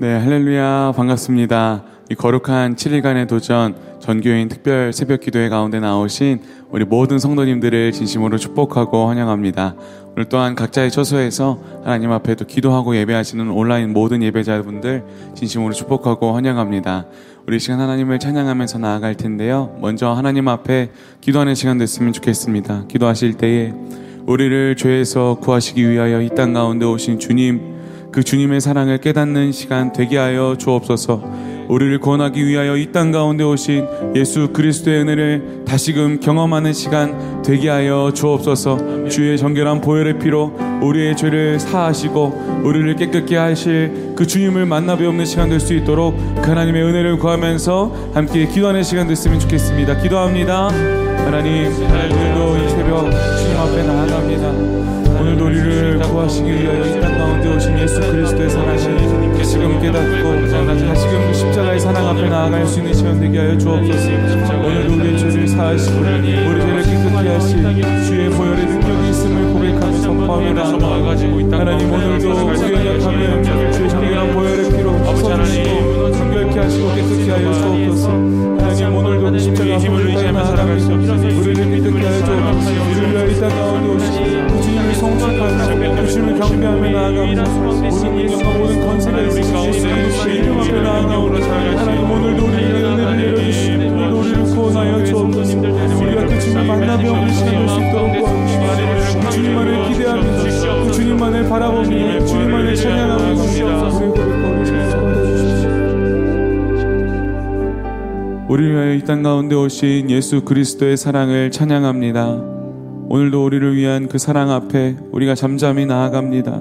네, 0.00 0.16
할렐루야. 0.18 0.94
반갑습니다. 0.96 1.84
이 2.10 2.14
거룩한 2.14 2.74
7일간의 2.74 3.28
도전 3.28 3.74
전교인 4.00 4.48
특별 4.48 4.94
새벽 4.94 5.20
기도회 5.20 5.50
가운데 5.50 5.78
나오신 5.78 6.40
우리 6.70 6.86
모든 6.86 7.18
성도님들을 7.18 7.92
진심으로 7.92 8.38
축복하고 8.38 9.08
환영합니다. 9.08 9.74
오늘 10.12 10.24
또한 10.30 10.54
각자의 10.54 10.90
처소에서 10.90 11.58
하나님 11.84 12.12
앞에 12.12 12.34
또 12.34 12.46
기도하고 12.46 12.96
예배하시는 12.96 13.50
온라인 13.50 13.92
모든 13.92 14.22
예배자분들 14.22 15.04
진심으로 15.34 15.74
축복하고 15.74 16.32
환영합니다. 16.34 17.04
우리 17.46 17.60
시간 17.60 17.80
하나님을 17.80 18.18
찬양하면서 18.18 18.78
나아갈 18.78 19.16
텐데요. 19.16 19.76
먼저 19.82 20.12
하나님 20.12 20.48
앞에 20.48 20.92
기도하는 21.20 21.54
시간 21.54 21.76
됐으면 21.76 22.14
좋겠습니다. 22.14 22.86
기도하실 22.88 23.34
때에 23.34 23.74
우리를 24.26 24.76
죄에서 24.76 25.36
구하시기 25.42 25.90
위하여 25.90 26.22
이 26.22 26.30
땅 26.30 26.54
가운데 26.54 26.86
오신 26.86 27.18
주님 27.18 27.79
그 28.12 28.22
주님의 28.24 28.60
사랑을 28.60 28.98
깨닫는 28.98 29.52
시간 29.52 29.92
되게 29.92 30.18
하여 30.18 30.56
주옵소서. 30.58 31.50
우리를 31.68 32.00
구원하기 32.00 32.44
위하여 32.44 32.76
이 32.76 32.90
땅 32.90 33.12
가운데 33.12 33.44
오신 33.44 33.86
예수 34.16 34.48
그리스도의 34.52 35.02
은혜를 35.02 35.62
다시금 35.64 36.18
경험하는 36.18 36.72
시간 36.72 37.42
되게 37.42 37.68
하여 37.68 38.10
주옵소서. 38.12 39.08
주의 39.08 39.38
정결한 39.38 39.80
보혈의 39.80 40.18
피로 40.18 40.52
우리의 40.82 41.16
죄를 41.16 41.60
사하시고 41.60 42.62
우리를 42.64 42.96
깨끗게 42.96 43.36
하실 43.36 44.14
그 44.16 44.26
주님을 44.26 44.66
만나 44.66 44.96
뵈옵는 44.96 45.24
시간 45.24 45.48
될 45.48 45.60
수 45.60 45.72
있도록 45.74 46.16
그 46.42 46.48
하나님의 46.48 46.82
은혜를 46.82 47.18
구하면서 47.18 48.10
함께 48.14 48.48
기도하는 48.48 48.82
시간 48.82 49.06
됐으면 49.06 49.38
좋겠습니다. 49.38 49.98
기도합니다. 50.02 50.68
하나님, 50.68 51.66
오늘도 51.66 52.64
이 52.64 52.68
새벽 52.70 53.10
주님 53.38 53.56
앞에 53.56 53.82
나아갑니다. 53.84 54.69
우리를 55.44 55.98
구하시기 56.00 56.48
위하여 56.50 56.84
이 56.86 57.00
땅 57.00 57.18
가운데 57.18 57.56
오신 57.56 57.78
예수 57.78 58.00
그리스도의 58.00 58.50
사랑을 58.50 58.78
다시금 59.38 59.80
깨닫고 59.80 60.48
다시금 60.50 61.26
그 61.26 61.34
십자가의 61.34 61.80
사랑 61.80 62.08
앞에 62.08 62.28
나아갈 62.28 62.66
수 62.66 62.78
있는 62.78 62.92
시간 62.92 63.18
되게 63.18 63.38
하여 63.38 63.56
주옵소서. 63.58 64.10
오늘도 64.60 64.94
우리의 64.94 65.18
죄를 65.18 65.48
사하시고 65.48 65.98
우리 66.00 66.60
죄를 66.60 66.82
깨끗게 66.82 67.28
하실 67.28 68.04
주의 68.06 68.28
보혈의 68.30 68.66
능력이 68.66 69.10
있음을 69.10 69.52
고백하며 69.52 70.76
나아가 70.78 71.10
하나님 71.58 71.92
오늘도 71.92 72.30
우리의 72.46 73.00
약함을 73.00 73.72
주의 73.72 73.88
정결한 73.88 74.32
보혈의 74.34 74.70
피로 74.70 74.88
씻어주시고 75.16 76.12
정결케 76.12 76.58
하시고 76.60 76.94
깨끗게 76.94 77.30
하여 77.30 77.52
주옵소서. 77.54 78.08
하나님 78.10 78.94
오늘도 78.94 79.30
그 79.32 79.38
십자가 79.38 79.74
앞에 79.76 80.32
나아가면서 80.32 80.92
우리를 80.92 81.66
믿게 81.66 82.06
하여 82.06 82.24
주옵소서. 82.24 82.70
우리를 82.90 83.12
위하여 83.12 83.26
이 83.30 83.40
땅 83.40 83.48
가운데 83.48 83.88
오신 83.88 84.10
그 84.10 84.30
주님 84.30 84.49
을 85.02 85.08
성취하며 85.08 86.06
주님을 86.06 86.38
경배하며 86.38 86.90
나아가며 86.90 87.42
모든 87.60 87.88
능력과 87.88 88.58
모든 88.58 88.80
건세가 88.86 89.22
있으신 89.22 89.56
예수 89.66 90.28
이름 90.28 90.60
앞에 90.60 90.72
나아가오라 90.82 91.40
하나님 91.46 92.10
오늘도 92.10 92.44
우리에게 92.44 92.82
은혜를 92.84 93.16
내려주시고 93.16 94.18
우리를 94.18 94.42
구원하여 94.44 95.04
주옵소서. 95.04 95.58
우리가 95.58 96.26
그 96.26 96.38
주님 96.40 96.66
만나며 96.66 97.12
없는 97.12 97.32
시간 97.32 97.50
될수 97.50 97.80
있도록 97.80 98.12
그 99.22 99.30
주님만을 99.30 99.88
기대하면서 99.88 100.84
그 100.84 100.92
주님만을 100.92 101.48
바라보며 101.48 102.26
주님만을 102.26 102.76
찬양하며 102.76 103.36
주시옵소서 103.36 104.00
우리를 108.48 108.74
위하여 108.74 108.94
이 108.94 109.02
땅 109.04 109.22
가운데 109.22 109.54
오신 109.54 110.10
예수 110.10 110.42
그리스도의 110.42 110.96
사랑을 110.96 111.50
찬양합니다. 111.50 112.59
오늘도 113.12 113.44
우리를 113.44 113.74
위한 113.74 114.06
그 114.06 114.18
사랑 114.18 114.52
앞에 114.52 114.94
우리가 115.10 115.34
잠잠히 115.34 115.84
나아갑니다. 115.84 116.60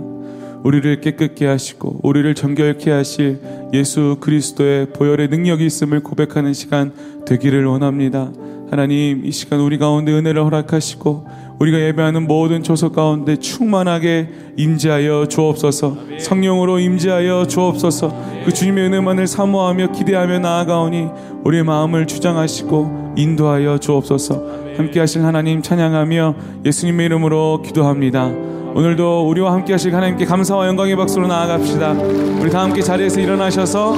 우리를 0.63 0.99
깨끗게 0.99 1.45
하시고 1.45 1.99
우리를 2.01 2.33
정결케 2.33 2.89
하실 2.89 3.39
예수 3.71 4.17
그리스도의 4.19 4.87
보혈의 4.87 5.27
능력이 5.27 5.63
있음을 5.63 5.99
고백하는 5.99 6.53
시간 6.53 6.91
되기를 7.27 7.67
원합니다. 7.67 8.31
하나님 8.71 9.23
이 9.25 9.31
시간 9.31 9.59
우리 9.59 9.77
가운데 9.77 10.11
은혜를 10.11 10.43
허락하시고 10.43 11.27
우리가 11.59 11.79
예배하는 11.81 12.25
모든 12.25 12.63
조석 12.63 12.93
가운데 12.93 13.35
충만하게 13.35 14.29
임재하여 14.57 15.27
주옵소서 15.27 15.97
성령으로 16.19 16.79
임재하여 16.79 17.45
주옵소서 17.45 18.43
그 18.45 18.53
주님의 18.53 18.85
은혜만을 18.85 19.27
사모하며 19.27 19.91
기대하며 19.91 20.39
나아가오니 20.39 21.09
우리의 21.43 21.63
마음을 21.63 22.07
주장하시고 22.07 23.13
인도하여 23.17 23.77
주옵소서 23.77 24.68
함께 24.79 25.01
하실 25.01 25.25
하나님 25.25 25.61
찬양하며 25.61 26.35
예수님의 26.63 27.07
이름으로 27.07 27.61
기도합니다. 27.61 28.27
오늘도 28.27 29.27
우리와 29.27 29.51
함께 29.51 29.73
하실 29.73 29.93
하나님께 29.93 30.23
감사와 30.23 30.67
영광의 30.67 30.95
박수로 30.95 31.27
나아갑시다. 31.27 31.91
우리 32.39 32.49
다 32.49 32.61
함께 32.63 32.81
자리에서 32.81 33.19
일어나셔서 33.19 33.91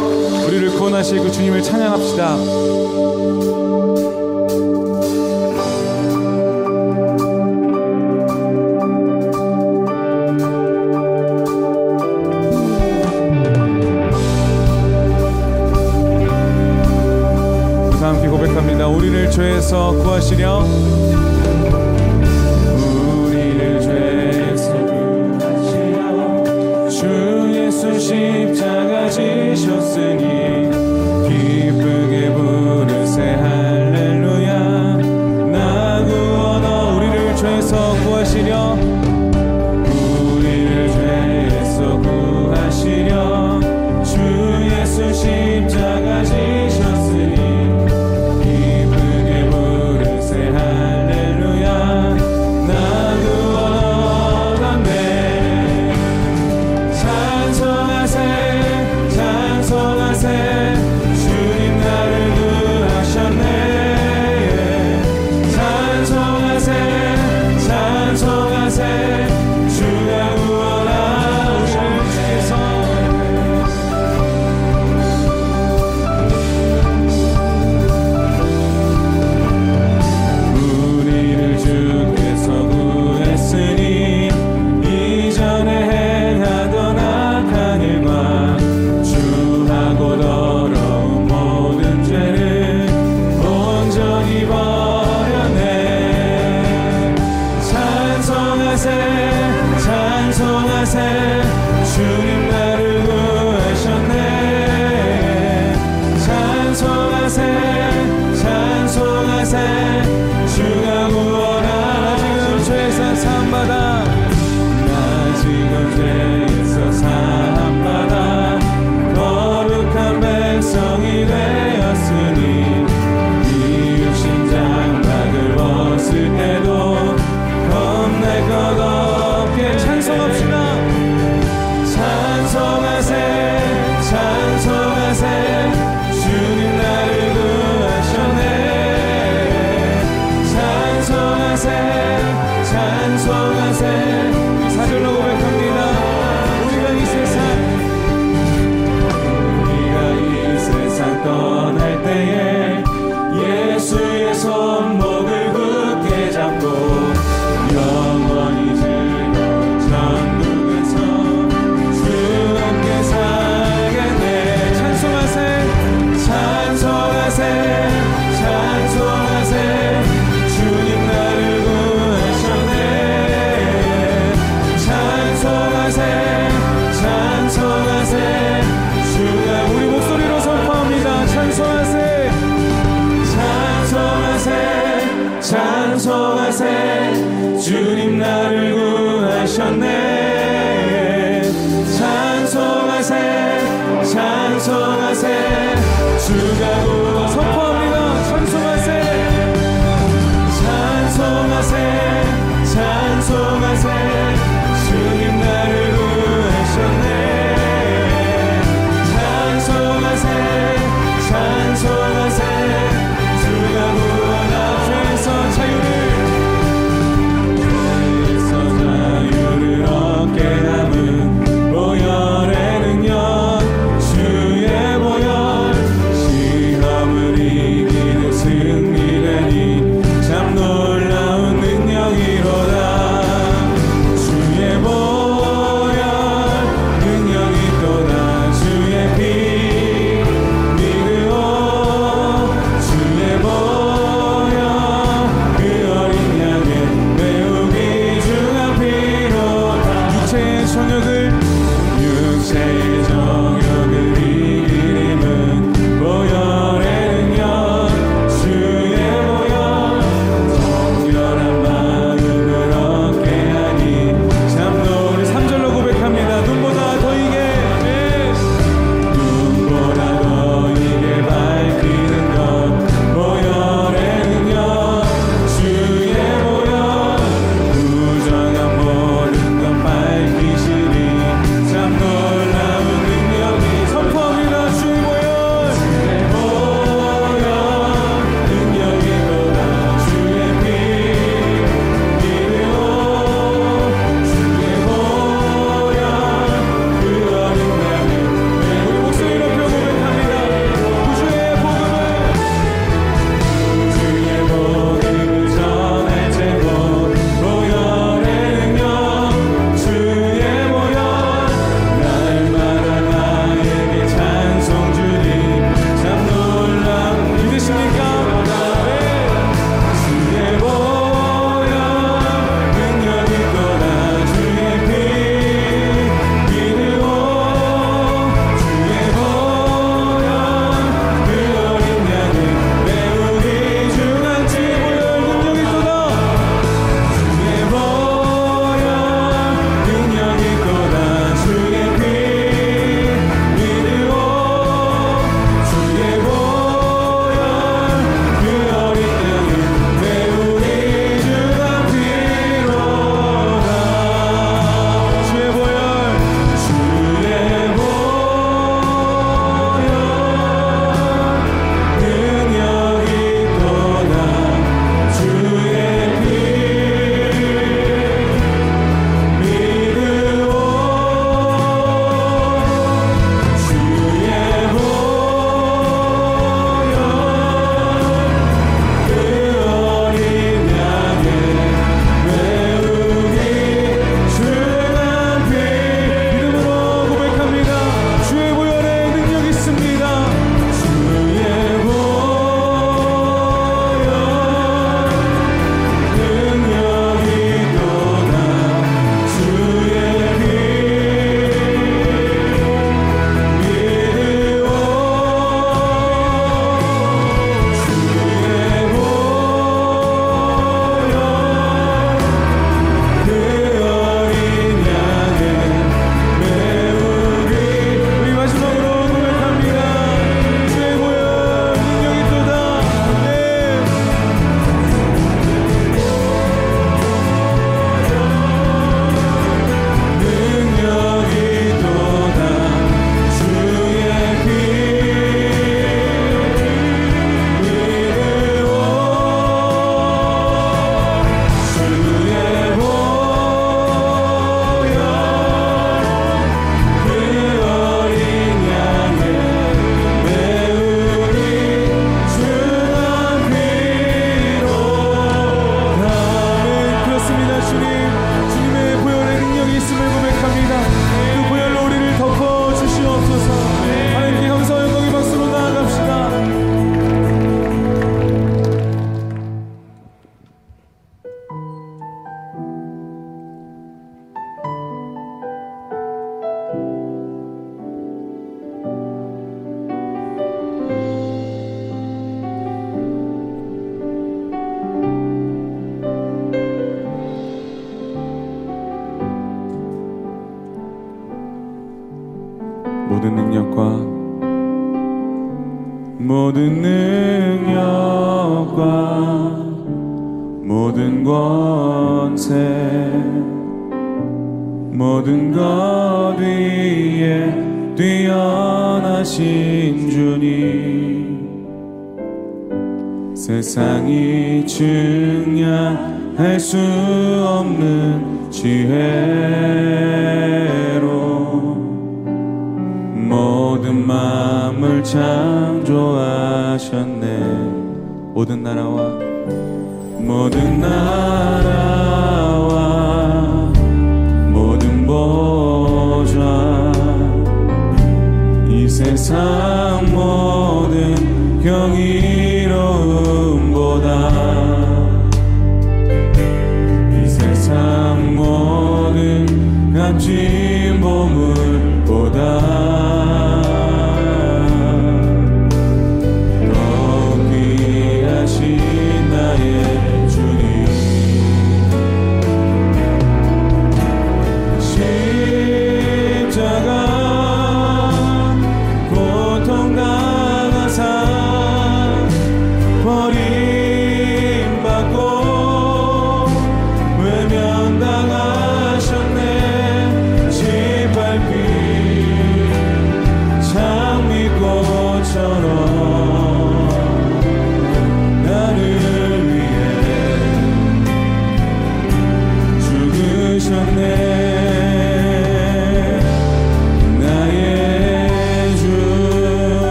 우리를 0.47 0.71
구원하실 0.71 1.19
그 1.19 1.31
주님을 1.31 1.61
찬양합시다 1.61 2.35
죄에서 19.31 19.93
구하시려 19.93 20.65
우리를 23.25 23.79
죄에서 23.81 24.73
구하시려 25.39 26.89
주 26.89 27.51
예수 27.55 27.97
십자가 27.97 29.09
지셨으니 29.09 30.40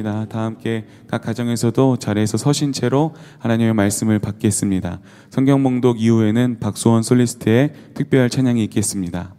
시간입니다. 0.00 0.26
다 0.26 0.42
함께 0.42 0.84
각 1.06 1.22
가정에서도 1.22 1.96
자리에서 1.98 2.36
서신 2.36 2.72
채로 2.72 3.14
하나님의 3.38 3.74
말씀을 3.74 4.18
받겠습니다. 4.18 5.00
성경 5.30 5.62
봉독 5.62 6.00
이후에는 6.00 6.58
박수원 6.58 7.02
솔리스트의 7.02 7.72
특별 7.94 8.28
찬양이 8.28 8.64
있겠습니다. 8.64 9.34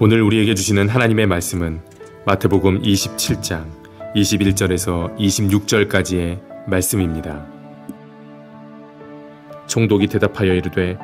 오늘 0.00 0.22
우리에게 0.22 0.54
주시는 0.54 0.88
하나님의 0.88 1.26
말씀은 1.26 1.80
마태복음 2.26 2.82
27장 2.82 3.66
21절에서 4.14 5.16
26절까지의 5.16 6.40
말씀입니다. 6.68 7.46
총독이 9.66 10.08
대답하여 10.08 10.54
이르되 10.54 10.98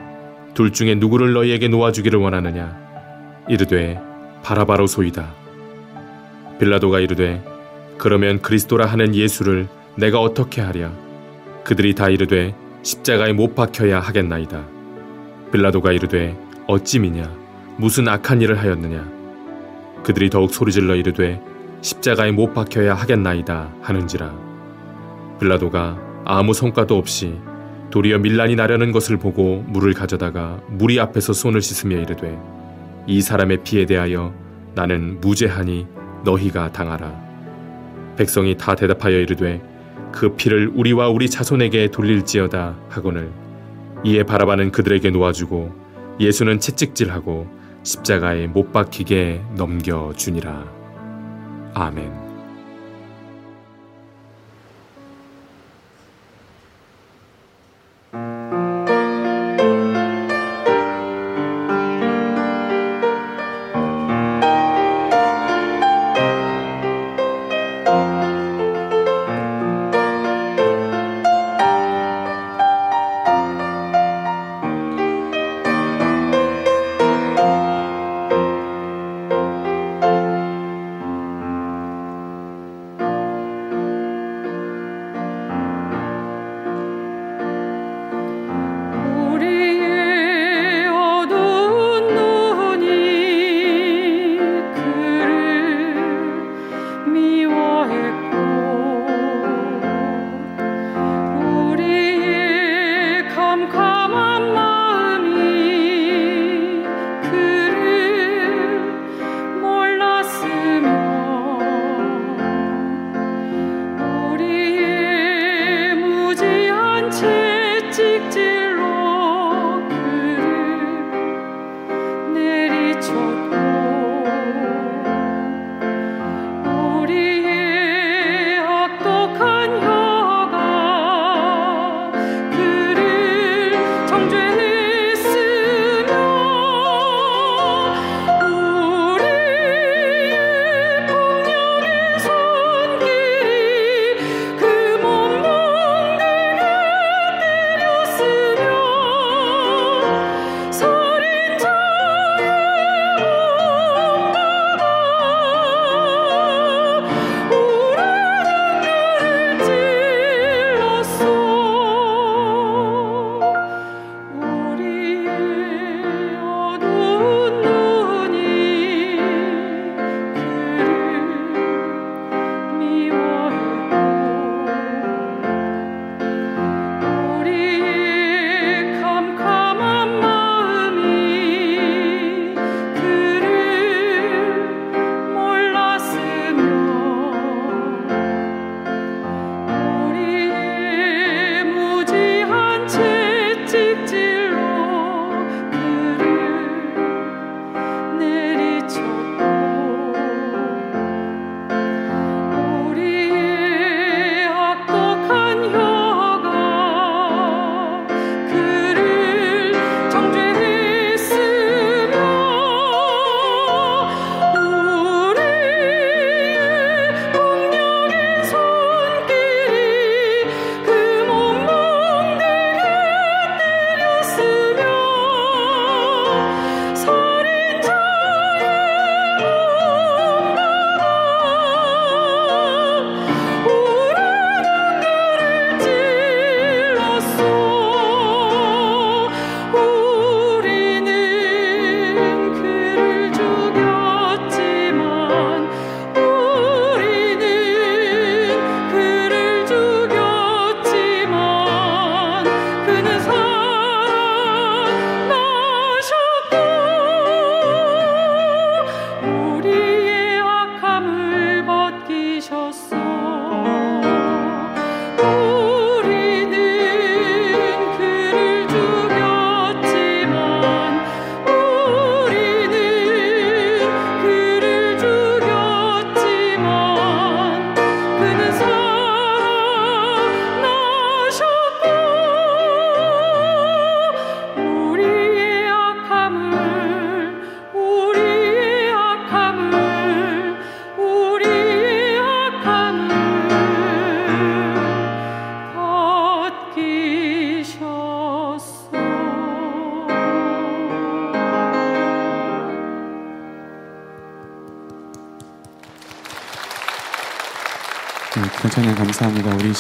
둘 0.55 0.73
중에 0.73 0.97
누구를 0.97 1.33
너희에게 1.33 1.69
놓아주기를 1.69 2.19
원하느냐 2.19 2.77
이르되 3.49 3.99
바라바로 4.43 4.87
소이다. 4.87 5.48
빌라도가 6.59 7.01
이르되 7.01 7.43
그러면 7.99 8.41
그리스도라 8.41 8.87
하는 8.87 9.15
예수를 9.15 9.69
내가 9.97 10.21
어떻게 10.21 10.61
하랴? 10.61 10.93
그들이 11.65 11.95
다 11.95 12.09
이르되 12.09 12.55
십자가에 12.83 13.33
못 13.33 13.55
박혀야 13.55 14.01
하겠나이다. 14.01 14.65
빌라도가 15.53 15.93
이르되 15.93 16.37
어찌 16.67 16.99
미냐? 16.99 17.31
무슨 17.77 18.09
악한 18.09 18.41
일을 18.41 18.59
하였느냐? 18.59 19.09
그들이 20.03 20.31
더욱 20.31 20.53
소리질러 20.53 20.97
이르되 20.97 21.41
십자가에 21.81 22.33
못 22.33 22.55
박혀야 22.55 22.95
하겠나이다 22.95 23.75
하는지라. 23.83 24.35
빌라도가 25.41 25.99
아무 26.25 26.55
성과도 26.55 26.97
없이 26.97 27.35
도리어 27.91 28.19
밀란이 28.19 28.57
나려는 28.57 28.93
것을 28.93 29.17
보고 29.17 29.65
물을 29.67 29.95
가져다가 29.95 30.61
무리 30.69 30.99
앞에서 31.01 31.33
손을 31.33 31.63
씻으며 31.63 31.99
이르되 31.99 32.39
이 33.07 33.21
사람의 33.23 33.63
피에 33.65 33.87
대하여 33.87 34.35
나는 34.75 35.21
무죄하니 35.21 35.98
너희가 36.25 36.73
당하라. 36.73 37.29
백성이 38.17 38.57
다 38.57 38.75
대답하여 38.75 39.19
이르되 39.19 39.63
그 40.13 40.35
피를 40.35 40.73
우리와 40.75 41.09
우리 41.09 41.29
자손에게 41.29 41.91
돌릴지어다 41.91 42.77
하거늘 42.89 43.31
이에 44.05 44.23
바라바는 44.23 44.73
그들에게 44.73 45.11
놓아주고 45.11 45.73
예수는 46.21 46.61
채찍질하고 46.61 47.47
십자가에 47.83 48.47
못 48.47 48.73
박히게 48.73 49.43
넘겨주니라. 49.57 50.65
아멘. 51.75 52.28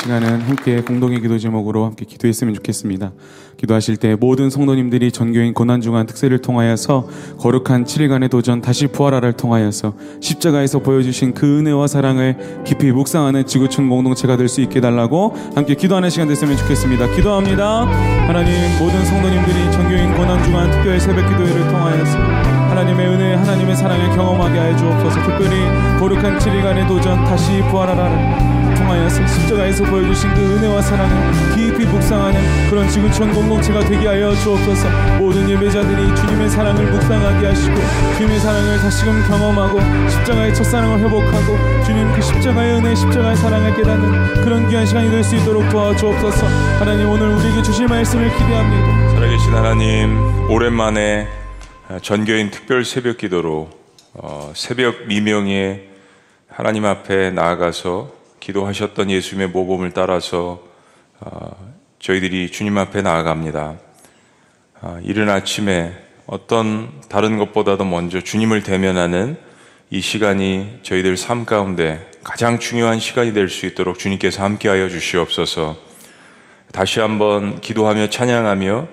시간은 0.08 0.40
함께 0.40 0.80
공동의 0.80 1.20
기도 1.20 1.38
제목으로 1.38 1.84
함께 1.84 2.06
기도했으면 2.06 2.54
좋겠습니다. 2.54 3.12
기도하실 3.58 3.98
때 3.98 4.14
모든 4.14 4.48
성도님들이 4.48 5.12
전교인 5.12 5.52
고난중한 5.52 6.06
특세를 6.06 6.38
통하여서 6.38 7.06
거룩한 7.38 7.84
7일간의 7.84 8.30
도전 8.30 8.62
다시 8.62 8.86
부활하를 8.86 9.34
통하여서 9.34 9.92
십자가에서 10.22 10.78
보여주신 10.78 11.34
그 11.34 11.58
은혜와 11.58 11.88
사랑을 11.88 12.64
깊이 12.64 12.90
묵상하는 12.90 13.44
지구촌 13.44 13.90
공동체가 13.90 14.38
될 14.38 14.48
수 14.48 14.62
있게 14.62 14.80
달라고 14.80 15.36
함께 15.54 15.74
기도하는 15.74 16.08
시간 16.08 16.26
됐으면 16.26 16.56
좋겠습니다. 16.56 17.14
기도합니다. 17.14 17.84
하나님 18.26 18.54
모든 18.78 19.04
성도님들이 19.04 19.72
전교인 19.72 20.14
고난중한 20.14 20.70
특별 20.70 20.98
새벽 20.98 21.28
기도회를 21.28 21.68
통하여서 21.68 22.18
하나님의 22.70 23.08
은혜, 23.08 23.34
하나님의 23.34 23.76
사랑을 23.76 24.16
경험하게 24.16 24.58
하여 24.58 24.74
주옵소서. 24.74 25.22
특별히 25.22 25.98
거룩한 26.00 26.38
7일간의 26.38 26.88
도전 26.88 27.22
다시 27.26 27.60
부활하라를 27.70 28.57
통하여서 28.88 29.26
십자가에서 29.26 29.84
보여주신 29.84 30.32
그 30.32 30.40
은혜와 30.40 30.80
사랑을 30.80 31.14
깊이 31.54 31.84
묵상하는 31.84 32.70
그런 32.70 32.88
지구촌 32.88 33.34
공동체가 33.34 33.80
되게 33.80 34.06
하여 34.06 34.34
주옵소서. 34.36 34.88
모든 35.18 35.48
예배자들이 35.50 36.16
주님의 36.16 36.48
사랑을 36.48 36.90
묵상하게 36.90 37.48
하시고 37.48 37.74
주님의 38.16 38.40
사랑을 38.40 38.78
다시금 38.78 39.22
경험하고 39.28 39.78
십자가의 40.08 40.54
첫사랑을 40.54 41.00
회복하고 41.00 41.84
주님 41.84 42.10
그 42.14 42.22
십자가의 42.22 42.76
은혜, 42.78 42.94
십자가의 42.94 43.36
사랑을 43.36 43.76
깨닫는 43.76 44.42
그런 44.42 44.68
귀한 44.70 44.86
시간이 44.86 45.10
될 45.10 45.18
수 45.22 45.36
있도록 45.36 45.68
도와주옵소서. 45.68 46.46
하나님 46.78 47.10
오늘 47.10 47.28
우리에게 47.28 47.60
주실 47.62 47.88
말씀을 47.88 48.30
기대합니다. 48.30 49.10
살아계신 49.10 49.52
하나님, 49.52 50.50
오랜만에 50.50 51.28
전교인 52.00 52.50
특별 52.50 52.86
새벽 52.86 53.18
기도로 53.18 53.68
어, 54.14 54.52
새벽 54.54 55.06
미명에 55.08 55.82
하나님 56.50 56.86
앞에 56.86 57.30
나아가서 57.32 58.16
기도하셨던 58.48 59.10
예수님의 59.10 59.48
모범을 59.48 59.90
따라서 59.92 60.62
어, 61.20 61.74
저희들이 61.98 62.50
주님 62.50 62.78
앞에 62.78 63.02
나아갑니다. 63.02 63.76
어, 64.80 65.00
이른 65.02 65.28
아침에 65.28 65.92
어떤 66.26 66.90
다른 67.10 67.36
것보다도 67.36 67.84
먼저 67.84 68.22
주님을 68.22 68.62
대면하는 68.62 69.36
이 69.90 70.00
시간이 70.00 70.78
저희들 70.82 71.18
삶 71.18 71.44
가운데 71.44 72.10
가장 72.22 72.58
중요한 72.58 73.00
시간이 73.00 73.34
될 73.34 73.50
수 73.50 73.66
있도록 73.66 73.98
주님께서 73.98 74.42
함께하여 74.42 74.88
주시옵소서. 74.88 75.76
다시 76.72 77.00
한번 77.00 77.60
기도하며 77.60 78.08
찬양하며 78.08 78.88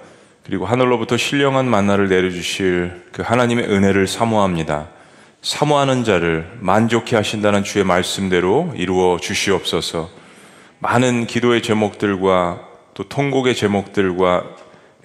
그리고 0.46 0.66
하늘로부터 0.66 1.16
신령한 1.16 1.66
만나를 1.66 2.10
내려주실 2.10 3.10
그 3.14 3.22
하나님의 3.22 3.70
은혜를 3.70 4.08
사모합니다. 4.08 4.90
사모하는 5.46 6.04
자를 6.04 6.52
만족해 6.60 7.16
하신다는 7.16 7.64
주의 7.64 7.86
말씀대로 7.86 8.74
이루어 8.76 9.20
주시옵소서. 9.20 10.10
많은 10.80 11.28
기도의 11.28 11.62
제목들과 11.62 12.68
또 12.96 13.04
통곡의 13.04 13.54
제목들과 13.54 14.44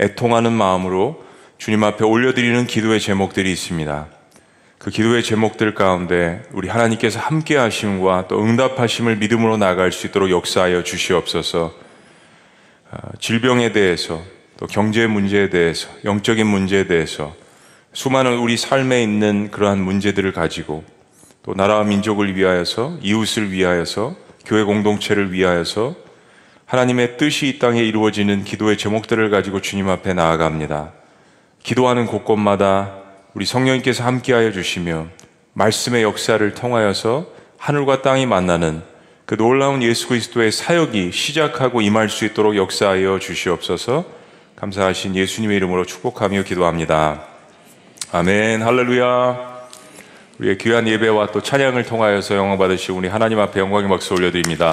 애통하는 0.01 0.51
마음으로 0.51 1.23
주님 1.59 1.85
앞에 1.85 2.07
올려드리는 2.07 2.67
기도의 2.67 3.01
제목들이 3.01 3.53
있습니다. 3.53 4.07
그 4.79 4.91
기도의 4.91 5.23
제목들 5.23 5.75
가운데 5.75 6.43
우리 6.53 6.71
하나님께서 6.71 7.21
함께 7.21 7.59
하심과 7.59 8.29
또 8.29 8.43
응답하심을 8.43 9.17
믿음으로 9.17 9.59
나갈 9.59 9.93
수 9.93 10.07
있도록 10.07 10.31
역사하여 10.31 10.85
주시옵소서. 10.85 11.75
아, 12.91 12.99
질병에 13.19 13.73
대해서 13.73 14.23
또 14.57 14.67
경제 14.67 15.07
문제에 15.07 15.51
대해서, 15.51 15.91
영적인 16.07 16.47
문제에 16.47 16.87
대해서 16.87 17.35
수많은 17.93 18.39
우리 18.39 18.57
삶에 18.57 19.03
있는 19.03 19.51
그러한 19.51 19.81
문제들을 19.81 20.33
가지고 20.33 20.85
또 21.43 21.55
나라와 21.55 21.83
민족을 21.83 22.37
위하여서 22.37 22.99
이웃을 23.03 23.51
위하여서 23.51 24.15
교회 24.47 24.63
공동체를 24.63 25.33
위하여서 25.33 25.97
하나님의 26.67 27.17
뜻이 27.17 27.49
이 27.49 27.59
땅에 27.59 27.83
이루어지는 27.83 28.45
기도의 28.45 28.79
제목들을 28.79 29.29
가지고 29.31 29.61
주님 29.61 29.89
앞에 29.89 30.15
나아갑니다. 30.15 30.93
기도하는 31.65 32.07
곳곳마다 32.07 32.95
우리 33.35 33.45
성령님께서 33.45 34.05
함께하여 34.05 34.53
주시며 34.53 35.09
말씀의 35.55 36.05
역사를 36.05 36.55
통하여서 36.55 37.27
하늘과 37.59 38.03
땅이 38.03 38.27
만나는 38.27 38.83
그 39.27 39.37
놀라운 39.37 39.83
예수 39.83 40.09
그리스도의 40.09 40.53
사역이 40.53 41.11
시작하고 41.13 41.81
임할 41.81 42.09
수 42.09 42.25
있도록 42.25 42.57
역사하여 42.57 43.19
주시옵소서. 43.19 44.05
감사하신 44.57 45.17
예수님의 45.17 45.57
이름으로 45.57 45.85
축복하며 45.87 46.45
기도합니다. 46.45 47.30
아멘. 48.13 48.63
할렐루야. 48.63 49.61
우리의 50.41 50.59
귀한 50.59 50.89
예배와 50.89 51.29
또 51.29 51.41
찬양을 51.41 51.85
통하여서 51.85 52.35
영광 52.35 52.59
받으시고 52.59 52.99
우리 52.99 53.07
하나님 53.07 53.39
앞에 53.39 53.61
영광의 53.61 53.89
박수 53.89 54.15
올려드립니다. 54.15 54.73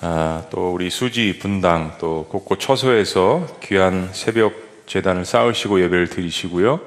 아, 0.00 0.44
또 0.50 0.72
우리 0.72 0.90
수지 0.90 1.40
분당 1.40 1.96
또 1.98 2.28
곳곳 2.30 2.60
처소에서 2.60 3.48
귀한 3.64 4.10
새벽 4.12 4.52
재단을 4.86 5.24
쌓으시고 5.24 5.82
예배를 5.82 6.08
드리시고요. 6.08 6.78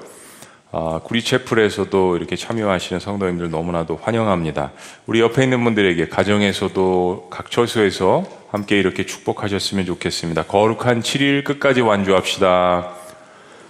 아, 0.72 1.00
구리 1.04 1.22
채플에서도 1.22 2.16
이렇게 2.16 2.36
참여하시는 2.36 3.00
성도님들 3.00 3.50
너무나도 3.50 4.00
환영합니다. 4.02 4.72
우리 5.04 5.20
옆에 5.20 5.44
있는 5.44 5.62
분들에게 5.62 6.08
가정에서도 6.08 7.28
각 7.30 7.50
처소에서 7.50 8.37
함께 8.50 8.78
이렇게 8.78 9.04
축복하셨으면 9.04 9.84
좋겠습니다. 9.84 10.44
거룩한 10.44 11.02
7일 11.02 11.44
끝까지 11.44 11.82
완주합시다. 11.82 12.94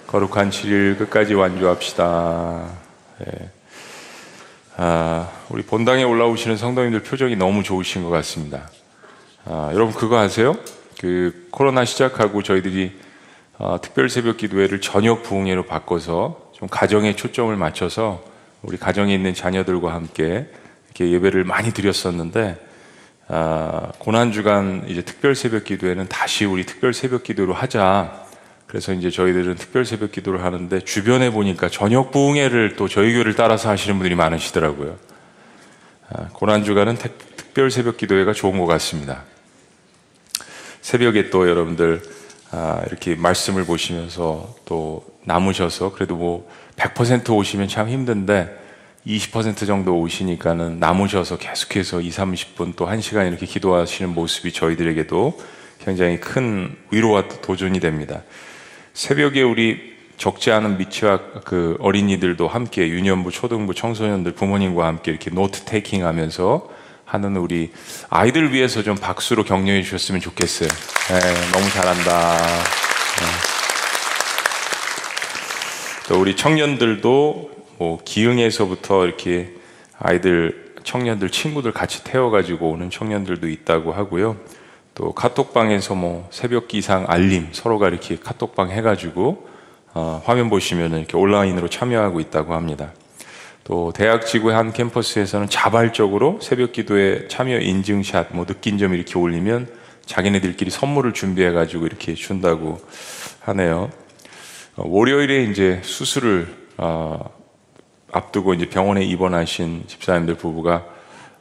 거룩한 0.07 0.51
7일 0.51 0.97
끝까지 0.99 1.35
완주합시다. 1.35 2.69
네. 3.19 3.51
아, 4.77 5.29
우리 5.49 5.63
본당에 5.63 6.05
올라오시는 6.05 6.57
성도님들 6.57 7.03
표정이 7.03 7.35
너무 7.35 7.65
좋으신 7.65 8.05
것 8.05 8.11
같습니다. 8.11 8.71
아, 9.45 9.71
여러분 9.75 9.93
그거 9.93 10.17
아세요? 10.17 10.57
그 11.01 11.49
코로나 11.51 11.85
시작하고 11.85 12.45
저희들이 12.45 12.93
어, 13.59 13.81
특별 13.83 14.09
새벽 14.09 14.37
기도회를 14.37 14.81
저녁 14.81 15.25
부흥회로 15.25 15.67
바꿔서 15.67 16.53
좀 16.53 16.69
가정에 16.69 17.17
초점을 17.17 17.55
맞춰서 17.57 18.23
우리 18.63 18.77
가정에 18.77 19.13
있는 19.13 19.35
자녀들과 19.35 19.93
함께 19.93 20.47
이렇게 20.87 21.11
예배를 21.11 21.43
많이 21.43 21.73
드렸었는데 21.73 22.68
아, 23.31 23.93
고난 23.99 24.33
주간 24.33 24.85
이제 24.89 25.03
특별 25.03 25.35
새벽 25.35 25.65
기도에는 25.65 26.09
다시 26.09 26.47
우리 26.47 26.65
특별 26.65 26.95
새벽 26.95 27.23
기도로 27.23 27.53
하자. 27.53 28.27
그래서 28.67 28.93
이제 28.95 29.11
저희들은 29.11 29.57
특별 29.57 29.85
새벽 29.85 30.13
기도를 30.13 30.45
하는데 30.45 30.81
주변에 30.81 31.31
보니까 31.31 31.69
저녁 31.69 32.11
부흥회를 32.11 32.77
또 32.77 32.89
저희 32.89 33.13
교를 33.15 33.35
따라서 33.35 33.69
하시는 33.69 33.97
분들이 33.97 34.15
많으시더라고요. 34.15 34.97
아, 36.11 36.29
고난 36.33 36.65
주간은 36.65 36.97
특별 36.97 37.71
새벽 37.71 37.99
기도회가 37.99 38.33
좋은 38.33 38.59
것 38.59 38.67
같습니다. 38.67 39.25
새벽에 40.81 41.29
또 41.29 41.49
여러분들 41.49 42.03
아, 42.51 42.83
이렇게 42.87 43.15
말씀을 43.15 43.67
보시면서 43.67 44.55
또 44.65 45.05
남으셔서 45.25 45.93
그래도 45.93 46.17
뭐 46.17 46.51
100% 46.77 47.29
오시면 47.31 47.69
참 47.69 47.91
힘든데 47.91 48.68
20% 49.07 49.67
정도 49.67 49.99
오시니까는 50.01 50.79
남으셔서 50.79 51.39
계속해서 51.39 52.01
2, 52.01 52.11
30분 52.11 52.75
또 52.77 52.87
1시간 52.87 53.29
이렇게 53.29 53.47
기도하시는 53.47 54.13
모습이 54.13 54.53
저희들에게도 54.53 55.41
굉장히 55.85 56.21
큰 56.21 56.77
위로와 56.91 57.29
도전이 57.29 57.81
됩니다. 57.81 58.23
새벽에 58.93 59.43
우리 59.43 59.97
적지 60.17 60.51
않은 60.51 60.79
미취학 60.79 61.45
그 61.45 61.77
어린이들도 61.81 62.49
함께 62.49 62.89
유년부, 62.89 63.31
초등부, 63.31 63.73
청소년들 63.73 64.33
부모님과 64.33 64.87
함께 64.87 65.13
이렇게 65.13 65.31
note 65.31 65.63
taking 65.65 66.05
하면서 66.05 66.69
하는 67.05 67.37
우리 67.37 67.73
아이들 68.11 68.53
위해서 68.53 68.83
좀 68.83 68.97
박수로 68.97 69.45
격려해 69.45 69.83
주셨으면 69.83 70.21
좋겠어요. 70.21 70.69
네, 70.69 71.53
너무 71.53 71.71
잘한다. 71.71 72.37
네. 72.37 73.25
또 76.09 76.21
우리 76.21 76.37
청년들도 76.37 77.51
뭐 77.79 77.99
기흥에서부터 78.05 79.07
이렇게 79.07 79.55
아이들 79.99 80.75
청년들 80.83 81.31
친구들 81.31 81.73
같이 81.73 82.03
태워가지고 82.03 82.71
오는 82.71 82.91
청년들도 82.91 83.49
있다고 83.49 83.93
하고요. 83.93 84.37
또 84.95 85.13
카톡방에서 85.13 85.95
뭐 85.95 86.27
새벽 86.33 86.67
기상 86.67 87.05
알림 87.09 87.49
서로가 87.53 87.89
이렇게 87.89 88.17
카톡방 88.17 88.71
해가지고 88.71 89.49
어, 89.95 90.23
화면 90.25 90.51
보시면 90.51 90.99
이렇게 90.99 91.17
온라인으로 91.17 91.69
참여하고 91.69 92.21
있다고 92.21 92.55
합니다. 92.55 92.93
또 93.63 93.93
대학 93.95 94.27
지구의 94.27 94.57
한 94.57 94.73
캠퍼스에서는 94.73 95.49
자발적으로 95.49 96.41
새벽 96.43 96.73
기도에 96.73 97.29
참여 97.29 97.61
인증샷, 97.61 98.29
뭐 98.33 98.45
느낀 98.45 98.79
점 98.79 98.95
이렇게 98.95 99.19
올리면 99.19 99.69
자기네들끼리 100.05 100.71
선물을 100.71 101.13
준비해가지고 101.13 101.87
이렇게 101.87 102.15
준다고 102.15 102.81
하네요. 103.41 103.91
어, 104.77 104.83
월요일에 104.85 105.45
이제 105.45 105.81
수술을 105.85 106.49
어, 106.79 107.38
앞두고 108.13 108.55
이제 108.55 108.69
병원에 108.69 109.05
입원하신 109.05 109.85
집사님들 109.87 110.37
부부가 110.37 110.87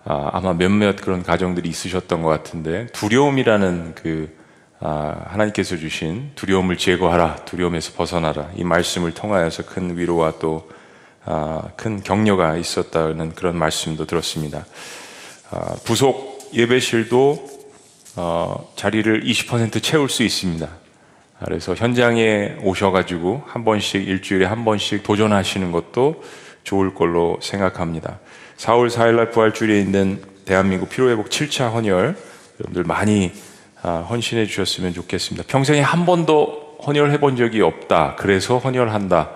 아, 0.04 0.30
아마 0.34 0.54
몇몇 0.54 0.96
그런 0.96 1.24
가정들이 1.24 1.68
있으셨던 1.70 2.22
것 2.22 2.30
같은데 2.30 2.88
두려움이라는 2.88 3.96
그 3.96 4.36
아, 4.80 5.24
하나님께서 5.28 5.78
주신 5.78 6.32
두려움을 6.36 6.78
제거하라, 6.78 7.38
두려움에서 7.46 7.94
벗어나라 7.94 8.50
이 8.56 8.64
말씀을 8.64 9.14
통하여서 9.14 9.66
큰 9.66 9.98
위로와 9.98 10.34
또 10.40 10.70
아, 11.26 11.64
큰 11.76 12.02
격려가 12.02 12.56
있었다는 12.56 13.34
그런 13.36 13.58
말씀도 13.58 14.06
들었습니다. 14.06 14.66
아, 15.50 15.76
부속 15.84 16.38
예배실도 16.54 17.58
어, 18.16 18.72
자리를 18.76 19.24
20% 19.24 19.84
채울 19.84 20.10
수 20.10 20.24
있습니다. 20.24 20.68
그래서 21.44 21.76
현장에 21.76 22.56
오셔가지고 22.64 23.44
한 23.46 23.64
번씩 23.64 24.08
일주일에 24.08 24.46
한 24.46 24.66
번씩 24.66 25.04
도전하시는 25.04 25.72
것도 25.72 26.24
좋을 26.68 26.94
걸로 26.94 27.40
생각합니다. 27.42 28.20
4월 28.58 28.90
4일날 28.90 29.32
부활주일에 29.32 29.80
있는 29.80 30.22
대한민국 30.44 30.90
피로회복 30.90 31.30
7차 31.30 31.72
헌혈 31.72 32.18
여러분들 32.60 32.84
많이 32.84 33.32
아, 33.82 34.06
헌신해 34.10 34.46
주셨으면 34.46 34.94
좋겠습니다. 34.94 35.48
평생에 35.48 35.80
한 35.80 36.06
번도 36.06 36.80
헌혈해 36.86 37.22
본 37.22 37.38
적이 37.38 37.62
없다. 37.62 38.16
그래서 38.18 38.58
헌혈한다. 38.58 39.30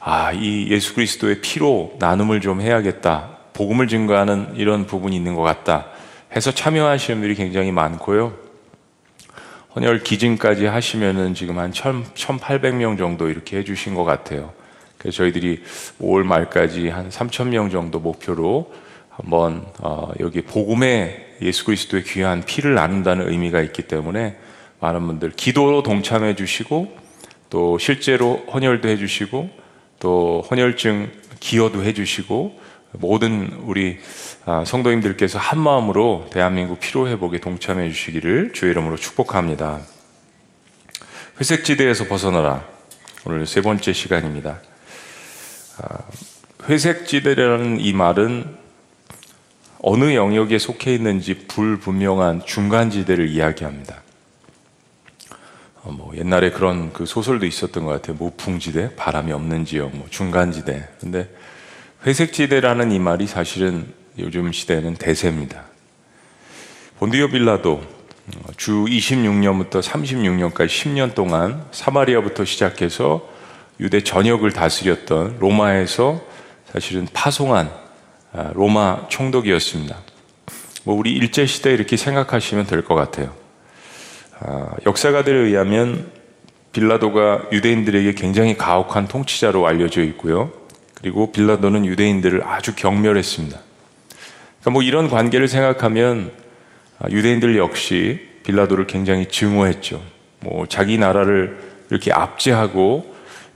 아, 0.00 0.32
이 0.32 0.68
예수 0.68 0.94
그리스도의 0.94 1.40
피로 1.42 1.94
나눔을 2.00 2.40
좀 2.40 2.60
해야겠다. 2.60 3.38
복음을 3.52 3.86
증거하는 3.86 4.54
이런 4.56 4.86
부분이 4.86 5.14
있는 5.14 5.36
것 5.36 5.42
같다. 5.42 5.86
해서 6.34 6.50
참여하시는 6.50 7.20
분들이 7.20 7.36
굉장히 7.36 7.70
많고요. 7.70 8.34
헌혈 9.76 10.00
기증까지 10.02 10.66
하시면은 10.66 11.34
지금 11.34 11.58
한 11.60 11.70
1,800명 11.70 12.98
정도 12.98 13.28
이렇게 13.28 13.58
해주신 13.58 13.94
것 13.94 14.02
같아요. 14.02 14.52
그래서 15.04 15.18
저희들이 15.18 15.62
5월 16.00 16.22
말까지 16.22 16.88
한 16.88 17.10
3,000명 17.10 17.70
정도 17.70 18.00
목표로 18.00 18.72
한번 19.10 19.66
어, 19.80 20.10
여기 20.18 20.40
복음에 20.40 21.36
예수 21.42 21.66
그리스도의 21.66 22.04
귀한 22.04 22.42
피를 22.42 22.74
나눈다는 22.74 23.28
의미가 23.28 23.60
있기 23.60 23.82
때문에 23.82 24.36
많은 24.80 25.06
분들 25.06 25.32
기도로 25.32 25.82
동참해 25.82 26.34
주시고 26.34 26.96
또 27.50 27.76
실제로 27.76 28.46
헌혈도 28.50 28.88
해 28.88 28.96
주시고 28.96 29.50
또 30.00 30.42
헌혈증 30.50 31.10
기여도 31.38 31.84
해 31.84 31.92
주시고 31.92 32.58
모든 32.92 33.52
우리 33.64 33.98
아, 34.46 34.64
성도님들께서 34.64 35.38
한 35.38 35.58
마음으로 35.58 36.28
대한민국 36.32 36.80
피로 36.80 37.08
회복에 37.08 37.40
동참해 37.40 37.90
주시기를 37.90 38.54
주의 38.54 38.70
이름으로 38.70 38.96
축복합니다. 38.96 39.80
회색지대에서 41.38 42.06
벗어나라. 42.06 42.64
오늘 43.26 43.46
세 43.46 43.60
번째 43.60 43.92
시간입니다. 43.92 44.60
아, 45.78 45.98
회색지대라는 46.68 47.80
이 47.80 47.92
말은 47.92 48.56
어느 49.80 50.14
영역에 50.14 50.58
속해 50.58 50.94
있는지 50.94 51.46
불분명한 51.46 52.46
중간지대를 52.46 53.28
이야기합니다. 53.28 54.02
어, 55.82 55.90
뭐 55.90 56.16
옛날에 56.16 56.50
그런 56.50 56.92
그 56.92 57.04
소설도 57.04 57.44
있었던 57.44 57.84
것 57.84 57.90
같아요. 57.90 58.16
무풍지대, 58.16 58.96
바람이 58.96 59.32
없는 59.32 59.66
지역, 59.66 59.94
뭐 59.94 60.06
중간지대. 60.08 60.88
근데 61.00 61.28
회색지대라는 62.06 62.92
이 62.92 62.98
말이 62.98 63.26
사실은 63.26 63.92
요즘 64.18 64.52
시대는 64.52 64.94
대세입니다. 64.94 65.64
본디오 66.98 67.28
빌라도 67.28 67.82
어, 68.36 68.52
주 68.56 68.84
26년부터 68.84 69.82
36년까지 69.82 70.68
10년 70.68 71.14
동안 71.14 71.66
사마리아부터 71.72 72.44
시작해서 72.46 73.33
유대 73.80 74.02
전역을 74.02 74.52
다스렸던 74.52 75.38
로마에서 75.40 76.22
사실은 76.72 77.06
파송한 77.12 77.70
아, 78.32 78.50
로마 78.54 79.06
총독이었습니다. 79.08 79.96
뭐 80.84 80.96
우리 80.96 81.12
일제 81.12 81.46
시대 81.46 81.72
이렇게 81.72 81.96
생각하시면 81.96 82.66
될 82.66 82.82
것 82.82 82.94
같아요. 82.94 83.32
아, 84.40 84.70
역사가들에 84.86 85.36
의하면 85.36 86.10
빌라도가 86.72 87.44
유대인들에게 87.52 88.14
굉장히 88.14 88.56
가혹한 88.56 89.06
통치자로 89.06 89.66
알려져 89.66 90.02
있고요. 90.02 90.52
그리고 90.94 91.30
빌라도는 91.30 91.86
유대인들을 91.86 92.42
아주 92.44 92.74
경멸했습니다. 92.74 93.58
그러니까 94.60 94.70
뭐 94.70 94.82
이런 94.82 95.08
관계를 95.08 95.46
생각하면 95.48 96.32
아, 96.98 97.08
유대인들 97.10 97.56
역시 97.56 98.20
빌라도를 98.44 98.86
굉장히 98.86 99.26
증오했죠. 99.28 100.02
뭐 100.40 100.66
자기 100.66 100.98
나라를 100.98 101.58
이렇게 101.90 102.12
압제하고 102.12 103.13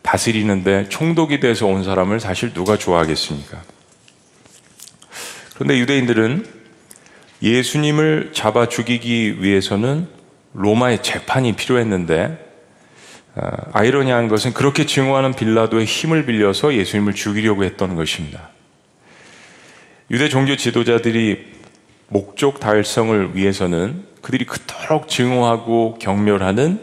다스리는데 0.08 0.88
총독이 0.88 1.38
돼서 1.38 1.66
온 1.66 1.84
사람을 1.84 2.18
사실 2.18 2.54
누가 2.54 2.78
좋아하겠습니까? 2.78 3.62
그런데 5.54 5.78
유대인들은 5.78 6.46
예수님을 7.42 8.30
잡아 8.32 8.68
죽이기 8.68 9.42
위해서는 9.42 10.08
로마의 10.54 11.02
재판이 11.02 11.52
필요했는데 11.56 12.46
아, 13.34 13.50
아이러니한 13.74 14.28
것은 14.28 14.54
그렇게 14.54 14.86
증오하는 14.86 15.34
빌라도의 15.34 15.84
힘을 15.84 16.24
빌려서 16.24 16.74
예수님을 16.74 17.12
죽이려고 17.12 17.64
했던 17.64 17.94
것입니다. 17.94 18.48
유대 20.10 20.30
종교 20.30 20.56
지도자들이 20.56 21.44
목적 22.08 22.60
달성을 22.60 23.36
위해서는 23.36 24.04
그들이 24.22 24.46
그토록 24.46 25.08
증오하고 25.08 25.98
경멸하는 26.00 26.80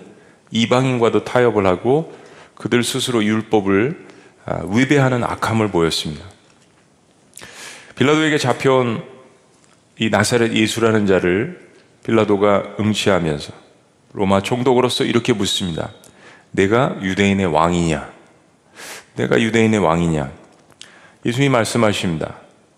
이방인과도 0.51 1.23
타협을 1.23 1.65
하고 1.65 2.13
그들 2.55 2.83
스스로 2.83 3.23
율법을 3.23 4.05
아, 4.45 4.63
위배하는 4.67 5.23
악함을 5.23 5.69
보였습니다. 5.69 6.25
빌라도에게 7.95 8.37
잡혀온 8.37 9.03
이 9.97 10.09
나사렛 10.09 10.53
예수라는 10.53 11.07
자를 11.07 11.69
빌라도가 12.03 12.75
응시하면서 12.79 13.53
로마 14.13 14.41
총독으로서 14.41 15.03
이렇게 15.03 15.33
묻습니다. 15.33 15.91
내가 16.51 16.97
유대인의 17.01 17.47
왕이냐? 17.47 18.09
내가 19.15 19.41
유대인의 19.41 19.79
왕이냐? 19.79 20.31
예수님이 21.25 21.49
말씀하십니다. 21.49 22.35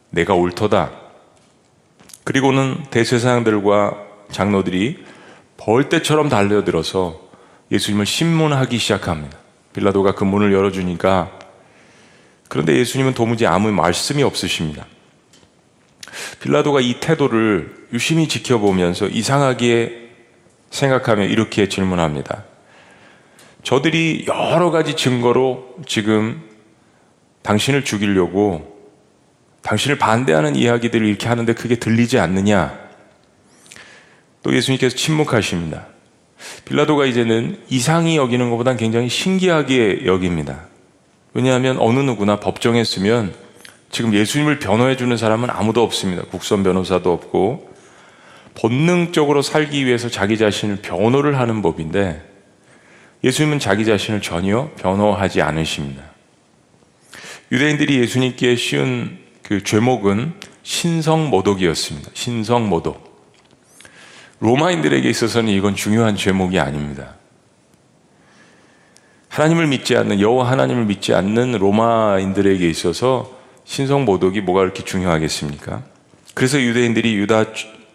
내가 0.09 0.33
옳도다. 0.33 0.91
그리고는 2.23 2.83
대세상들과 2.89 3.97
장로들이 4.31 5.03
벌떼처럼 5.57 6.29
달려들어서 6.29 7.19
예수님을 7.71 8.05
신문하기 8.05 8.77
시작합니다. 8.77 9.37
빌라도가 9.77 10.15
그 10.15 10.23
문을 10.23 10.51
열어주니까 10.53 11.37
그런데 12.49 12.75
예수님은 12.77 13.13
도무지 13.13 13.45
아무 13.45 13.71
말씀이 13.71 14.23
없으십니다. 14.23 14.87
빌라도가 16.39 16.81
이 16.81 16.99
태도를 16.99 17.87
유심히 17.93 18.27
지켜보면서 18.27 19.07
이상하게 19.07 20.09
생각하며 20.71 21.25
이렇게 21.25 21.69
질문합니다. 21.69 22.43
저들이 23.61 24.25
여러 24.27 24.71
가지 24.71 24.95
증거로 24.95 25.75
지금 25.85 26.41
당신을 27.43 27.85
죽이려고 27.85 28.75
당신을 29.61 29.99
반대하는 29.99 30.55
이야기들을 30.55 31.05
이렇게 31.05 31.27
하는데 31.27 31.53
그게 31.53 31.75
들리지 31.75 32.17
않느냐? 32.17 32.79
또 34.41 34.55
예수님께서 34.55 34.95
침묵하십니다. 34.95 35.85
빌라도가 36.65 37.05
이제는 37.05 37.59
이상히 37.69 38.17
여기는 38.17 38.49
것보단 38.49 38.77
굉장히 38.77 39.09
신기하게 39.09 40.05
여깁니다. 40.05 40.65
왜냐하면 41.33 41.77
어느 41.79 41.99
누구나 41.99 42.39
법정에 42.39 42.83
쓰면 42.83 43.33
지금 43.89 44.13
예수님을 44.13 44.59
변호해 44.59 44.97
주는 44.97 45.15
사람은 45.15 45.49
아무도 45.49 45.83
없습니다. 45.83 46.23
국선 46.23 46.63
변호사도 46.63 47.11
없고 47.11 47.73
본능적으로 48.55 49.41
살기 49.41 49.85
위해서 49.85 50.09
자기 50.09 50.37
자신을 50.37 50.77
변호를 50.77 51.39
하는 51.39 51.61
법인데 51.61 52.23
예수님은 53.23 53.59
자기 53.59 53.85
자신을 53.85 54.21
전혀 54.21 54.69
변호하지 54.77 55.41
않으십니다. 55.41 56.03
유대인들이 57.51 57.99
예수님께 57.99 58.55
씌운 58.55 59.19
그 59.43 59.63
죄목은 59.63 60.33
신성모독이었습니다. 60.63 62.11
신성모독. 62.13 63.06
로마인들에게 64.39 65.09
있어서는 65.09 65.51
이건 65.51 65.75
중요한 65.75 66.15
죄목이 66.15 66.59
아닙니다. 66.59 67.15
하나님을 69.29 69.67
믿지 69.67 69.95
않는 69.95 70.19
여호와 70.19 70.49
하나님을 70.49 70.85
믿지 70.85 71.13
않는 71.13 71.53
로마인들에게 71.53 72.67
있어서 72.69 73.37
신성 73.65 74.05
모독이 74.05 74.41
뭐가 74.41 74.61
그렇게 74.61 74.83
중요하겠습니까? 74.83 75.83
그래서 76.33 76.61
유대인들이 76.61 77.15
유다 77.15 77.45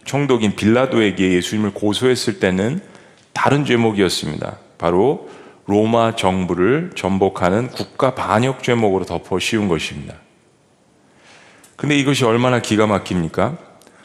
총독인 0.05 0.57
빌라도에게 0.57 1.33
예수님을 1.33 1.73
고소했을 1.75 2.41
때는 2.41 2.81
다른 3.33 3.65
죄목이었습니다. 3.65 4.59
바로 4.79 5.29
로마 5.67 6.17
정부를 6.17 6.91
전복하는 6.97 7.69
국가 7.69 8.15
반역 8.15 8.63
죄목으로 8.63 9.05
덮어 9.05 9.39
씌운 9.39 9.69
것입니다. 9.69 10.15
근데 11.77 11.97
이것이 11.97 12.25
얼마나 12.25 12.61
기가 12.61 12.87
막힙니까? 12.87 13.59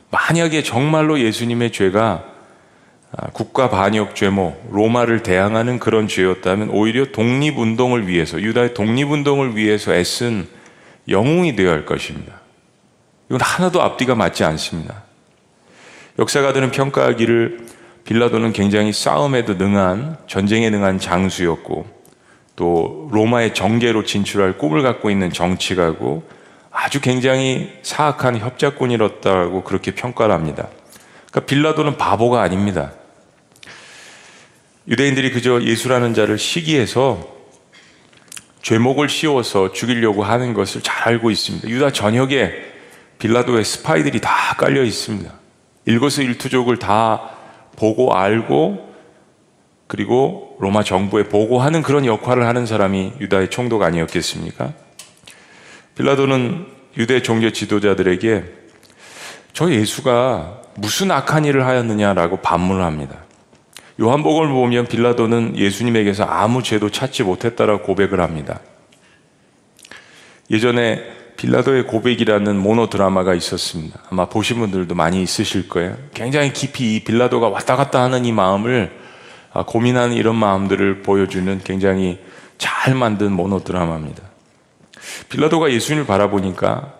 만약에 0.10 0.64
정말로 0.64 1.20
예수님의 1.20 1.72
죄가 1.72 2.24
아, 3.16 3.28
국가 3.32 3.70
반역 3.70 4.16
죄목, 4.16 4.70
로마를 4.72 5.24
대항하는 5.24 5.80
그런 5.80 6.08
죄였다면 6.08 6.70
오히려 6.70 7.05
독립운동을 7.12 8.08
위해서, 8.08 8.41
유다의 8.41 8.74
독립운동을 8.74 9.55
위해서 9.55 9.93
애쓴 9.93 10.47
영웅이 11.08 11.55
되어야 11.55 11.72
할 11.72 11.86
것입니다. 11.86 12.41
이건 13.30 13.39
하나도 13.41 13.82
앞뒤가 13.82 14.16
맞지 14.16 14.43
않습니다. 14.43 15.03
역사가들은 16.20 16.72
평가하기를 16.72 17.68
빌라도는 18.03 18.53
굉장히 18.53 18.91
싸움에도 18.91 19.53
능한 19.53 20.18
전쟁에 20.28 20.70
능한 20.70 20.99
장수였고 20.99 21.86
또 22.55 23.10
로마의 23.12 23.53
정계로 23.53 24.03
진출할 24.03 24.58
꿈을 24.58 24.82
갖고 24.82 25.10
있는 25.10 25.32
정치가고 25.32 26.24
아주 26.80 27.01
굉장히 27.01 27.73
사악한 27.82 28.38
협작꾼이었다고 28.38 29.63
그렇게 29.63 29.95
평가를 29.95 30.34
합니다. 30.34 30.67
그러니까 31.32 31.47
빌라도는 31.47 31.97
바보가 31.97 32.39
아닙니다. 32.39 32.91
유대인들이 34.88 35.32
그저 35.32 35.63
예수라는 35.63 36.13
자를 36.13 36.38
시기해서 36.38 37.36
죄목을 38.61 39.09
씌워서 39.09 39.71
죽이려고 39.71 40.23
하는 40.23 40.53
것을 40.53 40.82
잘 40.84 41.07
알고 41.07 41.32
있습니다. 41.32 41.67
유다 41.67 41.93
전역에 41.93 42.53
빌라도의 43.17 43.65
스파이들이 43.65 44.21
다 44.21 44.55
깔려 44.57 44.84
있습니다. 44.84 45.34
일거수일투족을 45.86 46.78
다 46.78 47.32
보고 47.75 48.13
알고 48.13 48.93
그리고 49.88 50.55
로마 50.59 50.84
정부에 50.84 51.23
보고하는 51.23 51.82
그런 51.82 52.05
역할을 52.05 52.45
하는 52.45 52.67
사람이 52.67 53.13
유다의 53.19 53.49
총독 53.49 53.82
아니었겠습니까? 53.82 54.73
빌라도는 55.98 56.68
유대 56.98 57.22
종교 57.24 57.52
지도자들에게 57.52 58.43
저 59.54 59.72
예수가 59.72 60.62
무슨 60.76 61.10
악한 61.10 61.45
일을 61.45 61.66
하였느냐라고 61.66 62.38
반문을 62.38 62.84
합니다. 62.84 63.18
요한복음을 64.00 64.50
보면 64.50 64.86
빌라도는 64.86 65.58
예수님에게서 65.58 66.24
아무 66.24 66.62
죄도 66.62 66.91
찾지 66.91 67.24
못했다라고 67.24 67.82
고백을 67.82 68.22
합니다. 68.22 68.60
예전에 70.52 71.04
빌라도의 71.36 71.88
고백이라는 71.88 72.56
모노 72.58 72.89
드라마가 72.89 73.34
있었습니다. 73.34 74.00
아마 74.12 74.28
보신 74.28 74.60
분들도 74.60 74.93
많이 74.93 75.24
있으실 75.24 75.68
거예요. 75.68 75.98
굉장히 76.14 76.54
깊이 76.54 76.95
이 76.95 77.04
빌라도가 77.04 77.50
왔다 77.50 77.76
갔다 77.76 78.04
하는 78.04 78.26
이 78.26 78.32
마음을 78.32 78.91
아, 79.52 79.64
고민하는 79.66 80.16
이런 80.16 80.36
마음들을 80.36 81.02
보여주는 81.02 81.60
굉장히 81.64 82.20
잘 82.60 82.93
만든 82.93 83.32
모노 83.32 83.64
드라마입니다. 83.64 84.26
빌라도가 85.30 85.72
예수님을 85.72 86.05
바라보니까 86.05 86.93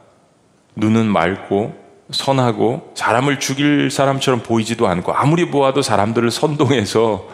눈은 0.76 1.08
맑고 1.08 1.88
선하고 2.12 2.93
사람을 2.95 3.39
죽일 3.39 3.91
사람처럼 3.91 4.41
보이지도 4.41 4.88
않고 4.88 5.14
아무리 5.14 5.49
보아도 5.49 5.82
사람들을 5.82 6.32
선동해서 6.32 7.28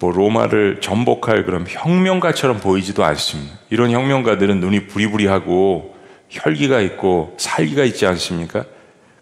뭐 0.00 0.10
로마를 0.10 0.80
전복할 0.80 1.44
그런 1.44 1.64
혁명가처럼 1.68 2.60
보이지도 2.60 3.04
않습니다. 3.04 3.54
이런 3.70 3.90
혁명가들은 3.90 4.60
눈이 4.60 4.88
부리부리하고 4.88 5.94
혈기가 6.28 6.80
있고 6.80 7.36
살기가 7.38 7.84
있지 7.84 8.06
않습니까? 8.06 8.64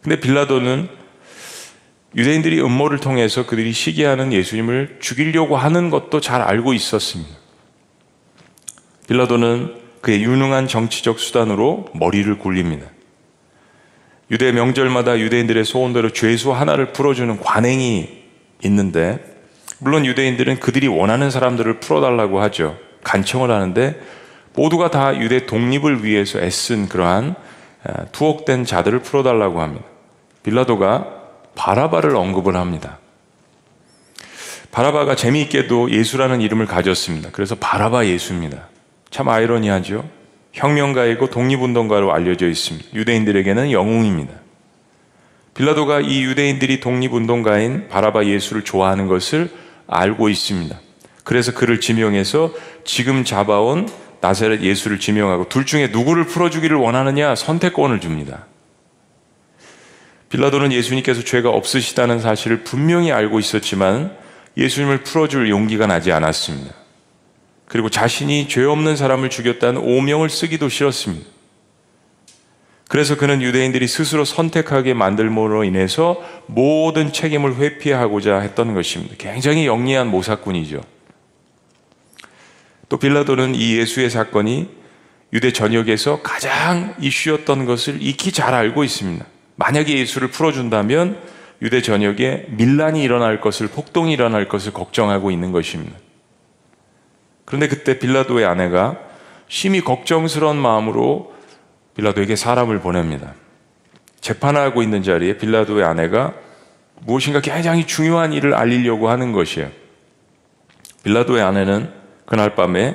근데 0.00 0.18
빌라도는 0.18 0.88
유대인들이 2.16 2.60
음모를 2.60 2.98
통해서 2.98 3.46
그들이 3.46 3.72
시기하는 3.72 4.32
예수님을 4.32 4.98
죽이려고 5.00 5.56
하는 5.56 5.90
것도 5.90 6.20
잘 6.20 6.40
알고 6.40 6.72
있었습니다. 6.72 7.30
빌라도는 9.06 9.79
그의 10.00 10.22
유능한 10.22 10.66
정치적 10.66 11.18
수단으로 11.18 11.86
머리를 11.94 12.38
굴립니다. 12.38 12.86
유대 14.30 14.52
명절마다 14.52 15.18
유대인들의 15.18 15.64
소원대로 15.64 16.10
죄수 16.12 16.52
하나를 16.52 16.92
풀어주는 16.92 17.40
관행이 17.40 18.22
있는데, 18.64 19.18
물론 19.78 20.06
유대인들은 20.06 20.60
그들이 20.60 20.86
원하는 20.86 21.30
사람들을 21.30 21.80
풀어달라고 21.80 22.40
하죠. 22.42 22.78
간청을 23.02 23.50
하는데, 23.50 24.00
모두가 24.54 24.90
다 24.90 25.18
유대 25.18 25.46
독립을 25.46 26.04
위해서 26.04 26.38
애쓴 26.40 26.88
그러한 26.88 27.34
투옥된 28.12 28.64
자들을 28.64 29.00
풀어달라고 29.00 29.60
합니다. 29.60 29.84
빌라도가 30.42 31.06
바라바를 31.54 32.16
언급을 32.16 32.56
합니다. 32.56 32.98
바라바가 34.70 35.16
재미있게도 35.16 35.90
예수라는 35.90 36.40
이름을 36.40 36.66
가졌습니다. 36.66 37.30
그래서 37.32 37.56
바라바 37.56 38.06
예수입니다. 38.06 38.69
참 39.10 39.28
아이러니하죠. 39.28 40.08
혁명가이고 40.52 41.30
독립운동가로 41.30 42.12
알려져 42.12 42.48
있습니다. 42.48 42.88
유대인들에게는 42.94 43.72
영웅입니다. 43.72 44.32
빌라도가 45.54 46.00
이 46.00 46.22
유대인들이 46.22 46.80
독립운동가인 46.80 47.88
바라바 47.88 48.26
예수를 48.26 48.62
좋아하는 48.62 49.06
것을 49.06 49.50
알고 49.86 50.28
있습니다. 50.28 50.80
그래서 51.24 51.52
그를 51.52 51.80
지명해서 51.80 52.52
지금 52.84 53.24
잡아온 53.24 53.88
나사렛 54.20 54.62
예수를 54.62 54.98
지명하고 54.98 55.48
둘 55.48 55.66
중에 55.66 55.88
누구를 55.88 56.24
풀어주기를 56.24 56.76
원하느냐 56.76 57.34
선택권을 57.34 58.00
줍니다. 58.00 58.46
빌라도는 60.28 60.72
예수님께서 60.72 61.24
죄가 61.24 61.50
없으시다는 61.50 62.20
사실을 62.20 62.62
분명히 62.62 63.10
알고 63.12 63.38
있었지만 63.40 64.16
예수님을 64.56 65.02
풀어줄 65.02 65.50
용기가 65.50 65.86
나지 65.86 66.12
않았습니다. 66.12 66.79
그리고 67.70 67.88
자신이 67.88 68.48
죄 68.48 68.64
없는 68.64 68.96
사람을 68.96 69.30
죽였다는 69.30 69.80
오명을 69.80 70.28
쓰기도 70.28 70.68
싫었습니다. 70.68 71.24
그래서 72.88 73.16
그는 73.16 73.42
유대인들이 73.42 73.86
스스로 73.86 74.24
선택하게 74.24 74.92
만들므로 74.92 75.62
인해서 75.62 76.20
모든 76.46 77.12
책임을 77.12 77.54
회피하고자 77.54 78.40
했던 78.40 78.74
것입니다. 78.74 79.14
굉장히 79.18 79.66
영리한 79.66 80.08
모사꾼이죠. 80.08 80.80
또 82.88 82.96
빌라도는 82.96 83.54
이 83.54 83.76
예수의 83.76 84.10
사건이 84.10 84.68
유대 85.32 85.52
전역에서 85.52 86.22
가장 86.22 86.96
이슈였던 86.98 87.66
것을 87.66 88.02
익히 88.02 88.32
잘 88.32 88.52
알고 88.52 88.82
있습니다. 88.82 89.24
만약에 89.54 89.96
예수를 89.96 90.26
풀어준다면 90.32 91.20
유대 91.62 91.82
전역에 91.82 92.46
밀란이 92.48 93.00
일어날 93.00 93.40
것을, 93.40 93.68
폭동이 93.68 94.12
일어날 94.12 94.48
것을 94.48 94.72
걱정하고 94.72 95.30
있는 95.30 95.52
것입니다. 95.52 95.96
그런데 97.50 97.66
그때 97.66 97.98
빌라도의 97.98 98.46
아내가 98.46 98.96
심히 99.48 99.80
걱정스러운 99.80 100.56
마음으로 100.56 101.34
빌라도에게 101.96 102.36
사람을 102.36 102.78
보냅니다. 102.78 103.34
재판하고 104.20 104.84
있는 104.84 105.02
자리에 105.02 105.36
빌라도의 105.36 105.84
아내가 105.84 106.32
무엇인가 107.04 107.40
굉장히 107.40 107.88
중요한 107.88 108.32
일을 108.32 108.54
알리려고 108.54 109.08
하는 109.08 109.32
것이에요. 109.32 109.68
빌라도의 111.02 111.42
아내는 111.42 111.90
그날 112.24 112.54
밤에 112.54 112.94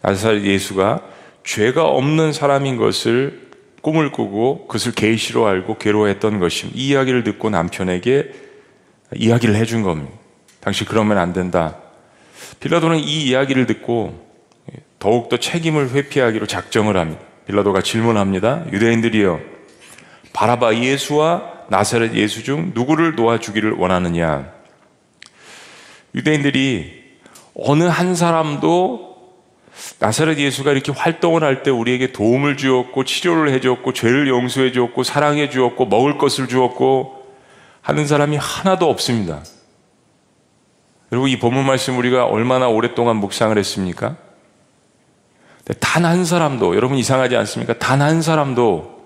나사렛 0.00 0.44
예수가 0.44 1.02
죄가 1.44 1.84
없는 1.84 2.32
사람인 2.32 2.78
것을 2.78 3.50
꿈을 3.82 4.12
꾸고 4.12 4.66
그것을 4.66 4.92
계시로 4.92 5.46
알고 5.46 5.76
괴로워했던 5.76 6.38
것입니다. 6.38 6.78
이 6.80 6.88
이야기를 6.88 7.22
듣고 7.22 7.50
남편에게 7.50 8.32
이야기를 9.14 9.56
해준 9.56 9.82
겁니다. 9.82 10.12
당신 10.60 10.86
그러면 10.86 11.18
안 11.18 11.34
된다. 11.34 11.76
빌라도는 12.60 12.98
이 12.98 13.24
이야기를 13.24 13.66
듣고 13.66 14.28
더욱더 14.98 15.38
책임을 15.38 15.90
회피하기로 15.90 16.46
작정을 16.46 16.96
합니다. 16.96 17.22
빌라도가 17.46 17.82
질문합니다. 17.82 18.66
유대인들이여, 18.70 19.40
바라바 20.32 20.76
예수와 20.76 21.60
나사렛 21.68 22.14
예수 22.14 22.44
중 22.44 22.72
누구를 22.74 23.14
놓아주기를 23.14 23.72
원하느냐? 23.72 24.52
유대인들이 26.14 27.00
어느 27.54 27.84
한 27.84 28.14
사람도 28.14 29.10
나사렛 29.98 30.38
예수가 30.38 30.72
이렇게 30.72 30.92
활동을 30.92 31.42
할 31.42 31.62
때 31.62 31.70
우리에게 31.70 32.12
도움을 32.12 32.56
주었고 32.56 33.04
치료를 33.04 33.52
해주었고 33.54 33.92
죄를 33.92 34.28
용서해 34.28 34.72
주었고 34.72 35.02
사랑해 35.02 35.48
주었고 35.48 35.86
먹을 35.86 36.18
것을 36.18 36.48
주었고 36.48 37.24
하는 37.80 38.06
사람이 38.06 38.36
하나도 38.36 38.88
없습니다. 38.90 39.42
그리고 41.10 41.26
이 41.26 41.38
본문 41.38 41.66
말씀 41.66 41.98
우리가 41.98 42.26
얼마나 42.26 42.68
오랫동안 42.68 43.16
묵상을 43.16 43.56
했습니까? 43.58 44.16
단 45.80 46.04
한 46.04 46.24
사람도 46.24 46.74
여러분 46.76 46.96
이상하지 46.98 47.36
않습니까? 47.36 47.78
단 47.78 48.00
한 48.00 48.22
사람도 48.22 49.00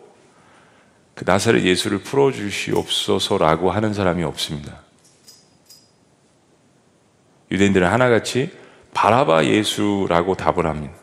그 1.14 1.24
나사렛 1.26 1.62
예수를 1.64 1.98
풀어 1.98 2.30
주시옵소서라고 2.32 3.70
하는 3.70 3.94
사람이 3.94 4.22
없습니다. 4.24 4.80
유대인들은 7.50 7.86
하나같이 7.88 8.50
바라바 8.92 9.44
예수라고 9.46 10.34
답을 10.34 10.66
합니다. 10.66 10.94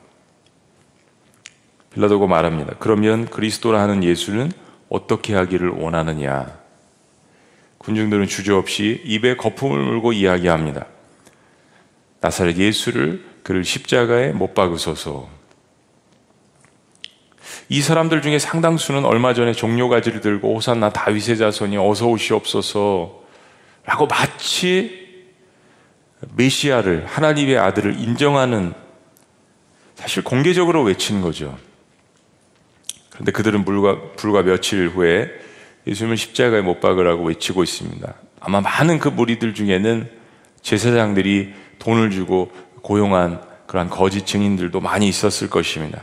빌라도가 1.94 2.28
말합니다. 2.28 2.76
그러면 2.80 3.26
그리스도라 3.26 3.82
하는 3.82 4.04
예수는 4.04 4.52
어떻게 4.90 5.36
하기를 5.36 5.70
원하느냐? 5.70 6.61
군중들은 7.82 8.28
주저없이 8.28 9.02
입에 9.06 9.36
거품을 9.36 9.80
물고 9.80 10.14
이야기합니다. 10.14 10.86
나사렛 12.20 12.58
예수를 12.58 13.26
그를 13.42 13.66
십자가에 13.66 14.34
못 14.34 14.54
박으소서. 14.54 15.28
이 17.70 17.82
사람들 17.82 18.22
중에 18.22 18.38
상당수는 18.38 19.04
얼마 19.04 19.34
전에 19.34 19.54
종료가지를 19.54 20.22
들고 20.22 20.56
호산나 20.56 20.92
다윗의 20.92 21.38
자손이 21.38 21.78
어서 21.78 22.08
오시옵소서 22.08 23.24
라고 23.86 24.06
마치 24.06 25.26
메시아를 26.36 27.08
하나님의 27.08 27.58
아들을 27.58 28.00
인정하는 28.00 28.74
사실 29.96 30.24
공개적으로 30.24 30.84
외치는 30.84 31.22
거죠. 31.22 31.58
그런데 33.10 33.32
그들은 33.32 33.66
불과, 33.66 34.00
불과 34.18 34.44
며칠 34.44 34.88
후에 34.90 35.32
예수님을 35.88 36.18
십자가에 36.18 36.62
못 36.62 36.80
박으라고 36.80 37.26
외치고 37.26 37.64
있습니다. 37.64 38.14
아마 38.40 38.62
많은 38.62 39.00
그 39.00 39.08
무리들 39.08 39.54
중에는 39.54 40.10
제사장들이 40.62 41.54
돈을 41.80 42.12
주고 42.12 42.52
고용한 42.82 43.42
그러한 43.68 43.90
거짓 43.90 44.26
증인들도 44.26 44.80
많이 44.80 45.08
있었을 45.08 45.50
것입니다. 45.50 46.02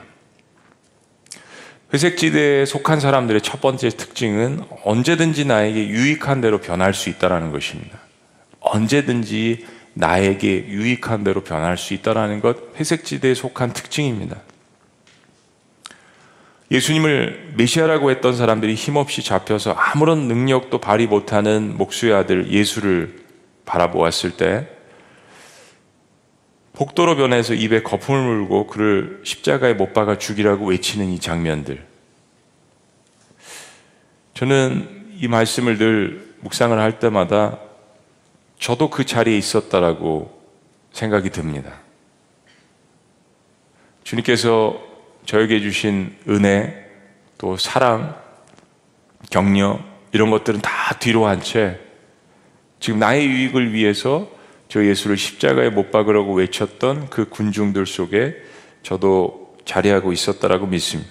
회색지대에 1.92 2.66
속한 2.66 3.00
사람들의 3.00 3.40
첫 3.40 3.60
번째 3.60 3.88
특징은 3.88 4.62
언제든지 4.84 5.46
나에게 5.46 5.88
유익한 5.88 6.40
대로 6.40 6.58
변할 6.58 6.92
수 6.92 7.08
있다는 7.08 7.50
것입니다. 7.50 7.98
언제든지 8.60 9.66
나에게 9.94 10.68
유익한 10.68 11.24
대로 11.24 11.42
변할 11.42 11.76
수 11.76 11.94
있다는 11.94 12.40
것 12.40 12.56
회색지대에 12.76 13.34
속한 13.34 13.72
특징입니다. 13.72 14.36
예수님을 16.70 17.54
메시아라고 17.56 18.10
했던 18.10 18.36
사람들이 18.36 18.74
힘없이 18.74 19.22
잡혀서 19.22 19.72
아무런 19.72 20.28
능력도 20.28 20.78
발휘 20.80 21.06
못하는 21.06 21.76
목수의 21.76 22.12
아들 22.12 22.50
예수를 22.50 23.24
바라보았을 23.64 24.36
때 24.36 24.68
복도로 26.74 27.16
변해서 27.16 27.54
입에 27.54 27.82
거품을 27.82 28.22
물고 28.22 28.66
그를 28.66 29.20
십자가에 29.24 29.74
못 29.74 29.92
박아 29.92 30.18
죽이라고 30.18 30.66
외치는 30.66 31.08
이 31.08 31.18
장면들. 31.18 31.84
저는 34.34 35.16
이 35.16 35.26
말씀을 35.26 35.78
늘 35.78 36.34
묵상을 36.40 36.78
할 36.78 37.00
때마다 37.00 37.58
저도 38.60 38.90
그 38.90 39.04
자리에 39.04 39.36
있었다라고 39.36 40.38
생각이 40.92 41.30
듭니다. 41.30 41.80
주님께서 44.04 44.87
저에게 45.28 45.60
주신 45.60 46.16
은혜, 46.26 46.74
또 47.36 47.58
사랑, 47.58 48.16
격려, 49.28 49.78
이런 50.12 50.30
것들은 50.30 50.62
다 50.62 50.94
뒤로 50.98 51.26
한 51.26 51.42
채 51.42 51.78
지금 52.80 52.98
나의 52.98 53.26
유익을 53.26 53.74
위해서 53.74 54.30
저 54.68 54.82
예수를 54.82 55.18
십자가에 55.18 55.68
못 55.68 55.90
박으라고 55.90 56.32
외쳤던 56.32 57.10
그 57.10 57.28
군중들 57.28 57.84
속에 57.84 58.36
저도 58.82 59.58
자리하고 59.66 60.14
있었다라고 60.14 60.66
믿습니다. 60.66 61.10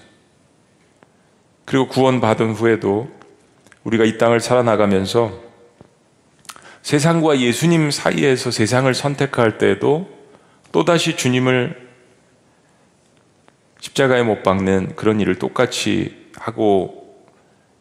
그리고 1.65 1.87
구원받은 1.87 2.53
후에도 2.53 3.11
우리가 3.83 4.03
이 4.03 4.17
땅을 4.17 4.39
살아나가면서 4.39 5.31
세상과 6.81 7.39
예수님 7.39 7.91
사이에서 7.91 8.49
세상을 8.49 8.91
선택할 8.91 9.59
때에도 9.59 10.09
또다시 10.71 11.15
주님을 11.15 11.86
십자가에 13.87 14.23
못 14.23 14.43
박는 14.43 14.95
그런 14.95 15.21
일을 15.21 15.35
똑같이 15.39 16.29
하고 16.37 17.23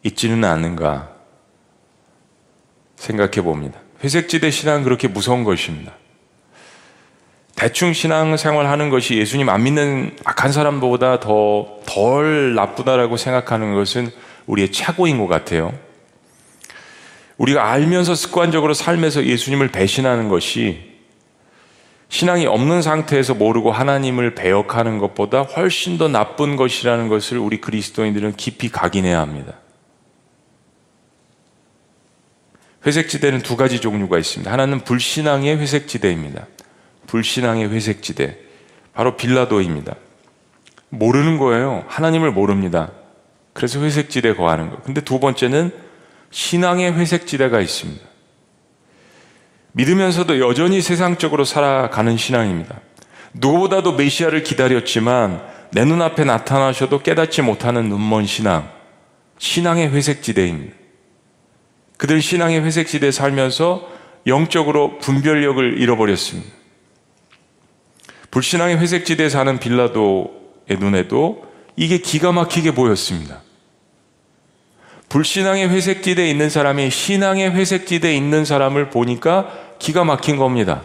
있지는 0.03 0.43
않은가 0.45 1.09
생각해 2.95 3.41
봅니다. 3.41 3.79
회색지대 4.03 4.49
신앙은 4.49 4.83
그렇게 4.83 5.07
무서운 5.07 5.43
것입니다. 5.43 5.93
대충 7.55 7.91
신앙 7.91 8.37
생활 8.37 8.67
하는 8.67 8.89
것이 8.89 9.17
예수님 9.17 9.49
안 9.49 9.63
믿는 9.63 10.15
악한 10.23 10.51
사람보다 10.51 11.19
더 11.19 11.81
덜 11.85 12.53
나쁘다라고 12.55 13.17
생각하는 13.17 13.73
것은 13.73 14.09
우리의 14.45 14.71
착오인 14.71 15.17
것 15.17 15.27
같아요. 15.27 15.73
우리가 17.37 17.71
알면서 17.71 18.15
습관적으로 18.15 18.73
삶에서 18.73 19.25
예수님을 19.25 19.69
배신하는 19.69 20.29
것이 20.29 20.86
신앙이 22.09 22.45
없는 22.45 22.81
상태에서 22.81 23.33
모르고 23.33 23.71
하나님을 23.71 24.33
배역하는 24.33 24.97
것보다 24.97 25.41
훨씬 25.41 25.97
더 25.97 26.07
나쁜 26.07 26.55
것이라는 26.55 27.09
것을 27.09 27.37
우리 27.37 27.59
그리스도인들은 27.59 28.35
깊이 28.37 28.69
각인해야 28.69 29.19
합니다. 29.19 29.53
회색지대는 32.85 33.39
두 33.39 33.57
가지 33.57 33.81
종류가 33.81 34.17
있습니다. 34.17 34.49
하나는 34.49 34.79
불신앙의 34.79 35.57
회색지대입니다. 35.57 36.47
불신앙의 37.07 37.69
회색지대. 37.69 38.37
바로 38.93 39.17
빌라도입니다. 39.17 39.95
모르는 40.89 41.37
거예요. 41.37 41.83
하나님을 41.87 42.31
모릅니다. 42.31 42.91
그래서 43.51 43.81
회색지대에 43.81 44.35
거하는 44.35 44.69
거. 44.69 44.77
근데 44.83 45.01
두 45.01 45.19
번째는 45.19 45.71
신앙의 46.31 46.93
회색지대가 46.93 47.59
있습니다. 47.59 48.06
믿으면서도 49.77 50.39
여전히 50.39 50.81
세상적으로 50.81 51.45
살아가는 51.45 52.17
신앙입니다. 52.17 52.81
누구보다도 53.33 53.93
메시아를 53.93 54.41
기다렸지만 54.41 55.39
내 55.71 55.85
눈앞에 55.85 56.23
나타나셔도 56.23 57.03
깨닫지 57.03 57.43
못하는 57.43 57.87
눈먼 57.87 58.25
신앙. 58.25 58.69
신앙의 59.37 59.93
회색지대입니다. 59.93 60.75
그들 61.97 62.23
신앙의 62.23 62.63
회색지대에 62.63 63.11
살면서 63.11 63.87
영적으로 64.25 64.97
분별력을 64.97 65.79
잃어버렸습니다. 65.79 66.51
불신앙의 68.31 68.79
회색지대에 68.79 69.29
사는 69.29 69.59
빌라도의 69.59 70.79
눈에도 70.79 71.45
이게 71.75 71.99
기가 71.99 72.31
막히게 72.31 72.71
보였습니다. 72.71 73.41
불신앙의 75.09 75.69
회색지대에 75.69 76.29
있는 76.29 76.49
사람이 76.49 76.89
신앙의 76.89 77.51
회색지대에 77.51 78.15
있는 78.15 78.43
사람을 78.43 78.89
보니까 78.89 79.66
기가 79.79 80.03
막힌 80.03 80.37
겁니다. 80.37 80.81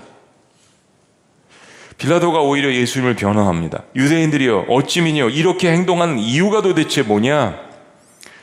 빌라도가 1.99 2.41
오히려 2.41 2.73
예수님을 2.73 3.15
변호합니다. 3.15 3.85
유대인들이요, 3.95 4.67
어찌민요, 4.69 5.31
이렇게 5.31 5.71
행동하는 5.71 6.19
이유가 6.19 6.61
도대체 6.63 7.03
뭐냐? 7.03 7.59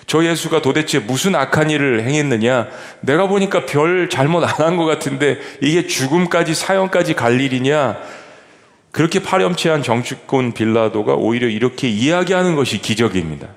저 0.07 0.23
예수가 0.23 0.61
도대체 0.61 0.99
무슨 0.99 1.35
악한 1.35 1.69
일을 1.69 2.03
행했느냐? 2.03 2.67
내가 3.01 3.27
보니까 3.27 3.65
별 3.65 4.09
잘못 4.09 4.43
안 4.43 4.49
한 4.65 4.77
것 4.77 4.85
같은데 4.85 5.37
이게 5.61 5.85
죽음까지 5.87 6.55
사형까지 6.55 7.13
갈 7.13 7.39
일이냐? 7.39 7.97
그렇게 8.91 9.21
파렴치한 9.21 9.83
정치권 9.83 10.53
빌라도가 10.53 11.13
오히려 11.13 11.47
이렇게 11.47 11.87
이야기하는 11.89 12.55
것이 12.55 12.79
기적입니다. 12.81 13.49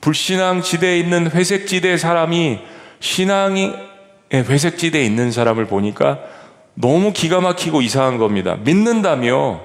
불신앙 0.00 0.62
지대에 0.62 0.98
있는 0.98 1.30
회색 1.30 1.66
지대 1.66 1.96
사람이 1.98 2.60
신앙이 3.00 3.72
회색 4.32 4.78
지대에 4.78 5.04
있는 5.04 5.30
사람을 5.30 5.66
보니까 5.66 6.20
너무 6.74 7.12
기가 7.12 7.40
막히고 7.40 7.82
이상한 7.82 8.18
겁니다. 8.18 8.56
믿는다며 8.56 9.62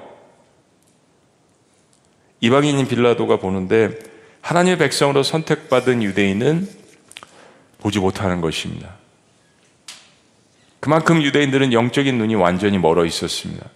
이방인인 2.40 2.86
빌라도가 2.86 3.38
보는데 3.38 3.98
하나님의 4.42 4.78
백성으로 4.78 5.22
선택받은 5.22 6.02
유대인은 6.02 6.68
보지 7.78 7.98
못하는 7.98 8.40
것입니다. 8.40 8.94
그만큼 10.80 11.22
유대인들은 11.22 11.72
영적인 11.72 12.16
눈이 12.18 12.34
완전히 12.34 12.78
멀어 12.78 13.04
있었습니다. 13.04 13.66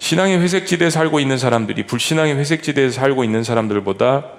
신앙의 0.00 0.38
회색지대에 0.40 0.90
살고 0.90 1.20
있는 1.20 1.38
사람들이 1.38 1.86
불신앙의 1.86 2.36
회색지대에 2.36 2.90
살고 2.90 3.24
있는 3.24 3.42
사람들보다 3.44 4.32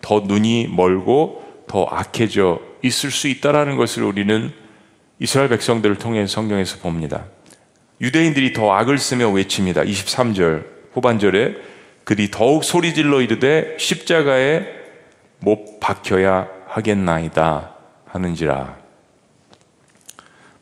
더 0.00 0.20
눈이 0.20 0.68
멀고 0.68 1.43
더 1.66 1.84
악해져 1.84 2.60
있을 2.82 3.10
수 3.10 3.28
있다라는 3.28 3.76
것을 3.76 4.02
우리는 4.02 4.52
이스라엘 5.18 5.48
백성들을 5.48 5.96
통해 5.96 6.26
성경에서 6.26 6.78
봅니다. 6.78 7.24
유대인들이 8.00 8.52
더 8.52 8.72
악을 8.72 8.98
쓰며 8.98 9.30
외칩니다. 9.30 9.82
23절 9.82 10.64
후반절에 10.92 11.56
그들이 12.04 12.30
더욱 12.30 12.64
소리질러 12.64 13.22
이르되 13.22 13.76
십자가에 13.78 14.66
못 15.40 15.80
박혀야 15.80 16.48
하겠나이다 16.68 17.74
하는지라. 18.06 18.76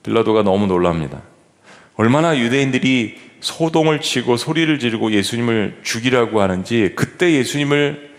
빌라도가 0.03 0.43
너무 0.43 0.67
놀랍니다. 0.67 1.23
얼마나 1.97 2.39
유대인들이 2.39 3.21
소동을 3.41 4.01
치고 4.01 4.37
소리를 4.37 4.79
지르고 4.79 5.13
예수님을 5.13 5.81
죽이라고 5.83 6.41
하는지 6.41 6.93
그때 6.95 7.33
예수님을 7.33 8.11
어, 8.11 8.12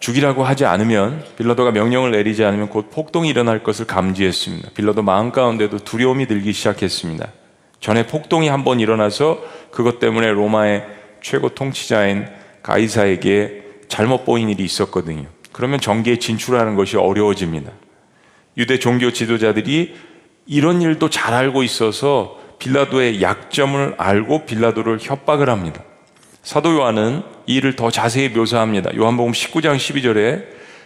죽이라고 0.00 0.44
하지 0.44 0.64
않으면 0.64 1.22
빌라도가 1.36 1.70
명령을 1.70 2.10
내리지 2.10 2.44
않으면 2.44 2.68
곧 2.68 2.90
폭동이 2.90 3.28
일어날 3.28 3.62
것을 3.62 3.86
감지했습니다. 3.86 4.70
빌라도 4.74 5.02
마음 5.02 5.30
가운데도 5.30 5.78
두려움이 5.78 6.26
들기 6.26 6.52
시작했습니다. 6.52 7.28
전에 7.80 8.06
폭동이 8.06 8.48
한 8.48 8.64
번 8.64 8.80
일어나서 8.80 9.38
그것 9.70 9.98
때문에 10.00 10.28
로마의 10.32 10.84
최고 11.20 11.50
통치자인 11.50 12.26
가이사에게 12.62 13.62
잘못 13.88 14.24
보인 14.24 14.48
일이 14.48 14.64
있었거든요. 14.64 15.26
그러면 15.52 15.80
정계에 15.80 16.18
진출하는 16.18 16.74
것이 16.74 16.96
어려워집니다. 16.96 17.70
유대 18.56 18.78
종교 18.78 19.12
지도자들이 19.12 19.94
이런 20.46 20.82
일도 20.82 21.10
잘 21.10 21.34
알고 21.34 21.62
있어서 21.62 22.38
빌라도의 22.58 23.22
약점을 23.22 23.94
알고 23.98 24.46
빌라도를 24.46 24.98
협박을 25.00 25.48
합니다. 25.48 25.82
사도 26.42 26.74
요한은 26.74 27.22
이 27.46 27.56
일을 27.56 27.76
더 27.76 27.90
자세히 27.90 28.28
묘사합니다. 28.28 28.94
요한복음 28.96 29.32
19장 29.32 29.76
12절에 29.76 30.44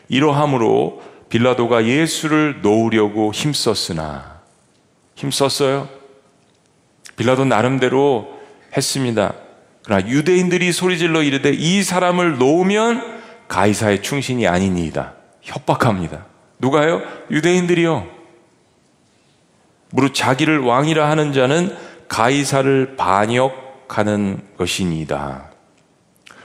이러함으로 0.08 1.02
빌라도가 1.28 1.86
예수를 1.86 2.60
놓으려고 2.62 3.32
힘썼으나 3.32 4.40
힘썼어요. 5.14 5.88
빌라도 7.16 7.44
나름대로 7.44 8.38
했습니다. 8.76 9.34
그러나 9.84 10.08
유대인들이 10.08 10.72
소리질러 10.72 11.22
이르되 11.22 11.50
이 11.50 11.82
사람을 11.82 12.38
놓으면 12.38 13.20
가이사의 13.48 14.02
충신이 14.02 14.46
아니니이다. 14.46 15.14
협박합니다. 15.42 16.26
누가요? 16.58 17.02
유대인들이요. 17.30 18.06
무릇 19.90 20.14
자기를 20.14 20.60
왕이라 20.60 21.08
하는 21.08 21.32
자는 21.32 21.76
가이사를 22.08 22.96
반역 22.96 23.70
협박하는 23.90 24.40
것이니다. 24.56 25.49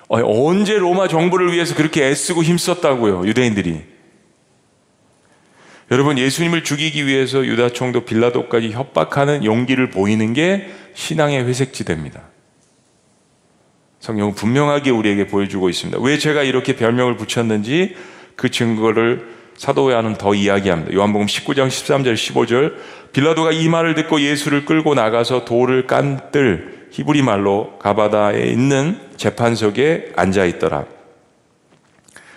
언제 0.07 0.77
로마 0.77 1.07
정부를 1.07 1.51
위해서 1.51 1.75
그렇게 1.75 2.05
애쓰고 2.05 2.43
힘썼다고요, 2.43 3.25
유대인들이. 3.27 3.81
여러분, 5.91 6.17
예수님을 6.17 6.63
죽이기 6.63 7.05
위해서 7.05 7.45
유다 7.45 7.69
총독 7.69 8.05
빌라도까지 8.05 8.71
협박하는 8.71 9.45
용기를 9.45 9.91
보이는 9.91 10.33
게 10.33 10.67
신앙의 10.93 11.45
회색지대입니다. 11.45 12.21
성경은 13.99 14.35
분명하게 14.35 14.91
우리에게 14.91 15.27
보여주고 15.27 15.69
있습니다. 15.69 15.99
왜 16.01 16.17
제가 16.17 16.43
이렇게 16.43 16.75
별명을 16.75 17.17
붙였는지 17.17 17.95
그 18.35 18.49
증거를 18.49 19.35
사도 19.57 19.91
요한은 19.91 20.15
더 20.15 20.35
이야기합니다. 20.35 20.93
요한복음 20.93 21.27
19장 21.27 21.67
13절 21.67 22.13
15절 22.13 22.75
빌라도가 23.13 23.51
이 23.51 23.67
말을 23.69 23.95
듣고 23.95 24.21
예수를 24.21 24.65
끌고 24.65 24.93
나가서 24.93 25.45
돌을 25.45 25.87
깐뜰 25.87 26.74
히브리 26.95 27.23
말로 27.23 27.77
가바다에 27.79 28.45
있는 28.45 28.97
재판석에 29.17 30.13
앉아 30.15 30.45
있더라. 30.45 30.85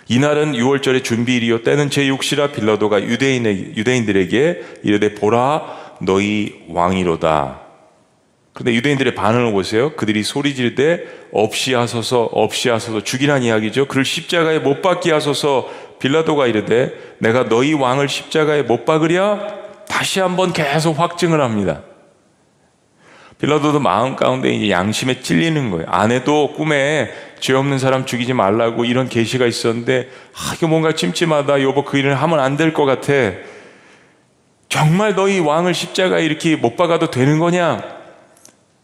이날은 0.09 0.51
6월절의 0.51 1.05
준비일이요 1.05 1.63
때는 1.63 1.87
제6시라 1.87 2.51
빌라도가 2.51 3.01
유대인 3.03 3.45
유대인들에게 3.45 4.61
이르되 4.83 5.15
보라 5.15 5.95
너희 6.01 6.65
왕이로다. 6.67 7.61
그런데 8.51 8.73
유대인들의 8.73 9.15
반응을 9.15 9.53
보세요. 9.53 9.95
그들이 9.95 10.23
소리 10.23 10.53
지르되 10.53 11.05
없이 11.31 11.73
하소서 11.73 12.23
없이 12.23 12.67
하소서 12.67 13.01
죽이란 13.01 13.43
이야기죠. 13.43 13.85
그를 13.85 14.03
십자가에 14.03 14.59
못 14.59 14.81
박게 14.81 15.13
하소서 15.13 15.69
빌라도가 15.99 16.47
이르되 16.47 17.15
내가 17.19 17.47
너희 17.47 17.73
왕을 17.73 18.09
십자가에 18.09 18.63
못 18.63 18.83
박으랴 18.83 19.39
다시 19.87 20.19
한번 20.19 20.51
계속 20.51 20.99
확증을 20.99 21.39
합니다. 21.39 21.83
빌라도도 23.39 23.79
마음 23.79 24.15
가운데 24.17 24.49
이제 24.51 24.69
양심에 24.69 25.21
찔리는 25.21 25.71
거예요. 25.71 25.85
아내도 25.87 26.53
꿈에 26.53 27.09
죄 27.39 27.53
없는 27.53 27.79
사람 27.79 28.05
죽이지 28.05 28.33
말라고 28.33 28.83
이런 28.83 29.07
계시가 29.07 29.45
있었는데 29.45 30.09
아, 30.35 30.53
이거 30.57 30.67
뭔가 30.67 30.93
찜찜하다. 30.93 31.61
여보 31.61 31.85
그 31.85 31.97
일을 31.97 32.15
하면 32.21 32.39
안 32.39 32.57
될 32.57 32.73
것 32.73 32.85
같아. 32.85 33.13
정말 34.67 35.15
너희 35.15 35.39
왕을 35.39 35.73
십자가에 35.73 36.23
이렇게 36.25 36.55
못 36.57 36.75
박아도 36.75 37.09
되는 37.09 37.39
거냐? 37.39 37.81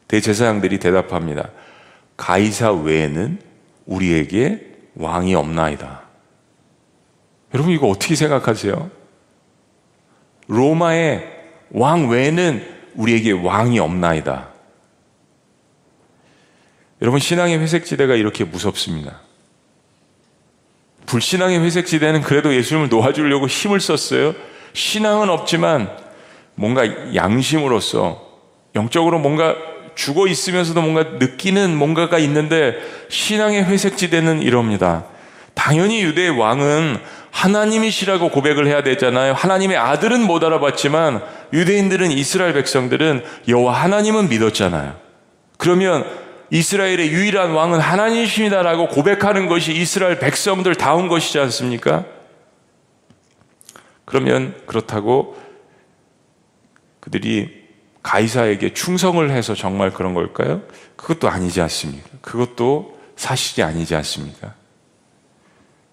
대제사장들이 0.08 0.80
대답합니다. 0.80 1.50
가이사 2.16 2.72
외에는 2.72 3.40
우리에게 3.86 4.62
왕이 4.96 5.36
없나이다. 5.36 6.02
여러분 7.54 7.74
이거 7.74 7.88
어떻게 7.88 8.16
생각하세요? 8.16 8.90
로마의 10.48 11.28
왕 11.72 12.08
외에는 12.10 12.75
우리에게 12.96 13.32
왕이 13.32 13.80
없나이다. 13.80 14.50
여러분 17.02 17.20
신앙의 17.20 17.60
회색지대가 17.60 18.16
이렇게 18.16 18.44
무섭습니다. 18.44 19.22
불신앙의 21.06 21.60
회색지대는 21.60 22.22
그래도 22.22 22.54
예수님을 22.54 22.90
놓아주려고 22.90 23.48
힘을 23.48 23.80
썼어요. 23.80 24.34
신앙은 24.74 25.30
없지만 25.30 25.96
뭔가 26.56 27.16
양심으로서 27.16 28.26
영적으로 28.76 29.20
뭔가 29.20 29.56
죽어 29.96 30.28
있으면서도 30.28 30.82
뭔가 30.82 31.04
느끼는 31.04 31.76
뭔가가 31.76 32.18
있는데 32.20 32.76
신앙의 33.10 33.66
회색지대는 33.66 34.42
이럽니다. 34.42 35.06
당연히 35.54 36.02
유대의 36.04 36.32
왕은 36.32 36.98
하나님이시라고 37.36 38.30
고백을 38.30 38.66
해야 38.66 38.82
되잖아요. 38.82 39.34
하나님의 39.34 39.76
아들은 39.76 40.22
못 40.22 40.42
알아봤지만 40.44 41.22
유대인들은 41.52 42.12
이스라엘 42.12 42.54
백성들은 42.54 43.24
여호와 43.50 43.74
하나님은 43.74 44.30
믿었잖아요. 44.30 44.98
그러면 45.58 46.06
이스라엘의 46.50 47.12
유일한 47.12 47.52
왕은 47.52 47.80
하나님이십니다라고 47.80 48.88
고백하는 48.88 49.48
것이 49.48 49.74
이스라엘 49.74 50.18
백성들 50.18 50.76
다운 50.76 51.10
것이지 51.10 51.38
않습니까? 51.40 52.06
그러면 54.06 54.56
그렇다고 54.66 55.38
그들이 57.02 57.66
가이사에게 58.02 58.74
충성을 58.74 59.30
해서 59.30 59.56
정말 59.56 59.92
그런 59.92 60.14
걸까요? 60.14 60.62
그것도 60.96 61.28
아니지 61.28 61.60
않습니까? 61.62 62.08
그것도 62.22 62.98
사실이 63.18 63.62
아니지 63.62 63.94
않습니까? 63.96 64.54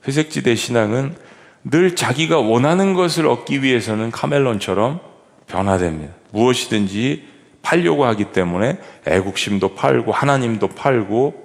회색지대 0.06 0.54
신앙은 0.54 1.31
늘 1.64 1.94
자기가 1.94 2.38
원하는 2.38 2.94
것을 2.94 3.26
얻기 3.26 3.62
위해서는 3.62 4.10
카멜론처럼 4.10 5.00
변화됩니다. 5.46 6.14
무엇이든지 6.32 7.24
팔려고 7.62 8.04
하기 8.06 8.32
때문에 8.32 8.78
애국심도 9.06 9.74
팔고 9.74 10.12
하나님도 10.12 10.68
팔고 10.68 11.42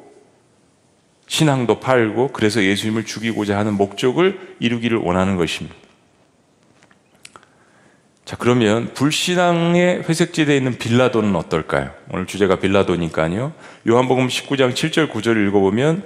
신앙도 1.28 1.80
팔고 1.80 2.30
그래서 2.30 2.64
예수님을 2.64 3.06
죽이고자 3.06 3.58
하는 3.58 3.74
목적을 3.74 4.56
이루기를 4.60 4.98
원하는 4.98 5.36
것입니다. 5.36 5.76
자, 8.28 8.36
그러면 8.38 8.94
불신앙의 8.94 10.04
회색지대에 10.04 10.58
있는 10.58 10.78
빌라도는 10.78 11.36
어떨까요? 11.36 11.92
오늘 12.12 12.26
주제가 12.26 12.58
빌라도니까요. 12.58 13.54
요한복음 13.88 14.28
19장 14.28 14.74
7절 14.74 15.10
9절 15.12 15.48
읽어보면 15.48 16.04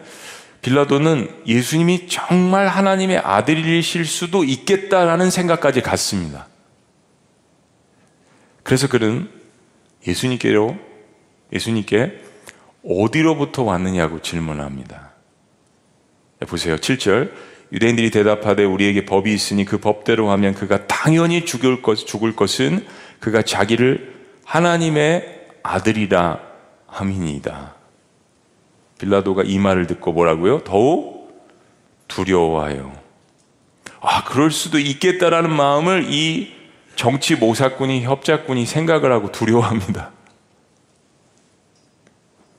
빌라도는 0.62 1.44
예수님이 1.48 2.08
정말 2.08 2.68
하나님의 2.68 3.18
아들이실 3.18 4.06
수도 4.06 4.44
있겠다라는 4.44 5.30
생각까지 5.30 5.82
갔습니다. 5.82 6.48
그래서 8.64 8.88
그는 8.88 9.30
예수님께로, 10.08 10.78
예수님께 11.52 12.22
어디로부터 12.84 13.64
왔느냐고 13.64 14.22
질문합니다. 14.22 15.12
보세요. 16.48 16.76
7절. 16.76 17.32
유대인들이 17.72 18.12
대답하되 18.12 18.66
우리에게 18.66 19.06
법이 19.06 19.34
있으니 19.34 19.64
그 19.64 19.78
법대로 19.78 20.30
하면 20.32 20.54
그가 20.54 20.88
당연히 20.88 21.46
죽을 21.46 21.82
것, 21.82 21.96
죽을 21.96 22.36
것은 22.36 22.86
그가 23.20 23.44
자기를 23.44 24.14
하나님의 24.46 25.48
아들이라 25.64 26.40
함이니이다. 26.88 27.81
빌라도가 29.02 29.42
이 29.44 29.58
말을 29.58 29.88
듣고 29.88 30.14
뭐라고요? 30.14 30.60
더욱 30.64 31.44
두려워하여. 32.08 32.94
아, 34.00 34.24
그럴 34.26 34.52
수도 34.52 34.78
있겠다라는 34.78 35.52
마음을 35.52 36.06
이 36.14 36.54
정치 36.96 37.36
모사꾼이, 37.36 38.04
협작꾼이 38.04 38.68
생각을 38.68 39.12
하고 39.12 39.32
두려워합니다. 39.32 40.12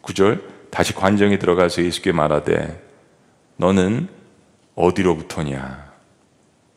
9절, 0.02 0.42
다시 0.70 0.94
관정에 0.94 1.38
들어가서 1.38 1.84
예수께 1.84 2.10
말하되, 2.10 2.82
너는 3.56 4.08
어디로부터냐? 4.74 5.92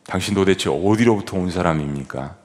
당신 0.06 0.36
도대체 0.36 0.70
어디로부터 0.70 1.38
온 1.38 1.50
사람입니까? 1.50 2.36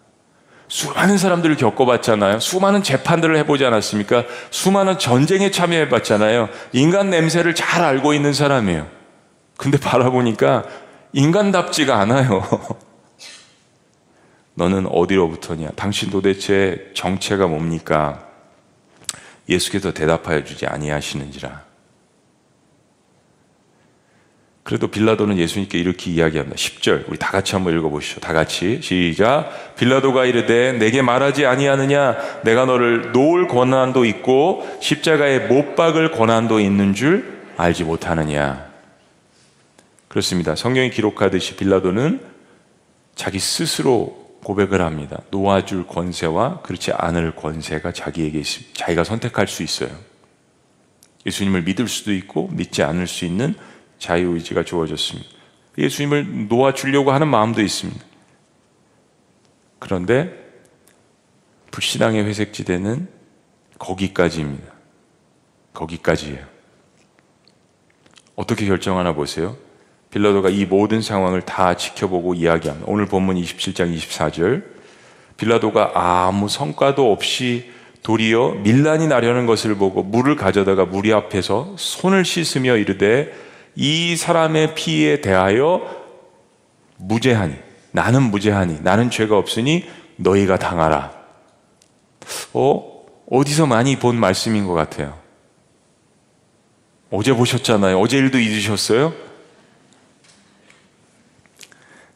수많은 0.70 1.18
사람들을 1.18 1.56
겪어봤잖아요. 1.56 2.38
수많은 2.38 2.84
재판들을 2.84 3.36
해보지 3.38 3.64
않았습니까? 3.64 4.24
수많은 4.50 4.98
전쟁에 5.00 5.50
참여해봤잖아요. 5.50 6.48
인간 6.72 7.10
냄새를 7.10 7.56
잘 7.56 7.82
알고 7.82 8.14
있는 8.14 8.32
사람이에요. 8.32 8.86
근데 9.56 9.78
바라보니까 9.78 10.64
인간답지가 11.12 11.98
않아요. 11.98 12.46
너는 14.54 14.86
어디로부터냐? 14.86 15.70
당신 15.74 16.08
도대체 16.08 16.92
정체가 16.94 17.48
뭡니까? 17.48 18.28
예수께서 19.48 19.92
대답하여 19.92 20.44
주지 20.44 20.66
아니하시는지라. 20.66 21.69
그래도 24.62 24.88
빌라도는 24.88 25.38
예수님께 25.38 25.78
이렇게 25.78 26.10
이야기합니다. 26.10 26.56
10절 26.56 27.08
우리 27.08 27.18
다 27.18 27.30
같이 27.30 27.54
한번 27.54 27.76
읽어보시죠. 27.76 28.20
다 28.20 28.32
같이 28.32 28.80
시작. 28.82 29.74
빌라도가 29.76 30.26
이르되 30.26 30.72
내게 30.72 31.02
말하지 31.02 31.46
아니하느냐 31.46 32.16
내가 32.44 32.66
너를 32.66 33.12
놓을 33.12 33.48
권한도 33.48 34.04
있고 34.04 34.68
십자가에 34.80 35.40
못 35.40 35.76
박을 35.76 36.10
권한도 36.12 36.60
있는 36.60 36.94
줄 36.94 37.40
알지 37.56 37.84
못하느냐. 37.84 38.70
그렇습니다. 40.08 40.54
성경이 40.56 40.90
기록하듯이 40.90 41.56
빌라도는 41.56 42.20
자기 43.14 43.38
스스로 43.38 44.20
고백을 44.44 44.82
합니다. 44.82 45.20
놓아줄 45.30 45.86
권세와 45.86 46.62
그렇지 46.62 46.92
않을 46.92 47.36
권세가 47.36 47.92
자기에게 47.92 48.38
있습니다. 48.38 48.72
자기가 48.74 49.04
선택할 49.04 49.46
수 49.46 49.62
있어요. 49.62 49.90
예수님을 51.26 51.62
믿을 51.62 51.86
수도 51.86 52.12
있고 52.12 52.48
믿지 52.52 52.82
않을 52.82 53.06
수 53.06 53.24
있는 53.24 53.54
자유의지가 54.00 54.64
주어졌습니다. 54.64 55.28
예수님을 55.78 56.48
놓아주려고 56.48 57.12
하는 57.12 57.28
마음도 57.28 57.62
있습니다. 57.62 58.04
그런데 59.78 60.34
불신앙의 61.70 62.24
회색지대는 62.24 63.08
거기까지입니다. 63.78 64.72
거기까지예요. 65.72 66.44
어떻게 68.34 68.66
결정하나 68.66 69.14
보세요. 69.14 69.56
빌라도가 70.10 70.48
이 70.48 70.64
모든 70.64 71.00
상황을 71.00 71.42
다 71.42 71.76
지켜보고 71.76 72.34
이야기합니다. 72.34 72.90
오늘 72.90 73.06
본문 73.06 73.36
27장 73.36 73.94
24절. 73.96 74.64
빌라도가 75.36 75.92
아무 75.94 76.48
성과도 76.48 77.12
없이 77.12 77.70
도리어 78.02 78.56
밀란이 78.62 79.08
나려는 79.08 79.46
것을 79.46 79.76
보고 79.76 80.02
물을 80.02 80.36
가져다가 80.36 80.84
무리 80.84 81.12
앞에서 81.12 81.74
손을 81.76 82.24
씻으며 82.24 82.76
이르되 82.76 83.32
이 83.82 84.14
사람의 84.14 84.74
피에 84.74 85.22
대하여 85.22 85.80
무죄하니 86.98 87.56
나는 87.92 88.24
무죄하니 88.24 88.82
나는 88.82 89.08
죄가 89.08 89.38
없으니 89.38 89.88
너희가 90.16 90.58
당하라. 90.58 91.18
어? 92.52 93.06
어디서 93.30 93.64
많이 93.64 93.98
본 93.98 94.16
말씀인 94.16 94.66
것 94.66 94.74
같아요. 94.74 95.18
어제 97.10 97.32
보셨잖아요. 97.32 97.98
어제 97.98 98.18
일도 98.18 98.38
잊으셨어요? 98.38 99.14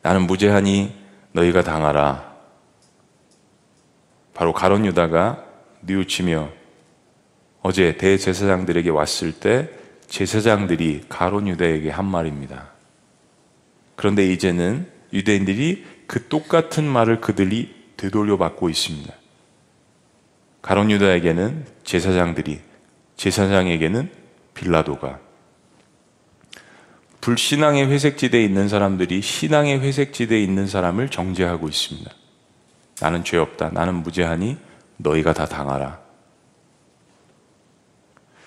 나는 0.02 0.26
무죄하니 0.26 0.94
너희가 1.32 1.62
당하라. 1.62 2.34
바로 4.34 4.52
가론 4.52 4.84
유다가 4.84 5.46
뉘우치며 5.80 6.50
어제 7.62 7.96
대제사장들에게 7.96 8.90
왔을 8.90 9.32
때 9.32 9.70
제사장들이 10.07 11.05
가론 11.09 11.48
유다에게 11.48 11.90
한 11.90 12.05
말입니다. 12.05 12.70
그런데 13.96 14.26
이제는 14.32 14.88
유대인들이 15.12 15.84
그 16.07 16.28
똑같은 16.28 16.84
말을 16.84 17.20
그들이 17.20 17.74
되돌려 17.96 18.36
받고 18.36 18.68
있습니다. 18.68 19.12
가론 20.62 20.90
유다에게는 20.90 21.66
제사장들이, 21.84 22.61
제사장에게는 23.16 24.11
빌라도가 24.55 25.20
불신앙의 27.20 27.86
회색지대에 27.90 28.44
있는 28.44 28.68
사람들이 28.68 29.22
신앙의 29.22 29.80
회색지대에 29.80 30.42
있는 30.42 30.66
사람을 30.66 31.09
정죄하고 31.11 31.68
있습니다. 31.68 32.11
나는 33.00 33.24
죄 33.24 33.38
없다. 33.38 33.70
나는 33.70 34.02
무죄하니 34.02 34.59
너희가 34.98 35.32
다 35.32 35.46
당하라. 35.46 36.03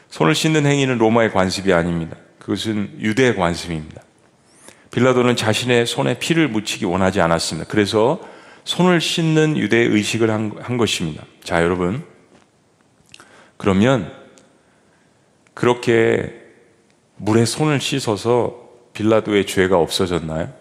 손을 0.10 0.36
씻는 0.36 0.66
행위는 0.66 0.98
로마의 0.98 1.32
관습이 1.32 1.74
아닙니다. 1.74 2.18
그것은 2.40 2.98
유대의 3.00 3.36
관습입니다. 3.36 4.02
빌라도는 4.92 5.36
자신의 5.36 5.86
손에 5.86 6.18
피를 6.18 6.48
묻히기 6.48 6.86
원하지 6.86 7.22
않았습니다. 7.22 7.70
그래서 7.70 8.22
손을 8.64 9.00
씻는 9.02 9.58
유대 9.58 9.78
의식을 9.78 10.30
한, 10.30 10.54
한 10.60 10.78
것입니다. 10.78 11.24
자, 11.44 11.62
여러분. 11.62 12.04
그러면 13.58 14.12
그렇게 15.54 16.34
물에 17.18 17.46
손을 17.46 17.80
씻어서 17.80 18.70
빌라도의 18.94 19.46
죄가 19.46 19.78
없어졌나요? 19.78 20.54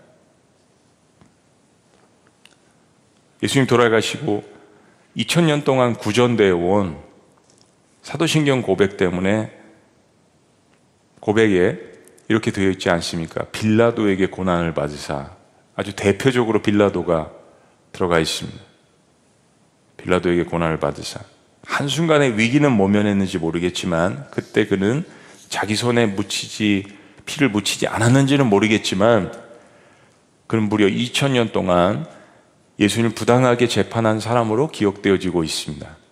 예수님 3.42 3.66
돌아가시고 3.66 4.44
2000년 5.16 5.64
동안 5.64 5.94
구전되어 5.94 6.57
온 6.57 7.05
사도신경 8.07 8.62
고백 8.62 8.96
때문에 8.96 9.50
고백에 11.18 11.76
이렇게 12.28 12.52
되어 12.52 12.70
있지 12.70 12.88
않습니까? 12.88 13.46
빌라도에게 13.46 14.26
고난을 14.26 14.74
받으사 14.74 15.32
아주 15.74 15.96
대표적으로 15.96 16.62
빌라도가 16.62 17.32
들어가 17.90 18.20
있습니다. 18.20 18.61
빌라도에게 19.96 20.44
고난을 20.44 20.78
받으사 20.78 21.18
한순간에 21.64 22.36
위기는 22.36 22.70
모면했는지 22.70 23.38
모르겠지만 23.38 24.28
그때 24.30 24.68
그는 24.68 25.04
자기 25.48 25.74
손에 25.74 26.07
묻히지 26.07 26.84
피를 27.24 27.48
묻히지 27.48 27.88
않았는지는 27.88 28.46
모르겠지만 28.46 29.32
그는 30.46 30.68
무려 30.68 30.86
2000년 30.86 31.50
동안 31.50 32.07
예수님을 32.78 33.16
부당하게 33.16 33.66
재판한 33.66 34.20
사람으로 34.20 34.68
기억되어지고 34.68 35.42
있습니다. 35.42 36.05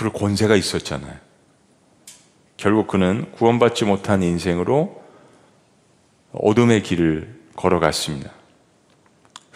그럴 0.00 0.14
권세가 0.14 0.56
있었잖아요. 0.56 1.14
결국 2.56 2.86
그는 2.86 3.30
구원받지 3.32 3.84
못한 3.84 4.22
인생으로 4.22 5.04
어둠의 6.32 6.82
길을 6.82 7.38
걸어갔습니다. 7.54 8.32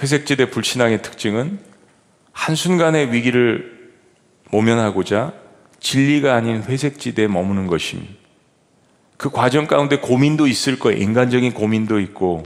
회색지대 0.03 0.51
불신앙의 0.51 1.01
특징은 1.01 1.61
한순간의 2.33 3.11
위기를 3.11 3.95
모면하고자 4.51 5.33
진리가 5.81 6.35
아닌 6.35 6.63
회색지대에 6.63 7.27
머무는 7.27 7.67
것입니다. 7.67 8.13
그 9.17 9.31
과정 9.31 9.67
가운데 9.67 9.97
고민도 9.97 10.47
있을 10.47 10.79
거예요. 10.79 11.01
인간적인 11.01 11.55
고민도 11.55 12.01
있고. 12.01 12.43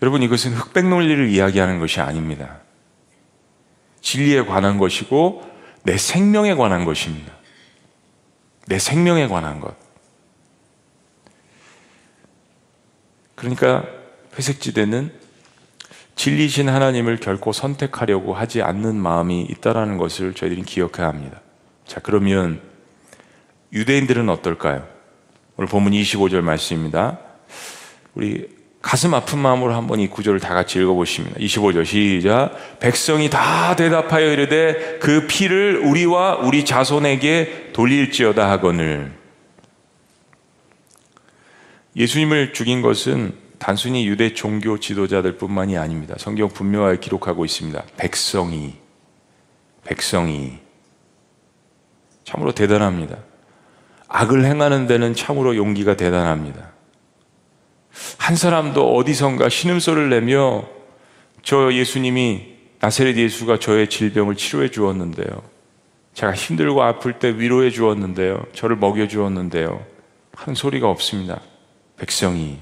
여러분, 0.00 0.22
이것은 0.22 0.52
흑백 0.52 0.86
논리를 0.86 1.28
이야기하는 1.28 1.80
것이 1.80 2.00
아닙니다. 2.00 2.60
진리에 4.04 4.44
관한 4.44 4.76
것이고, 4.78 5.42
내 5.82 5.96
생명에 5.96 6.54
관한 6.54 6.84
것입니다. 6.84 7.32
내 8.66 8.78
생명에 8.78 9.26
관한 9.26 9.60
것. 9.60 9.74
그러니까 13.34 13.84
회색지대는 14.38 15.12
진리신 16.16 16.68
하나님을 16.68 17.18
결코 17.18 17.52
선택하려고 17.52 18.34
하지 18.34 18.62
않는 18.62 18.94
마음이 18.94 19.42
있다라는 19.42 19.96
것을 19.98 20.34
저희들이 20.34 20.62
기억해야 20.62 21.08
합니다. 21.08 21.40
자, 21.86 22.00
그러면 22.00 22.60
유대인들은 23.72 24.28
어떨까요? 24.28 24.86
오늘 25.56 25.68
본문 25.68 25.92
25절 25.92 26.42
말씀입니다. 26.42 27.18
우리 28.14 28.53
가슴 28.84 29.14
아픈 29.14 29.38
마음으로 29.38 29.74
한번 29.74 29.98
이 29.98 30.08
구절을 30.08 30.40
다 30.40 30.52
같이 30.52 30.78
읽어보십니다. 30.78 31.40
25절 31.40 31.86
시작. 31.86 32.78
백성이 32.80 33.30
다 33.30 33.74
대답하여 33.76 34.30
이르되 34.30 34.98
그 35.00 35.26
피를 35.26 35.78
우리와 35.78 36.36
우리 36.36 36.66
자손에게 36.66 37.70
돌릴지어다 37.72 38.50
하거늘. 38.50 39.10
예수님을 41.96 42.52
죽인 42.52 42.82
것은 42.82 43.32
단순히 43.58 44.06
유대 44.06 44.34
종교 44.34 44.78
지도자들 44.78 45.38
뿐만이 45.38 45.78
아닙니다. 45.78 46.16
성경 46.18 46.50
분명하게 46.50 46.98
기록하고 46.98 47.46
있습니다. 47.46 47.82
백성이, 47.96 48.74
백성이. 49.84 50.58
참으로 52.24 52.52
대단합니다. 52.52 53.16
악을 54.08 54.44
행하는 54.44 54.86
데는 54.86 55.14
참으로 55.14 55.56
용기가 55.56 55.96
대단합니다. 55.96 56.73
한 58.18 58.36
사람도 58.36 58.96
어디선가 58.96 59.48
신음소리를 59.48 60.10
내며 60.10 60.64
저 61.42 61.72
예수님이 61.72 62.54
나세렛 62.80 63.16
예수가 63.16 63.58
저의 63.60 63.88
질병을 63.88 64.36
치료해 64.36 64.70
주었는데요. 64.70 65.42
제가 66.14 66.34
힘들고 66.34 66.82
아플 66.82 67.18
때 67.18 67.36
위로해 67.38 67.70
주었는데요. 67.70 68.44
저를 68.52 68.76
먹여 68.76 69.08
주었는데요. 69.08 69.84
하는 70.34 70.54
소리가 70.54 70.88
없습니다. 70.88 71.40
백성이. 71.96 72.58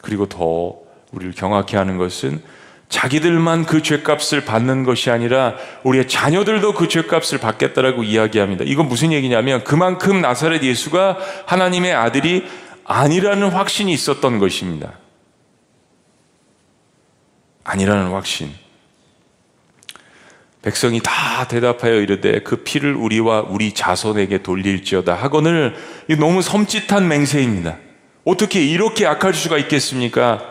그리고 0.00 0.26
더 0.28 0.74
우리를 1.12 1.32
경악해 1.34 1.76
하는 1.76 1.96
것은 1.96 2.42
자기들만 2.88 3.64
그 3.64 3.82
죄값을 3.82 4.44
받는 4.44 4.84
것이 4.84 5.10
아니라 5.10 5.56
우리의 5.82 6.06
자녀들도 6.06 6.74
그 6.74 6.88
죄값을 6.88 7.38
받겠다라고 7.38 8.04
이야기합니다. 8.04 8.64
이건 8.66 8.88
무슨 8.88 9.12
얘기냐면 9.12 9.64
그만큼 9.64 10.20
나사렛 10.20 10.62
예수가 10.62 11.18
하나님의 11.46 11.92
아들이 11.92 12.46
아니라는 12.84 13.50
확신이 13.50 13.92
있었던 13.92 14.38
것입니다. 14.38 14.98
아니라는 17.64 18.10
확신. 18.10 18.52
백성이 20.62 21.00
다 21.02 21.46
대답하여 21.46 21.94
이르되 21.96 22.40
그 22.40 22.56
피를 22.56 22.94
우리와 22.94 23.42
우리 23.42 23.72
자손에게 23.72 24.42
돌릴지어다 24.42 25.14
하거늘 25.14 25.76
너무 26.18 26.40
섬찟한 26.40 27.04
맹세입니다. 27.04 27.78
어떻게 28.24 28.64
이렇게 28.64 29.06
악할 29.06 29.34
수가 29.34 29.58
있겠습니까? 29.58 30.42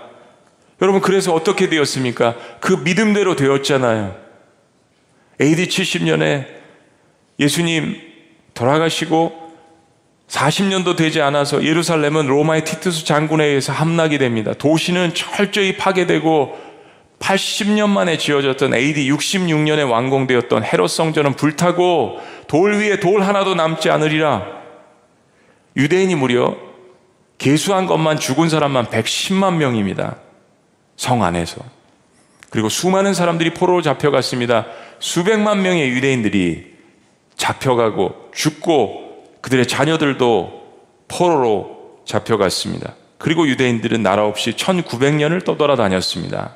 여러분 0.82 1.02
그래서 1.02 1.34
어떻게 1.34 1.68
되었습니까? 1.68 2.36
그 2.60 2.74
믿음대로 2.74 3.36
되었잖아요. 3.36 4.16
AD 5.42 5.68
70년에 5.68 6.46
예수님 7.40 8.00
돌아가시고 8.54 9.43
40년도 10.34 10.96
되지 10.96 11.22
않아서 11.22 11.64
예루살렘은 11.64 12.26
로마의 12.26 12.66
티투스 12.66 13.06
장군에 13.06 13.46
의해서 13.46 13.72
함락이 13.72 14.18
됩니다. 14.18 14.54
도시는 14.54 15.14
철저히 15.14 15.78
파괴되고 15.78 16.74
80년 17.20 17.90
만에 17.90 18.18
지어졌던 18.18 18.74
AD 18.74 19.10
66년에 19.12 19.90
완공되었던 19.90 20.64
헤롯 20.64 20.90
성전은 20.90 21.36
불타고 21.36 22.20
돌 22.48 22.78
위에 22.78 23.00
돌 23.00 23.22
하나도 23.22 23.54
남지 23.54 23.92
않으리라. 23.92 24.44
유대인이 25.78 26.16
무려 26.16 26.58
개수한 27.38 27.86
것만 27.86 28.20
죽은 28.20 28.50
사람만 28.50 28.88
110만 28.88 29.56
명입니다. 29.58 30.18
성 30.98 31.24
안에서. 31.24 31.62
그리고 32.50 32.70
수많은 32.70 33.14
사람들이 33.14 33.54
포로로 33.54 33.84
잡혀갔습니다. 33.84 34.66
수백만 35.00 35.62
명의 35.62 35.90
유대인들이 35.90 36.74
잡혀가고 37.36 38.32
죽고 38.34 39.03
그들의 39.44 39.68
자녀들도 39.68 40.64
포로로 41.10 42.02
잡혀갔습니다. 42.06 42.96
그리고 43.18 43.46
유대인들은 43.46 44.02
나라 44.02 44.26
없이 44.26 44.54
1900년을 44.54 45.44
떠돌아다녔습니다. 45.44 46.56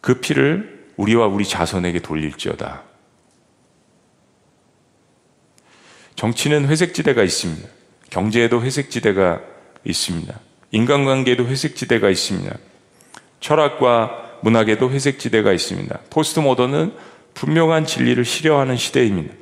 그 0.00 0.20
피를 0.20 0.86
우리와 0.96 1.26
우리 1.26 1.44
자손에게 1.44 2.00
돌릴지어다. 2.00 2.82
정치는 6.16 6.66
회색지대가 6.66 7.22
있습니다. 7.22 7.68
경제에도 8.08 8.62
회색지대가 8.62 9.40
있습니다. 9.84 10.40
인간관계에도 10.70 11.46
회색지대가 11.46 12.08
있습니다. 12.08 12.56
철학과 13.40 14.38
문학에도 14.42 14.90
회색지대가 14.90 15.52
있습니다. 15.52 16.00
포스트 16.08 16.40
모던은 16.40 16.94
분명한 17.38 17.86
진리를 17.86 18.24
실현하는 18.24 18.76
시대입니다. 18.76 19.32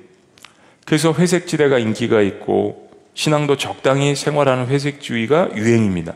그래서 0.85 1.15
회색지대가 1.15 1.79
인기가 1.79 2.21
있고 2.21 2.91
신앙도 3.15 3.57
적당히 3.57 4.15
생활하는 4.15 4.67
회색주의가 4.67 5.57
유행입니다. 5.57 6.15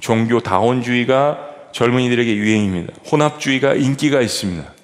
종교 0.00 0.40
다원주의가 0.40 1.70
젊은이들에게 1.72 2.34
유행입니다. 2.34 2.94
혼합주의가 3.10 3.74
인기가 3.74 4.20
있습니다. 4.20 4.74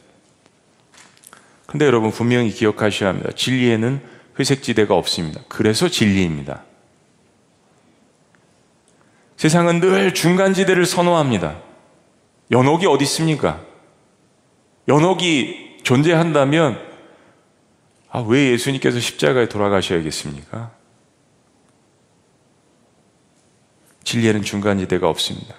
근데 1.66 1.84
여러분 1.84 2.12
분명히 2.12 2.50
기억하셔야 2.50 3.08
합니다. 3.08 3.30
진리에는 3.34 4.00
회색지대가 4.38 4.94
없습니다. 4.94 5.40
그래서 5.48 5.88
진리입니다. 5.88 6.62
세상은 9.36 9.80
늘 9.80 10.14
중간지대를 10.14 10.86
선호합니다. 10.86 11.60
연옥이 12.52 12.86
어디 12.86 13.02
있습니까? 13.02 13.60
연옥이 14.86 15.65
존재한다면 15.86 16.84
아, 18.10 18.18
왜 18.18 18.50
예수님께서 18.50 18.98
십자가에 18.98 19.48
돌아가셔야겠습니까? 19.48 20.72
진리에는 24.02 24.42
중간지대가 24.42 25.08
없습니다. 25.08 25.54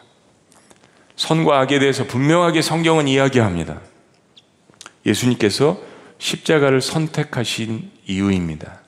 선과 1.16 1.62
악에 1.62 1.80
대해서 1.80 2.04
분명하게 2.04 2.62
성경은 2.62 3.08
이야기합니다. 3.08 3.80
예수님께서 5.06 5.80
십자가를 6.18 6.82
선택하신 6.82 7.90
이유입니다. 8.06 8.82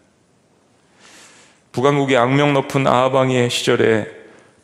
북왕국의 1.71 2.17
악명 2.17 2.51
높은 2.51 2.85
아하방의 2.85 3.49
시절에 3.49 4.07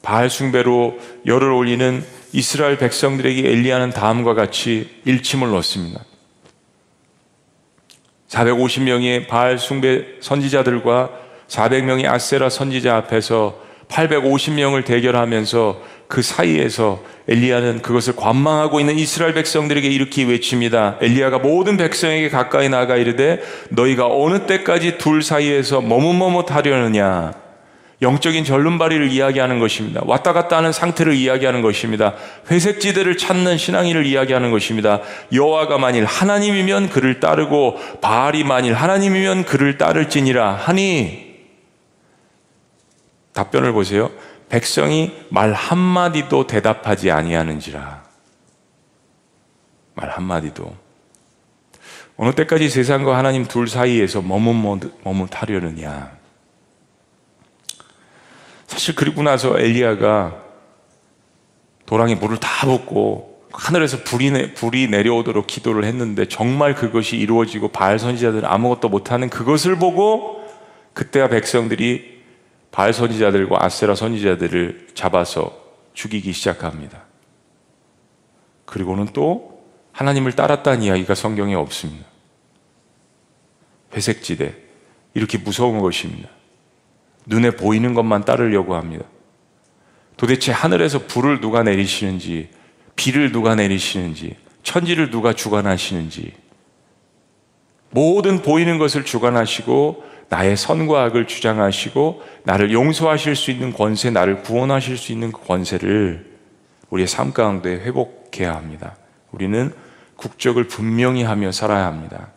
바알 0.02 0.30
숭배로 0.30 1.00
열을 1.26 1.54
올리는 1.54 2.06
이스라엘 2.34 2.78
백성들에게 2.78 3.48
엘리야는 3.48 3.92
다음과 3.92 4.34
같이 4.34 5.00
일침을 5.06 5.52
넣습니다. 5.52 6.04
450명의 8.30 9.28
바알 9.28 9.58
숭배 9.60 10.06
선지자들과 10.20 11.10
400명의 11.48 12.06
아세라 12.06 12.50
선지자 12.50 12.96
앞에서 12.98 13.64
850명을 13.88 14.84
대결하면서 14.84 15.82
그 16.08 16.22
사이에서 16.22 17.02
엘리야는 17.28 17.82
그것을 17.82 18.16
관망하고 18.16 18.80
있는 18.80 18.98
이스라엘 18.98 19.34
백성들에게 19.34 19.88
이렇게 19.88 20.24
외칩니다. 20.24 20.98
엘리야가 21.02 21.40
모든 21.40 21.78
백성에게 21.78 22.30
가까이 22.30 22.70
나가 22.70 22.96
이르되 22.96 23.42
너희가 23.70 24.08
어느 24.08 24.46
때까지 24.46 24.98
둘 24.98 25.22
사이에서 25.24 25.82
머뭇머뭇하려느냐. 25.82 27.45
영적인 28.02 28.44
절름발이를 28.44 29.10
이야기하는 29.12 29.60
것입니다. 29.60 30.02
왔다 30.06 30.34
갔다 30.34 30.58
하는 30.58 30.72
상태를 30.72 31.14
이야기하는 31.14 31.62
것입니다. 31.62 32.14
회색 32.52 32.82
지대를 32.82 33.18
찾는 33.18 33.58
신앙인을 33.58 34.06
이야기하는 34.06 34.52
것입니다. 34.52 35.02
여호와가 35.32 35.78
만일 35.78 36.04
하나님이면 36.06 36.90
그를 36.90 37.20
따르고 37.20 37.80
바알이 38.02 38.44
만일 38.44 38.74
하나님이면 38.74 39.46
그를 39.46 39.78
따를지니라 39.78 40.54
하니 40.54 41.36
답변을 43.34 43.72
보세요. 43.74 44.12
백성이 44.50 45.12
말 45.30 45.54
한마디도 45.54 46.48
대답하지 46.48 47.12
아니하는지라. 47.12 48.04
말 49.96 50.10
한마디도. 50.10 50.76
어느 52.18 52.32
때까지 52.34 52.70
세상과 52.70 53.18
하나님 53.18 53.46
둘 53.46 53.68
사이에서 53.68 54.22
머뭇머뭇하려느냐. 54.22 56.15
사실 58.68 58.96
그리고 58.96 59.24
나서 59.24 59.60
엘리야가 59.60 60.44
도랑에 61.86 62.16
물을 62.16 62.38
다 62.38 62.66
붓고 62.66 63.36
하늘에서 63.52 64.04
불이, 64.04 64.32
내, 64.32 64.54
불이 64.54 64.90
내려오도록 64.90 65.48
기도를 65.48 65.86
했는데 65.86 66.28
정말 66.28 66.76
그것이 66.76 67.18
이루어지고 67.18 67.70
바알 67.70 68.00
선지자들은 68.00 68.46
아무것도 68.46 68.90
못하는 68.90 69.30
그것을 69.30 69.78
보고 69.78 70.44
그때야 70.94 71.30
백성들이 71.30 72.24
바알 72.72 72.94
선지자들과 72.94 73.64
아세라 73.64 73.96
선지자들을 73.96 74.90
잡아서 74.94 75.58
죽이기 75.94 76.34
시작합니다. 76.34 77.04
그리고는 78.66 79.08
또 79.14 79.64
하나님을 79.94 80.34
따랐다는 80.34 80.82
이야기가 80.82 81.16
성경에 81.16 81.56
없습니다. 81.56 82.06
회색지대. 83.94 84.54
이렇게 85.14 85.38
무서운 85.38 85.80
것입니다. 85.80 86.28
눈에 87.26 87.52
보이는 87.52 87.94
것만 87.94 88.26
따르려고 88.26 88.76
합니다. 88.76 89.06
도대체 90.18 90.52
하늘에서 90.52 91.08
불을 91.08 91.42
누가 91.42 91.64
내리시는지, 91.64 92.50
비를 92.96 93.32
누가 93.32 93.56
내리시는지, 93.56 94.36
천지를 94.64 95.10
누가 95.10 95.34
주관하시는지, 95.34 96.34
모든 97.92 98.42
보이는 98.42 98.78
것을 98.78 99.06
주관하시고 99.06 100.04
나의 100.30 100.58
선과 100.58 101.04
악을 101.04 101.28
주장하시고 101.28 102.24
나를 102.44 102.72
용서하실 102.74 103.36
수 103.36 103.52
있는 103.52 103.72
권세, 103.74 104.10
나를 104.10 104.42
구원하실 104.42 104.98
수 104.98 105.12
있는 105.12 105.32
그 105.32 105.46
권세를 105.46 106.36
우리의 106.90 107.08
삶 107.08 107.32
가운데 107.32 107.72
회복해야 107.72 108.54
합니다. 108.54 108.96
우리는 109.32 109.74
국적을 110.18 110.68
분명히 110.68 111.24
하며 111.24 111.52
살아야 111.52 111.86
합니다. 111.86 112.30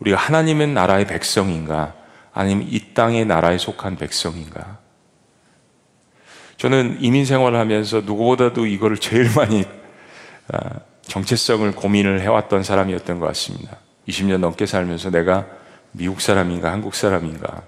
우리가 0.00 0.16
하나님의 0.16 0.68
나라의 0.68 1.06
백성인가? 1.06 1.94
아니면 2.38 2.68
이 2.70 2.94
땅의 2.94 3.24
나라에 3.24 3.58
속한 3.58 3.96
백성인가? 3.96 4.78
저는 6.56 6.98
이민 7.00 7.24
생활을 7.24 7.58
하면서 7.58 8.00
누구보다도 8.00 8.66
이거를 8.66 8.98
제일 8.98 9.28
많이 9.34 9.64
아, 10.52 10.78
정체성을 11.02 11.72
고민을 11.72 12.20
해왔던 12.20 12.62
사람이었던 12.62 13.18
것 13.18 13.26
같습니다. 13.26 13.78
20년 14.06 14.38
넘게 14.38 14.66
살면서 14.66 15.10
내가 15.10 15.48
미국 15.90 16.20
사람인가 16.20 16.70
한국 16.70 16.94
사람인가 16.94 17.64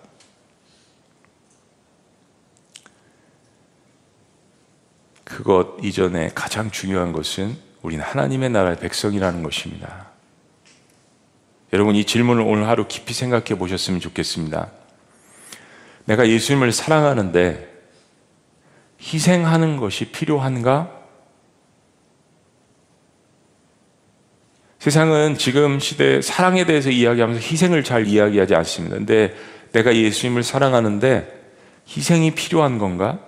그것 5.25 5.79
이전에 5.83 6.31
가장 6.33 6.71
중요한 6.71 7.11
것은 7.11 7.57
우리는 7.83 8.05
하나님의 8.05 8.51
나라의 8.51 8.77
백성이라는 8.79 9.43
것입니다. 9.43 10.10
여러분 11.73 11.95
이 11.95 12.05
질문을 12.05 12.43
오늘 12.43 12.67
하루 12.67 12.87
깊이 12.89 13.15
생각해 13.15 13.57
보셨으면 13.59 14.01
좋겠습니다. 14.01 14.71
내가 16.05 16.29
예수님을 16.29 16.73
사랑하는데 16.73 17.69
희생하는 19.01 19.77
것이 19.77 20.07
필요한가? 20.07 21.01
세상은 24.81 25.37
지금 25.37 25.79
시대 25.79 26.23
사랑에 26.23 26.65
대해서 26.65 26.91
이야기하면서 26.91 27.41
희생을 27.41 27.85
잘 27.85 28.07
이야기하지 28.07 28.55
않습니다. 28.55 28.97
근데 28.97 29.35
내가 29.73 29.95
예수님을 29.95 30.43
사랑하는데 30.43 31.41
희생이 31.87 32.35
필요한 32.35 32.79
건가? 32.79 33.21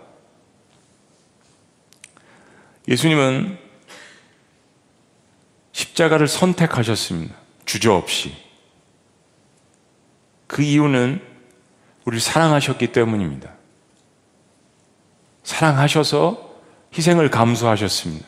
예수님은 2.89 3.59
십자가를 5.73 6.27
선택하셨습니다. 6.27 7.42
주저없이. 7.65 8.35
그 10.47 10.63
이유는 10.63 11.21
우리를 12.05 12.21
사랑하셨기 12.21 12.89
때문입니다. 12.89 13.53
사랑하셔서 15.45 16.53
희생을 16.97 17.31
감수하셨습니다. 17.31 18.27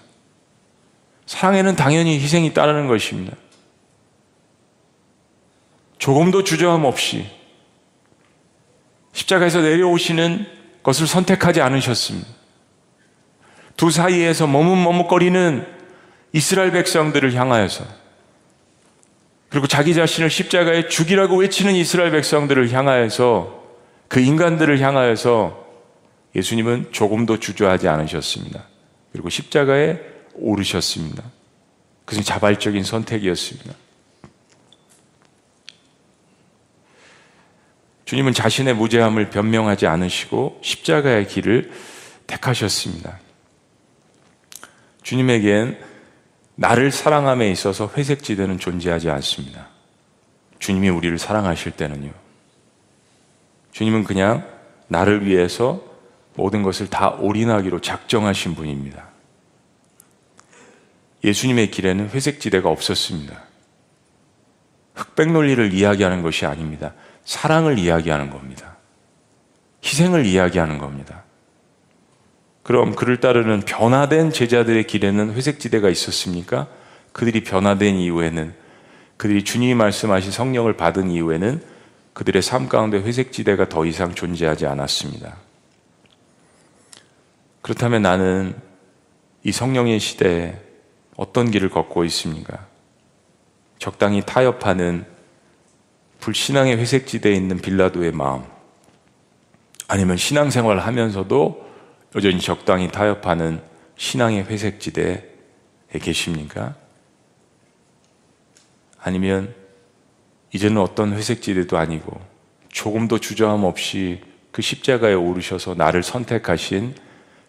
사랑에는 1.26 1.76
당연히 1.76 2.18
희생이 2.18 2.55
따르는 2.55 2.89
것입니다. 2.89 3.37
조금도 5.99 6.45
주저함 6.45 6.85
없이 6.85 7.26
십자가에서 9.12 9.61
내려오시는 9.61 10.47
것을 10.82 11.07
선택하지 11.07 11.62
않으셨습니다. 11.62 12.28
두 13.76 13.91
사이에서 13.91 14.47
머뭇머뭇거리는 14.47 15.66
이스라엘 16.32 16.72
백성들을 16.72 17.35
향하여서 17.35 17.85
그리고 19.55 19.68
자기 19.68 19.94
자신을 19.94 20.30
십자가에 20.30 20.88
죽이라고 20.88 21.36
외치는 21.36 21.76
이스라엘 21.76 22.11
백성들을 22.11 22.72
향하여서 22.72 23.62
그 24.09 24.18
인간들을 24.18 24.80
향하여서 24.80 25.64
예수님은 26.34 26.88
조금도 26.90 27.38
주저하지 27.38 27.86
않으셨습니다. 27.86 28.66
그리고 29.12 29.28
십자가에 29.28 30.00
오르셨습니다. 30.34 31.22
그것은 32.05 32.24
자발적인 32.24 32.82
선택이었습니다. 32.82 33.74
주님은 38.07 38.32
자신의 38.32 38.74
무죄함을 38.74 39.30
변명하지 39.30 39.86
않으시고 39.86 40.59
십자가의 40.64 41.28
길을 41.28 41.70
택하셨습니다. 42.26 43.20
주님에겐 45.05 45.93
나를 46.57 46.92
사랑함에 46.92 47.50
있어서 47.50 47.90
회색지대는 47.94 48.59
존재하지 48.59 49.11
않습니다. 49.11 49.68
주님이 50.59 50.88
우리를 50.88 51.18
사랑하실 51.18 51.72
때는요. 51.72 52.12
주님은 53.72 54.05
그냥 54.05 54.46
나를 54.88 55.26
위해서 55.26 55.82
모든 56.36 56.62
것을 56.62 56.88
다 56.88 57.11
올인하기로 57.11 57.80
작정하신 57.80 58.55
분입니다. 58.55 59.09
예수님의 61.24 61.70
길에는 61.70 62.11
회색지대가 62.11 62.68
없었습니다. 62.68 63.42
흑백 64.94 65.32
논리를 65.32 65.72
이야기하는 65.72 66.22
것이 66.22 66.46
아닙니다. 66.46 66.94
사랑을 67.24 67.78
이야기하는 67.78 68.30
겁니다. 68.30 68.76
희생을 69.84 70.26
이야기하는 70.26 70.78
겁니다. 70.78 71.24
그럼 72.64 72.94
그를 72.94 73.20
따르는 73.20 73.60
변화된 73.60 74.32
제자들의 74.32 74.86
길에는 74.86 75.34
회색지대가 75.34 75.90
있었습니까? 75.90 76.66
그들이 77.12 77.44
변화된 77.44 77.96
이후에는 77.96 78.54
그들이 79.18 79.44
주님이 79.44 79.74
말씀하신 79.74 80.32
성령을 80.32 80.72
받은 80.72 81.10
이후에는 81.10 81.62
그들의 82.14 82.40
삶 82.40 82.68
가운데 82.68 82.96
회색지대가 82.98 83.68
더 83.68 83.84
이상 83.84 84.14
존재하지 84.14 84.66
않았습니다. 84.66 85.36
그렇다면 87.60 88.00
나는 88.00 88.54
이 89.42 89.52
성령의 89.52 90.00
시대에 90.00 90.58
어떤 91.16 91.50
길을 91.50 91.68
걷고 91.68 92.04
있습니까? 92.06 92.66
적당히 93.78 94.22
타협하는 94.24 95.04
불신앙의 96.20 96.78
회색지대에 96.78 97.34
있는 97.34 97.58
빌라도의 97.58 98.12
마음, 98.12 98.42
아니면 99.86 100.16
신앙생활을 100.16 100.86
하면서도 100.86 101.63
여전히 102.14 102.40
적당히 102.40 102.88
타협하는 102.90 103.60
신앙의 103.96 104.44
회색지대에 104.44 105.22
계십니까? 106.00 106.74
아니면 109.00 109.54
이제는 110.52 110.80
어떤 110.80 111.12
회색지대도 111.12 111.76
아니고 111.76 112.20
조금도 112.68 113.18
주저함 113.18 113.64
없이 113.64 114.22
그 114.50 114.62
십자가에 114.62 115.14
오르셔서 115.14 115.74
나를 115.74 116.02
선택하신 116.02 116.94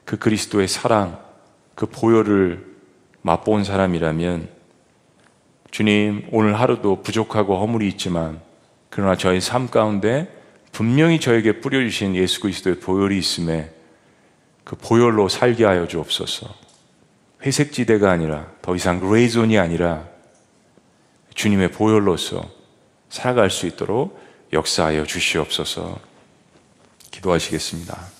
그 0.05 0.18
그리스도의 0.18 0.68
사랑, 0.68 1.20
그 1.76 1.86
보혈을 1.86 2.66
맛본 3.22 3.63
사람이라면 3.63 4.49
주님, 5.72 6.28
오늘 6.32 6.59
하루도 6.59 7.01
부족하고 7.03 7.57
허물이 7.57 7.88
있지만 7.89 8.39
그러나 8.89 9.16
저의 9.16 9.41
삶 9.41 9.68
가운데 9.68 10.32
분명히 10.72 11.20
저에게 11.20 11.59
뿌려주신 11.59 12.16
예수 12.16 12.39
그리스도의 12.39 12.80
보혈이 12.80 13.18
있음에 13.18 13.75
그 14.66 14.76
보혈로 14.76 15.30
살게 15.30 15.63
하여 15.63 15.88
주옵소서. 15.88 16.53
회색 17.43 17.72
지대가 17.72 18.11
아니라 18.11 18.51
더 18.61 18.76
이상 18.76 18.99
그레이존이 18.99 19.57
아니라 19.57 20.07
주님의 21.36 21.72
보혈로서 21.72 22.49
살아갈 23.09 23.51
수 23.51 23.68
있도록 23.68 24.20
역사하여 24.51 25.05
주시옵소서. 25.05 25.99
기도하시겠습니다. 27.11 28.14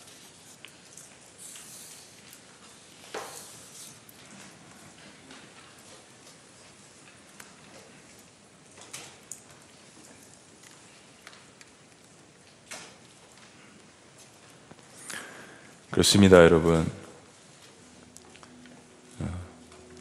그렇습니다, 15.96 16.44
여러분. 16.44 16.86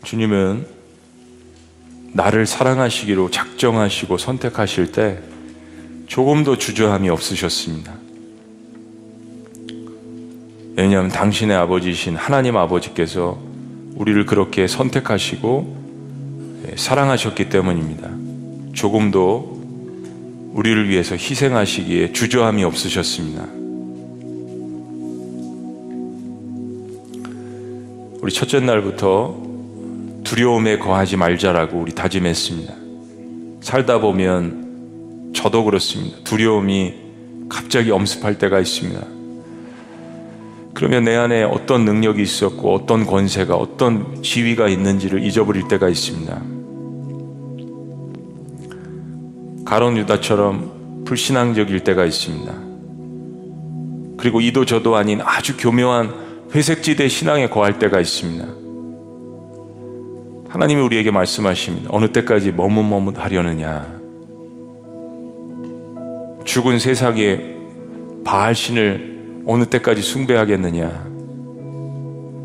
주님은 0.02 0.66
나를 2.14 2.46
사랑하시기로 2.46 3.30
작정하시고 3.30 4.18
선택하실 4.18 4.90
때 4.90 5.20
조금도 6.08 6.58
주저함이 6.58 7.08
없으셨습니다. 7.10 7.94
왜냐하면 10.74 11.12
당신의 11.12 11.56
아버지신 11.58 12.16
하나님 12.16 12.56
아버지께서 12.56 13.40
우리를 13.94 14.26
그렇게 14.26 14.66
선택하시고 14.66 16.64
예, 16.72 16.76
사랑하셨기 16.76 17.50
때문입니다. 17.50 18.72
조금도 18.72 20.50
우리를 20.54 20.88
위해서 20.88 21.14
희생하시기에 21.14 22.12
주저함이 22.12 22.64
없으셨습니다. 22.64 23.63
우리 28.24 28.32
첫째 28.32 28.58
날부터 28.58 29.36
두려움에 30.24 30.78
거하지 30.78 31.18
말자라고 31.18 31.78
우리 31.78 31.92
다짐했습니다. 31.92 32.72
살다 33.60 34.00
보면 34.00 35.32
저도 35.36 35.62
그렇습니다. 35.62 36.16
두려움이 36.24 36.94
갑자기 37.50 37.90
엄습할 37.90 38.38
때가 38.38 38.60
있습니다. 38.60 38.98
그러면 40.72 41.04
내 41.04 41.14
안에 41.16 41.42
어떤 41.42 41.84
능력이 41.84 42.22
있었고 42.22 42.72
어떤 42.72 43.04
권세가 43.04 43.56
어떤 43.56 44.22
지위가 44.22 44.68
있는지를 44.68 45.22
잊어버릴 45.22 45.68
때가 45.68 45.90
있습니다. 45.90 46.42
가론 49.66 49.98
유다처럼 49.98 51.04
불신앙적일 51.04 51.80
때가 51.80 52.06
있습니다. 52.06 52.54
그리고 54.16 54.40
이도 54.40 54.64
저도 54.64 54.96
아닌 54.96 55.20
아주 55.20 55.58
교묘한 55.58 56.23
회색지대 56.54 57.08
신앙에 57.08 57.48
거할 57.48 57.78
때가 57.80 58.00
있습니다. 58.00 58.46
하나님이 60.48 60.80
우리에게 60.82 61.10
말씀하십니다. 61.10 61.90
어느 61.92 62.12
때까지 62.12 62.52
머뭇머뭇 62.52 63.18
하려느냐. 63.18 63.92
죽은 66.44 66.78
세상에 66.78 67.40
바알신을 68.24 69.42
어느 69.46 69.64
때까지 69.64 70.00
숭배하겠느냐. 70.00 71.12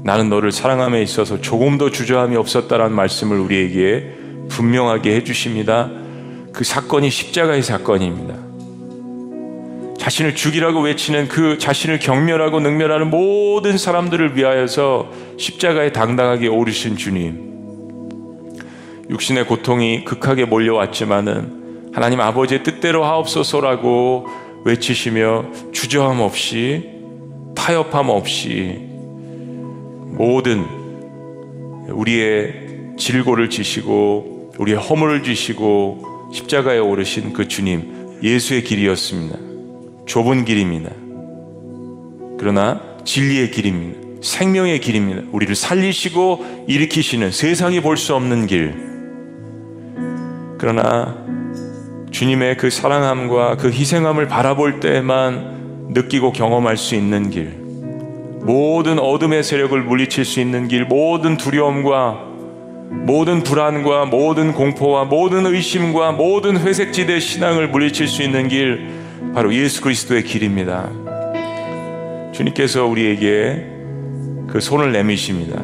나는 0.04 0.30
너를 0.30 0.52
사랑함에 0.52 1.04
있어서 1.04 1.40
조금도 1.40 1.92
주저함이 1.92 2.36
없었다라는 2.36 2.96
말씀을 2.96 3.38
우리에게 3.38 4.16
분명하게 4.50 5.16
해주십니다. 5.18 5.92
그 6.52 6.64
사건이 6.64 7.12
십자가의 7.12 7.62
사건입니다. 7.62 8.49
자신을 10.00 10.34
죽이라고 10.34 10.80
외치는 10.82 11.28
그 11.28 11.58
자신을 11.58 12.00
경멸하고 12.00 12.62
능멸하는 12.62 13.10
모든 13.10 13.78
사람들을 13.78 14.36
위하여서 14.36 15.12
십자가에 15.38 15.92
당당하게 15.92 16.48
오르신 16.48 16.96
주님. 16.96 17.50
육신의 19.10 19.46
고통이 19.46 20.06
극하게 20.06 20.46
몰려왔지만은 20.46 21.92
하나님 21.94 22.22
아버지의 22.22 22.64
뜻대로 22.64 23.04
하옵소서라고 23.04 24.28
외치시며 24.64 25.46
주저함 25.74 26.22
없이 26.22 26.92
타협함 27.56 28.10
없이 28.10 28.80
모든 30.18 30.64
우리의 31.90 32.96
질고를 32.98 33.50
지시고 33.50 34.54
우리의 34.58 34.78
허물을 34.78 35.24
지시고 35.24 36.30
십자가에 36.34 36.78
오르신 36.78 37.34
그 37.34 37.50
주님 37.50 38.20
예수의 38.24 38.64
길이었습니다. 38.64 39.49
좁은 40.10 40.44
길입니다. 40.44 40.90
그러나 42.40 42.82
진리의 43.06 43.52
길입니다. 43.52 44.00
생명의 44.22 44.82
길입니다. 44.82 45.22
우리를 45.32 45.54
살리시고 45.56 46.66
일으키시는 46.68 47.32
세상이 47.32 47.80
볼 47.82 47.96
수 47.96 48.16
없는 48.16 48.48
길. 48.48 48.74
그러나 50.58 51.16
주님의 52.10 52.58
그 52.58 52.72
사랑함과 52.72 53.58
그 53.58 53.70
희생함을 53.70 54.28
바라볼 54.28 54.80
때만 54.80 55.90
느끼고 55.94 56.34
경험할 56.34 56.76
수 56.76 56.96
있는 56.96 57.30
길. 57.30 57.54
모든 58.42 58.98
어둠의 58.98 59.44
세력을 59.44 59.80
물리칠 59.80 60.26
수 60.26 60.40
있는 60.40 60.68
길, 60.68 60.86
모든 60.86 61.38
두려움과 61.38 62.26
모든 62.90 63.44
불안과 63.44 64.06
모든 64.06 64.54
공포와 64.54 65.06
모든 65.06 65.46
의심과 65.46 66.14
모든 66.14 66.58
회색지대 66.58 67.20
신앙을 67.20 67.68
물리칠 67.68 68.08
수 68.08 68.24
있는 68.24 68.48
길, 68.48 68.99
바로 69.34 69.54
예수 69.54 69.82
그리스도의 69.82 70.24
길입니다. 70.24 70.90
주님께서 72.34 72.86
우리에게 72.86 73.66
그 74.48 74.60
손을 74.60 74.92
내미십니다. 74.92 75.62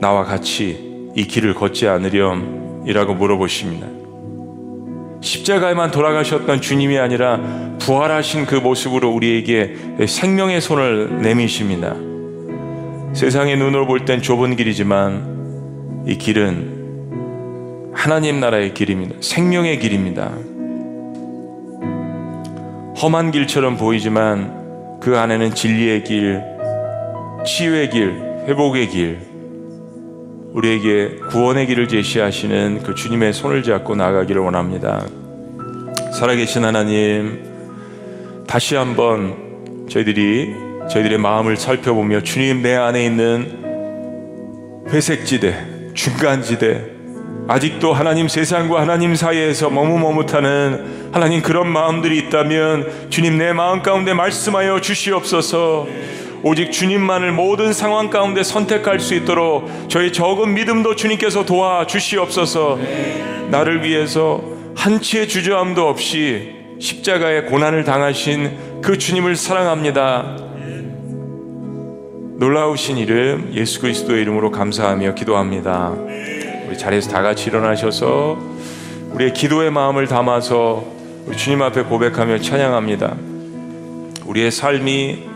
나와 0.00 0.24
같이 0.24 1.10
이 1.14 1.24
길을 1.24 1.54
걷지 1.54 1.88
않으렴 1.88 2.84
이라고 2.86 3.14
물어보십니다. 3.14 3.86
십자가에만 5.20 5.90
돌아가셨던 5.90 6.62
주님이 6.62 6.98
아니라 6.98 7.40
부활하신 7.80 8.46
그 8.46 8.54
모습으로 8.54 9.10
우리에게 9.10 10.06
생명의 10.06 10.60
손을 10.60 11.20
내미십니다. 11.20 11.94
세상의 13.12 13.58
눈으로 13.58 13.86
볼 13.86 14.06
땐 14.06 14.22
좁은 14.22 14.56
길이지만 14.56 16.04
이 16.06 16.16
길은 16.16 16.79
하나님 17.92 18.40
나라의 18.40 18.74
길입니다. 18.74 19.16
생명의 19.20 19.78
길입니다. 19.78 20.32
험한 23.02 23.30
길처럼 23.30 23.76
보이지만 23.76 25.00
그 25.00 25.18
안에는 25.18 25.54
진리의 25.54 26.04
길, 26.04 26.42
치유의 27.46 27.90
길, 27.90 28.12
회복의 28.46 28.88
길, 28.88 29.18
우리에게 30.52 31.16
구원의 31.30 31.66
길을 31.66 31.88
제시하시는 31.88 32.82
그 32.82 32.94
주님의 32.94 33.32
손을 33.32 33.62
잡고 33.62 33.94
나가기를 33.94 34.42
원합니다. 34.42 35.06
살아계신 36.12 36.64
하나님, 36.64 37.44
다시 38.46 38.74
한번 38.74 39.86
저희들이 39.88 40.54
저희들의 40.90 41.18
마음을 41.18 41.56
살펴보며 41.56 42.20
주님 42.22 42.62
내 42.62 42.74
안에 42.74 43.04
있는 43.04 44.86
회색지대, 44.88 45.92
중간지대, 45.94 46.99
아직도 47.48 47.92
하나님 47.92 48.28
세상과 48.28 48.80
하나님 48.80 49.14
사이에서 49.14 49.70
머뭇머뭇하는 49.70 51.10
하나님 51.12 51.42
그런 51.42 51.68
마음들이 51.68 52.18
있다면 52.18 53.10
주님 53.10 53.38
내 53.38 53.52
마음 53.52 53.82
가운데 53.82 54.14
말씀하여 54.14 54.80
주시옵소서. 54.80 55.86
오직 56.42 56.72
주님만을 56.72 57.32
모든 57.32 57.72
상황 57.72 58.08
가운데 58.08 58.42
선택할 58.42 59.00
수 59.00 59.14
있도록 59.14 59.68
저희 59.88 60.12
적은 60.12 60.54
믿음도 60.54 60.96
주님께서 60.96 61.44
도와 61.44 61.86
주시옵소서. 61.86 62.78
나를 63.50 63.84
위해서 63.84 64.42
한치의 64.76 65.28
주저함도 65.28 65.86
없이 65.86 66.54
십자가의 66.78 67.46
고난을 67.46 67.84
당하신 67.84 68.80
그 68.80 68.96
주님을 68.96 69.36
사랑합니다. 69.36 70.36
놀라우신 72.38 72.96
이름 72.96 73.50
예수 73.52 73.82
그리스도의 73.82 74.22
이름으로 74.22 74.50
감사하며 74.50 75.14
기도합니다. 75.14 75.94
우리 76.70 76.78
자리에서 76.78 77.10
다 77.10 77.20
같이 77.20 77.50
일어나셔서 77.50 78.38
우리의 79.10 79.32
기도의 79.32 79.72
마음을 79.72 80.06
담아서 80.06 80.84
우리 81.26 81.36
주님 81.36 81.62
앞에 81.62 81.82
고백하며 81.82 82.38
찬양합니다. 82.38 83.16
우리의 84.24 84.52
삶이 84.52 85.28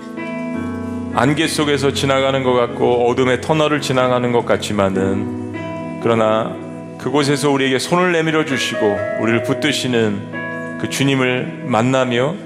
안개 1.16 1.48
속에서 1.48 1.92
지나가는 1.92 2.44
것 2.44 2.52
같고 2.52 3.08
어둠의 3.08 3.40
터널을 3.40 3.80
지나가는 3.80 4.30
것 4.30 4.46
같지만은 4.46 6.00
그러나 6.04 6.54
그곳에서 7.00 7.50
우리에게 7.50 7.80
손을 7.80 8.12
내밀어 8.12 8.44
주시고 8.44 8.96
우리를 9.20 9.42
붙드시는 9.42 10.78
그 10.80 10.88
주님을 10.88 11.64
만나며 11.66 12.36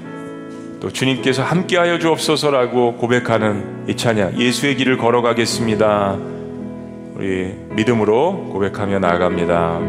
또 0.79 0.89
주님께서 0.91 1.43
함께하여 1.43 1.99
주옵소서라고 1.99 2.95
고백하는 2.95 3.85
이 3.87 3.95
찬양 3.95 4.39
예수의 4.39 4.77
길을 4.77 4.97
걸어가겠습니다. 4.97 6.38
우리 7.19 7.53
믿음으로 7.71 8.47
고백하며 8.53 8.99
나아갑니다. 8.99 9.81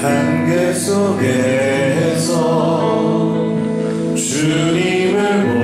한계 0.00 0.72
속에서 0.72 2.32
주님을 4.16 5.61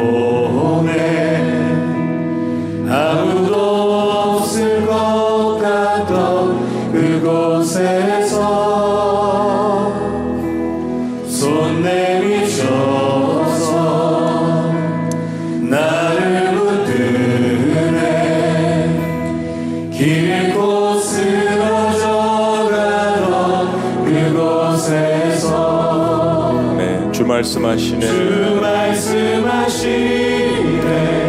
말씀하시네. 27.38 28.00
주 28.00 28.58
말씀하시네. 28.60 29.94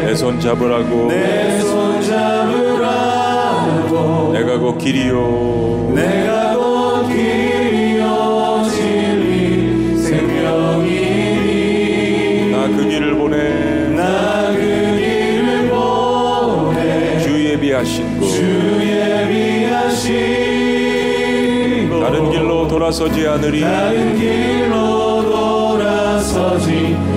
내 0.06 0.16
손 0.16 0.40
잡으라고. 0.40 1.08
내 1.08 1.60
손 1.62 2.02
잡으라고. 2.02 3.94
내가 4.34 4.58
곧 4.58 4.78
길이요. 4.80 5.92
내가 5.94 6.56
곧 6.56 7.08
길이요 7.10 8.64
진리 8.72 9.96
생명이니. 9.98 11.52
나 12.52 12.68
그 12.76 12.90
길을 12.90 13.16
보내. 13.16 13.36
나 13.96 14.50
그 14.52 14.60
길을 14.98 15.70
보내. 15.70 17.20
주 17.20 17.46
예비하신 17.52 18.20
곳 18.20 18.30
주 18.32 18.42
예비하신 18.82 20.18
다른 22.02 22.32
길로 22.32 22.68
돌아서지 22.68 23.28
않으리. 23.28 23.62
다른 23.62 24.16
길로 24.18 24.69
돌 26.40 27.09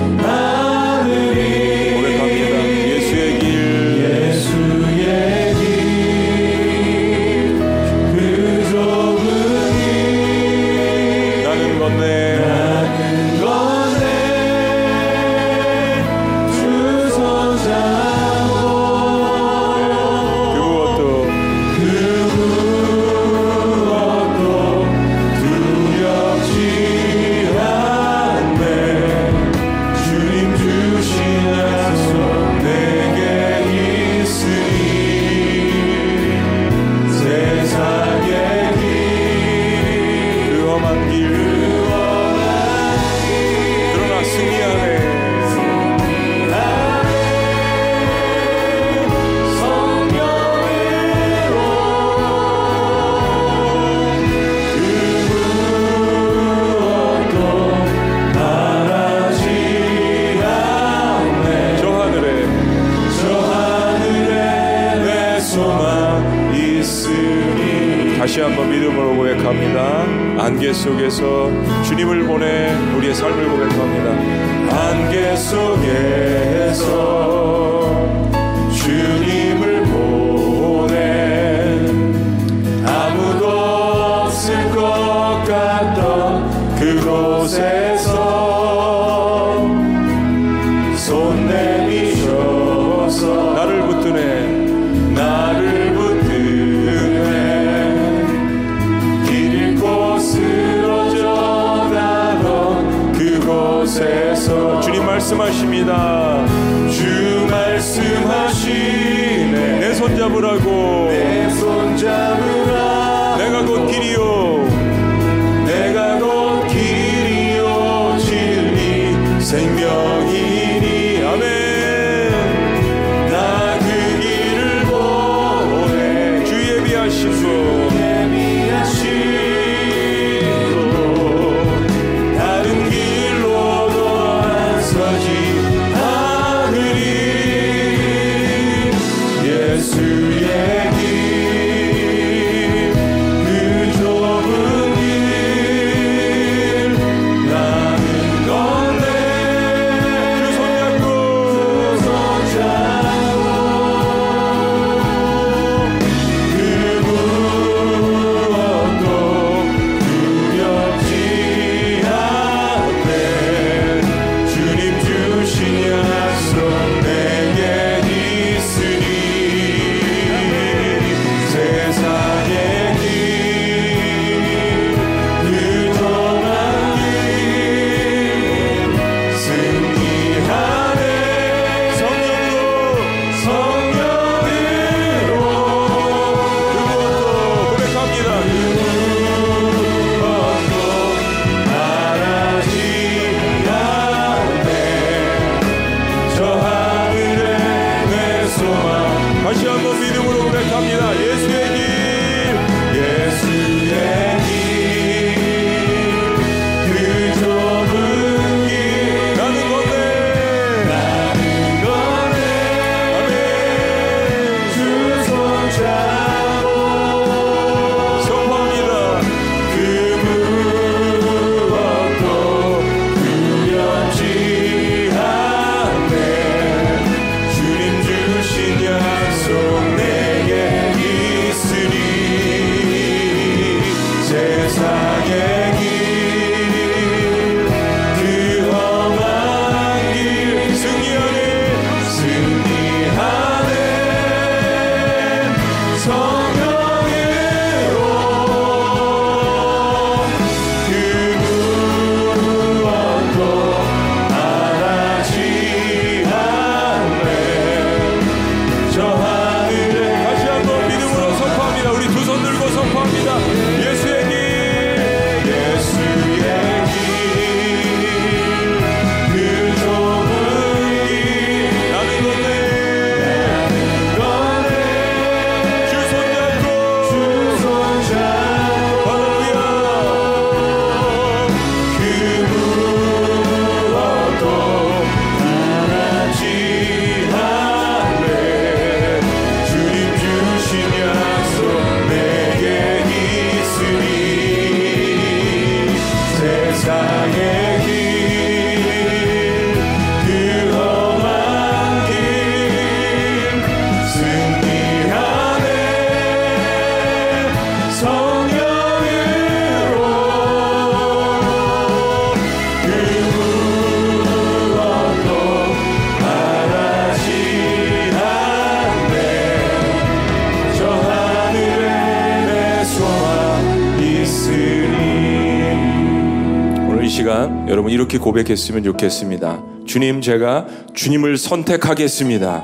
이렇게 328.13 328.19
고백했으면 328.19 328.83
좋겠습니다. 328.83 329.63
주님, 329.87 330.21
제가 330.21 330.67
주님을 330.93 331.37
선택하겠습니다. 331.37 332.63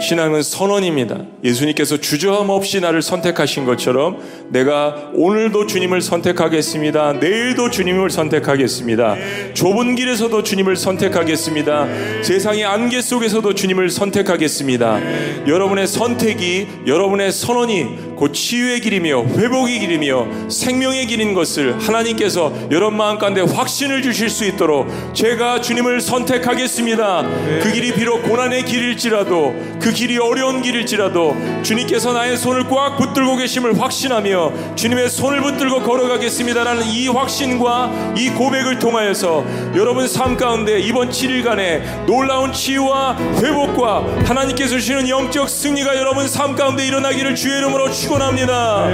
신앙은 0.00 0.42
선언입니다. 0.42 1.18
예수님께서 1.44 1.96
주저함 1.96 2.48
없이 2.48 2.80
나를 2.80 3.02
선택하신 3.02 3.64
것처럼 3.64 4.18
내가 4.50 5.10
오늘도 5.14 5.66
주님을 5.66 6.00
선택하겠습니다. 6.00 7.14
내일도 7.14 7.70
주님을 7.70 8.10
선택하겠습니다. 8.10 9.16
좁은 9.54 9.96
길에서도 9.96 10.42
주님을 10.42 10.76
선택하겠습니다. 10.76 12.22
세상의 12.22 12.64
안개 12.64 13.00
속에서도 13.00 13.54
주님을 13.54 13.90
선택하겠습니다. 13.90 15.46
여러분의 15.48 15.86
선택이 15.86 16.66
여러분의 16.86 17.32
선언이 17.32 18.11
곧 18.22 18.32
치유의 18.32 18.82
길이며 18.82 19.24
회복의 19.24 19.80
길이며 19.80 20.48
생명의 20.48 21.08
길인 21.08 21.34
것을 21.34 21.76
하나님께서 21.80 22.52
여러분 22.70 22.96
마음 22.96 23.18
가운데 23.18 23.40
확신을 23.40 24.00
주실 24.00 24.30
수 24.30 24.44
있도록 24.44 24.86
제가 25.12 25.60
주님을 25.60 26.00
선택하겠습니다. 26.00 27.22
그 27.60 27.72
길이 27.72 27.92
비록 27.92 28.22
고난의 28.22 28.64
길일지라도 28.64 29.56
그 29.80 29.90
길이 29.90 30.18
어려운 30.18 30.62
길일지라도 30.62 31.34
주님께서 31.62 32.12
나의 32.12 32.36
손을 32.36 32.68
꽉 32.68 32.96
붙들고 32.96 33.36
계심을 33.36 33.80
확신하며 33.80 34.74
주님의 34.74 35.10
손을 35.10 35.40
붙들고 35.40 35.82
걸어가겠습니다라는 35.82 36.84
이 36.86 37.08
확신과 37.08 38.14
이 38.16 38.30
고백을 38.30 38.78
통하여서 38.78 39.44
여러분 39.76 40.08
삶 40.08 40.36
가운데 40.36 40.80
이번 40.80 41.10
7일간의 41.10 42.06
놀라운 42.06 42.52
치유와 42.52 43.16
회복과 43.40 44.04
하나님께서 44.24 44.72
주시는 44.72 45.08
영적 45.08 45.48
승리가 45.48 45.96
여러분 45.96 46.28
삶 46.28 46.54
가운데 46.54 46.86
일어나기를 46.86 47.34
주의 47.34 47.58
이름으로 47.58 47.90
축원합니다. 47.90 48.86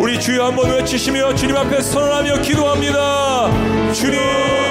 우리 0.00 0.20
주여 0.20 0.46
한번 0.46 0.70
외치시며 0.70 1.34
주님 1.34 1.56
앞에 1.56 1.80
선언하며 1.80 2.42
기도합니다. 2.42 3.50
주님 3.92 4.61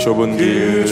좁은 0.00 0.38
그길 0.38 0.89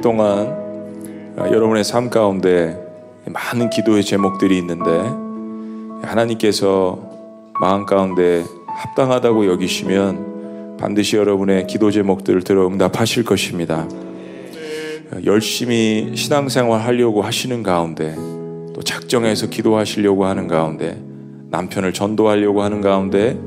이번 0.00 0.02
7일 0.02 0.02
동안 0.02 1.34
아, 1.36 1.50
여러분의 1.50 1.84
삶 1.84 2.10
가운데 2.10 2.76
많은 3.26 3.70
기도의 3.70 4.02
제목들이 4.02 4.58
있는데 4.58 4.90
하나님께서 6.02 6.98
마음 7.60 7.86
가운데 7.86 8.44
합당하다고 8.66 9.46
여기시면 9.46 10.76
반드시 10.78 11.16
여러분의 11.16 11.66
기도 11.66 11.90
제목들을 11.90 12.42
들어 12.42 12.66
응답하실 12.66 13.24
것입니다. 13.24 13.86
열심히 15.24 16.12
신앙생활 16.14 16.80
하려고 16.80 17.22
하시는 17.22 17.62
가운데 17.62 18.14
또 18.74 18.82
작정해서 18.82 19.48
기도하시려고 19.48 20.24
하는 20.24 20.48
가운데 20.48 20.98
남편을 21.50 21.92
전도하려고 21.92 22.62
하는 22.62 22.80
가운데 22.80 23.38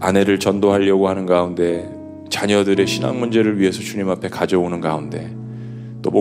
아내를 0.00 0.38
전도하려고 0.38 1.08
하는 1.08 1.26
가운데 1.26 1.90
자녀들의 2.30 2.86
신앙 2.86 3.18
문제를 3.18 3.58
위해서 3.58 3.80
주님 3.80 4.08
앞에 4.10 4.28
가져오는 4.28 4.80
가운데 4.80 5.30
또 5.32 5.37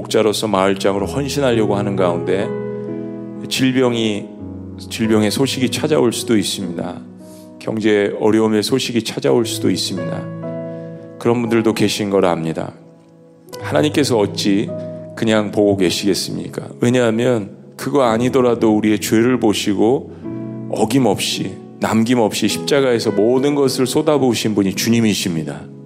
목자로서 0.07 0.47
마을장으로 0.47 1.05
헌신하려고 1.05 1.75
하는 1.75 1.95
가운데 1.95 2.47
질병이 3.49 4.25
질병의 4.89 5.31
소식이 5.31 5.69
찾아올 5.69 6.13
수도 6.13 6.37
있습니다. 6.37 7.01
경제 7.59 8.13
어려움의 8.19 8.63
소식이 8.63 9.03
찾아올 9.03 9.45
수도 9.45 9.69
있습니다. 9.69 11.17
그런 11.19 11.41
분들도 11.41 11.73
계신 11.73 12.09
걸 12.09 12.25
압니다. 12.25 12.73
하나님께서 13.59 14.17
어찌 14.17 14.69
그냥 15.15 15.51
보고 15.51 15.77
계시겠습니까? 15.77 16.69
왜냐하면 16.79 17.57
그거 17.75 18.03
아니더라도 18.03 18.75
우리의 18.75 18.99
죄를 18.99 19.39
보시고 19.39 20.69
어김없이 20.71 21.57
남김없이 21.79 22.47
십자가에서 22.47 23.11
모든 23.11 23.55
것을 23.55 23.85
쏟아부으신 23.87 24.55
분이 24.55 24.73
주님이십니다. 24.73 25.76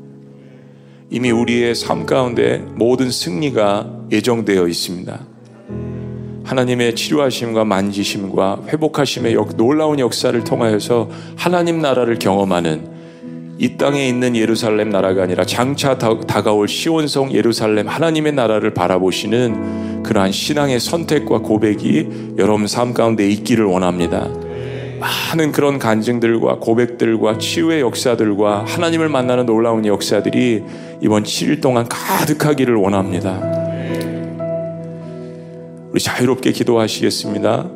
이미 1.13 1.29
우리의 1.29 1.75
삶 1.75 2.05
가운데 2.05 2.63
모든 2.75 3.11
승리가 3.11 4.05
예정되어 4.13 4.65
있습니다. 4.65 5.19
하나님의 6.45 6.95
치료하심과 6.95 7.65
만지심과 7.65 8.61
회복하심의 8.69 9.33
역- 9.33 9.57
놀라운 9.57 9.99
역사를 9.99 10.41
통하여서 10.43 11.09
하나님 11.35 11.81
나라를 11.81 12.17
경험하는 12.17 12.89
이 13.59 13.77
땅에 13.77 14.07
있는 14.07 14.37
예루살렘 14.37 14.89
나라가 14.89 15.23
아니라 15.23 15.45
장차 15.45 15.97
다, 15.97 16.17
다가올 16.21 16.69
시온성 16.69 17.33
예루살렘 17.33 17.87
하나님의 17.89 18.31
나라를 18.31 18.73
바라보시는 18.73 20.03
그러한 20.03 20.31
신앙의 20.31 20.79
선택과 20.79 21.39
고백이 21.39 22.35
여러분 22.37 22.67
삶 22.67 22.93
가운데 22.93 23.29
있기를 23.29 23.65
원합니다. 23.65 24.29
많은 25.01 25.51
그런 25.51 25.79
간증들과 25.79 26.59
고백들과 26.59 27.39
치유의 27.39 27.81
역사들과 27.81 28.65
하나님을 28.67 29.09
만나는 29.09 29.47
놀라운 29.47 29.85
역사들이 29.85 30.63
이번 31.01 31.23
7일 31.23 31.59
동안 31.59 31.87
가득하기를 31.89 32.75
원합니다. 32.75 33.41
우리 35.91 35.99
자유롭게 35.99 36.51
기도하시겠습니다. 36.51 37.69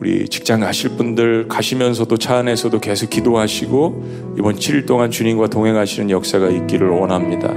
우리 0.00 0.28
직장 0.28 0.60
가실 0.60 0.90
분들 0.90 1.46
가시면서도 1.46 2.18
차 2.18 2.38
안에서도 2.38 2.80
계속 2.80 3.08
기도하시고 3.08 4.34
이번 4.38 4.56
7일 4.56 4.84
동안 4.84 5.12
주님과 5.12 5.46
동행하시는 5.46 6.10
역사가 6.10 6.48
있기를 6.48 6.88
원합니다. 6.88 7.54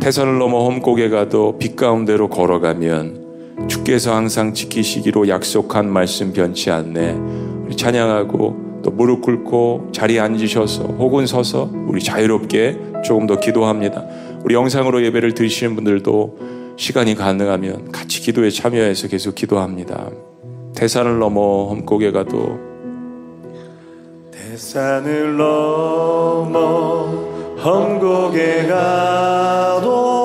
태산을 0.00 0.38
넘어 0.38 0.64
험곡에 0.66 1.08
가도 1.08 1.58
빛 1.58 1.74
가운데로 1.74 2.28
걸어가면 2.28 3.66
주께서 3.68 4.14
항상 4.14 4.54
지키시기로 4.54 5.28
약속한 5.28 5.90
말씀 5.90 6.32
변치 6.32 6.70
않네. 6.70 7.43
우리 7.64 7.76
찬양하고 7.76 8.82
또 8.82 8.90
무릎 8.90 9.22
꿇고 9.22 9.88
자리에 9.92 10.20
앉으셔서 10.20 10.84
혹은 10.84 11.26
서서 11.26 11.70
우리 11.86 12.02
자유롭게 12.02 12.78
조금 13.04 13.26
더 13.26 13.40
기도합니다. 13.40 14.04
우리 14.44 14.54
영상으로 14.54 15.02
예배를 15.04 15.32
드시는 15.32 15.74
분들도 15.74 16.38
시간이 16.76 17.14
가능하면 17.14 17.92
같이 17.92 18.20
기도에 18.20 18.50
참여해서 18.50 19.08
계속 19.08 19.34
기도합니다. 19.34 20.10
태산을 20.76 21.18
넘어 21.18 21.68
험곡에 21.68 22.10
가도 22.12 22.58
대산을 24.30 25.36
넘어 25.36 27.06
험곡에 27.62 28.66
가도 28.66 30.23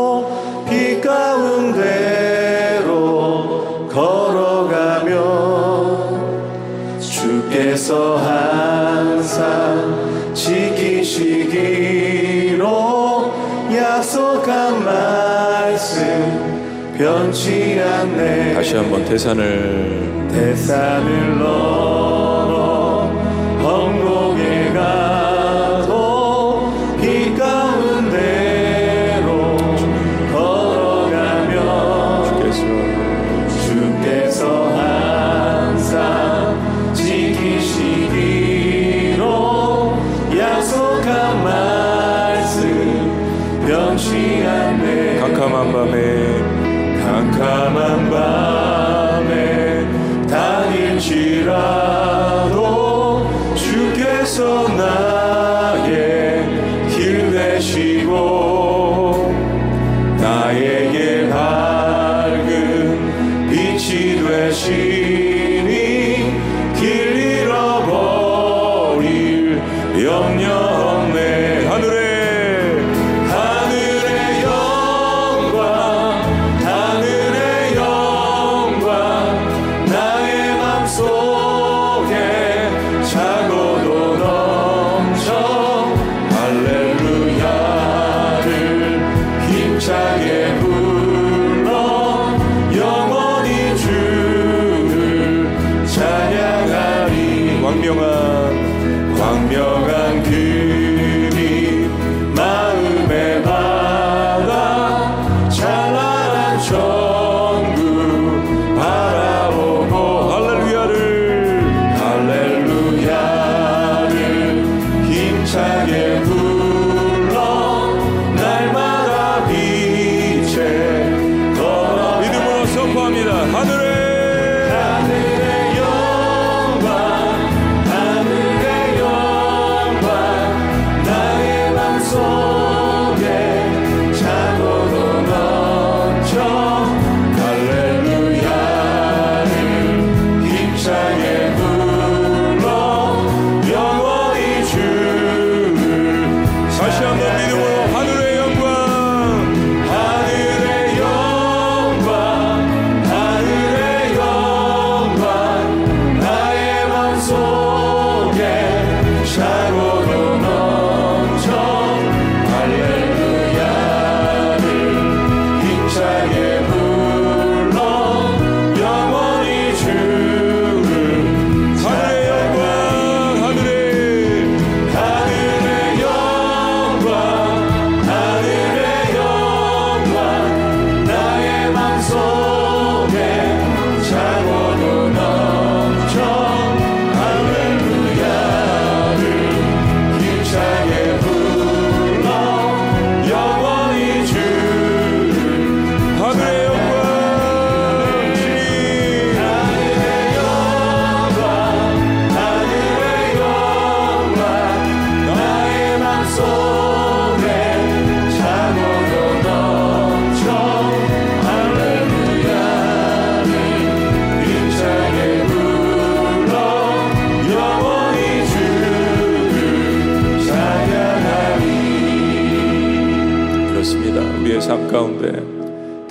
주께서 7.90 8.18
항상 8.18 9.26
지키시기로 10.36 11.50
약속한 13.74 14.86
말씀 14.86 15.98
변치 16.96 17.82
않네. 17.82 18.54
다시 18.54 18.76
한번 18.76 19.04
태산을 19.06 20.28
대산을 20.32 21.40
넘 21.40 21.99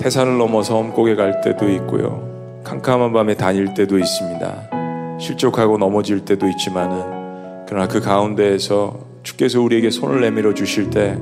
태산을 0.09 0.37
넘어서 0.37 0.77
엄곡에 0.77 1.15
갈 1.15 1.41
때도 1.41 1.69
있고요. 1.69 2.61
캄캄한 2.63 3.13
밤에 3.13 3.35
다닐 3.35 3.73
때도 3.73 3.97
있습니다. 3.97 5.17
실족하고 5.19 5.77
넘어질 5.77 6.25
때도 6.25 6.47
있지만은 6.49 7.65
그러나 7.67 7.87
그 7.87 7.99
가운데에서 7.99 8.99
주께서 9.23 9.61
우리에게 9.61 9.89
손을 9.89 10.21
내밀어 10.21 10.53
주실 10.53 10.89
때 10.89 11.17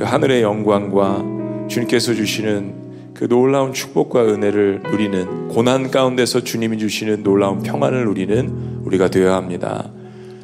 그 0.00 0.06
하늘의 0.06 0.40
영광과 0.40 1.22
주님께서 1.68 2.14
주시는 2.14 3.12
그 3.12 3.28
놀라운 3.28 3.74
축복과 3.74 4.24
은혜를 4.24 4.80
누리는 4.90 5.48
고난 5.48 5.90
가운데서 5.90 6.40
주님이 6.42 6.78
주시는 6.78 7.22
놀라운 7.22 7.62
평안을 7.62 8.06
누리는 8.06 8.80
우리가 8.86 9.08
되어야 9.08 9.34
합니다. 9.34 9.90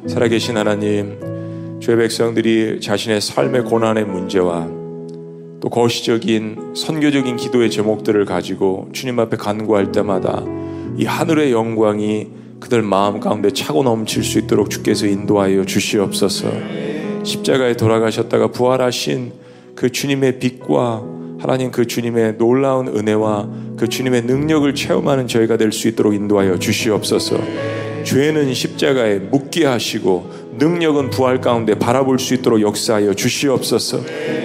살아계신 0.05 0.57
하나님, 0.57 1.79
주의 1.79 1.97
백성들이 1.97 2.79
자신의 2.81 3.19
삶의 3.19 3.63
고난의 3.63 4.05
문제와 4.05 4.67
또 4.67 4.76
거시적인 5.77 6.73
선교적인 6.75 7.37
기도의 7.37 7.69
제목들을 7.69 8.25
가지고 8.25 8.89
주님 8.93 9.19
앞에 9.19 9.37
간구할 9.37 9.91
때마다 9.91 10.43
이 10.97 11.05
하늘의 11.05 11.51
영광이 11.51 12.27
그들 12.59 12.81
마음 12.81 13.19
가운데 13.19 13.51
차고 13.51 13.83
넘칠 13.83 14.23
수 14.23 14.39
있도록 14.39 14.71
주께서 14.71 15.05
인도하여 15.05 15.65
주시옵소서. 15.65 16.49
십자가에 17.21 17.75
돌아가셨다가 17.75 18.47
부활하신 18.47 19.33
그 19.75 19.91
주님의 19.91 20.39
빛과 20.39 21.03
하나님 21.37 21.69
그 21.69 21.85
주님의 21.85 22.39
놀라운 22.39 22.87
은혜와 22.87 23.47
그 23.77 23.87
주님의 23.87 24.23
능력을 24.23 24.73
체험하는 24.73 25.27
저희가 25.27 25.57
될 25.57 25.71
수 25.71 25.87
있도록 25.89 26.15
인도하여 26.15 26.57
주시옵소서. 26.57 27.37
죄는 28.03 28.51
십자가에 28.51 29.19
묻게 29.19 29.65
하시고 29.65 30.46
능력은 30.57 31.09
부활 31.09 31.39
가운데 31.41 31.75
바라볼 31.75 32.19
수 32.19 32.33
있도록 32.33 32.61
역사하여 32.61 33.13
주시옵소서. 33.13 34.01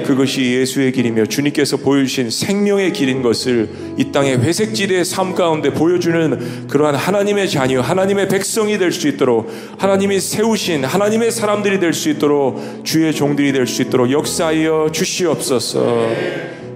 그것이 0.07 0.43
예수의 0.43 0.93
길이며 0.93 1.27
주님께서 1.27 1.77
보여주신 1.79 2.31
생명의 2.31 2.93
길인 2.93 3.23
것을 3.23 3.69
이 3.97 4.11
땅의 4.13 4.39
회색지대의 4.39 5.05
삶 5.05 5.35
가운데 5.35 5.73
보여주는 5.73 6.67
그러한 6.69 6.95
하나님의 6.95 7.49
자녀, 7.49 7.81
하나님의 7.81 8.29
백성이 8.29 8.79
될 8.79 8.93
수 8.93 9.09
있도록 9.09 9.51
하나님이 9.79 10.21
세우신 10.21 10.85
하나님의 10.85 11.31
사람들이 11.31 11.81
될 11.81 11.93
수 11.95 12.11
있도록 12.11 12.83
주의 12.85 13.13
종들이 13.15 13.53
될 13.53 13.67
수 13.67 13.83
있도록 13.83 14.11
역사하여 14.11 14.91
주시옵소서. 14.93 16.09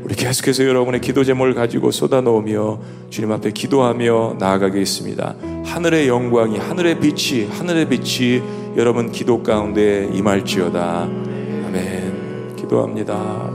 우리 0.02 0.14
계속해서 0.14 0.64
여러분의 0.64 1.00
기도 1.00 1.24
제목을 1.24 1.52
가지고 1.54 1.90
쏟아놓으며 1.90 2.78
주님 3.10 3.32
앞에 3.32 3.50
기도하며 3.50 4.36
나아가겠습니다. 4.38 5.34
하늘의 5.64 6.06
영광이 6.06 6.58
하늘의 6.58 7.00
빛이 7.00 7.46
하늘의 7.50 7.88
빛이 7.88 8.40
여러분 8.76 9.10
기도 9.10 9.42
가운데 9.42 10.06
임할지어다. 10.12 11.04
아멘. 11.04 12.56
기도합니다. 12.56 13.50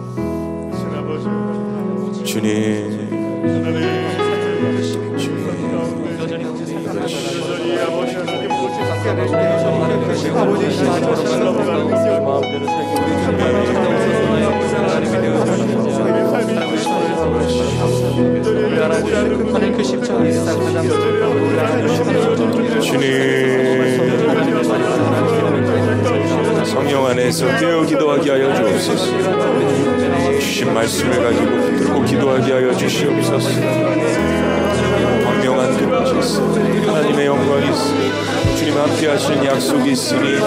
주님. 2.26 3.12
주님 22.82 24.01
성령 26.72 27.06
안에서 27.06 27.46
깨어 27.60 27.84
기도하게 27.84 28.32
하여 28.32 28.56
주옵소서. 28.56 29.06
주신 30.40 30.74
말씀을 30.74 31.22
가지고 31.22 31.46
붙들고 31.46 32.06
기도하게 32.06 32.54
하여 32.54 32.74
주시옵소서. 32.74 33.50
광명한 35.26 35.76
그곳이 35.76 36.18
있어 36.18 36.42
하나님의 36.88 37.26
영광이 37.26 37.70
있어 37.72 38.56
주님 38.56 38.78
함께 38.78 39.08
하시는 39.08 39.44
약속이 39.44 39.92
있으니 39.92 40.38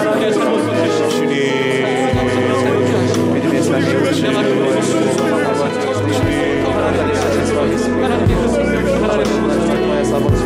아버지 9.15 10.45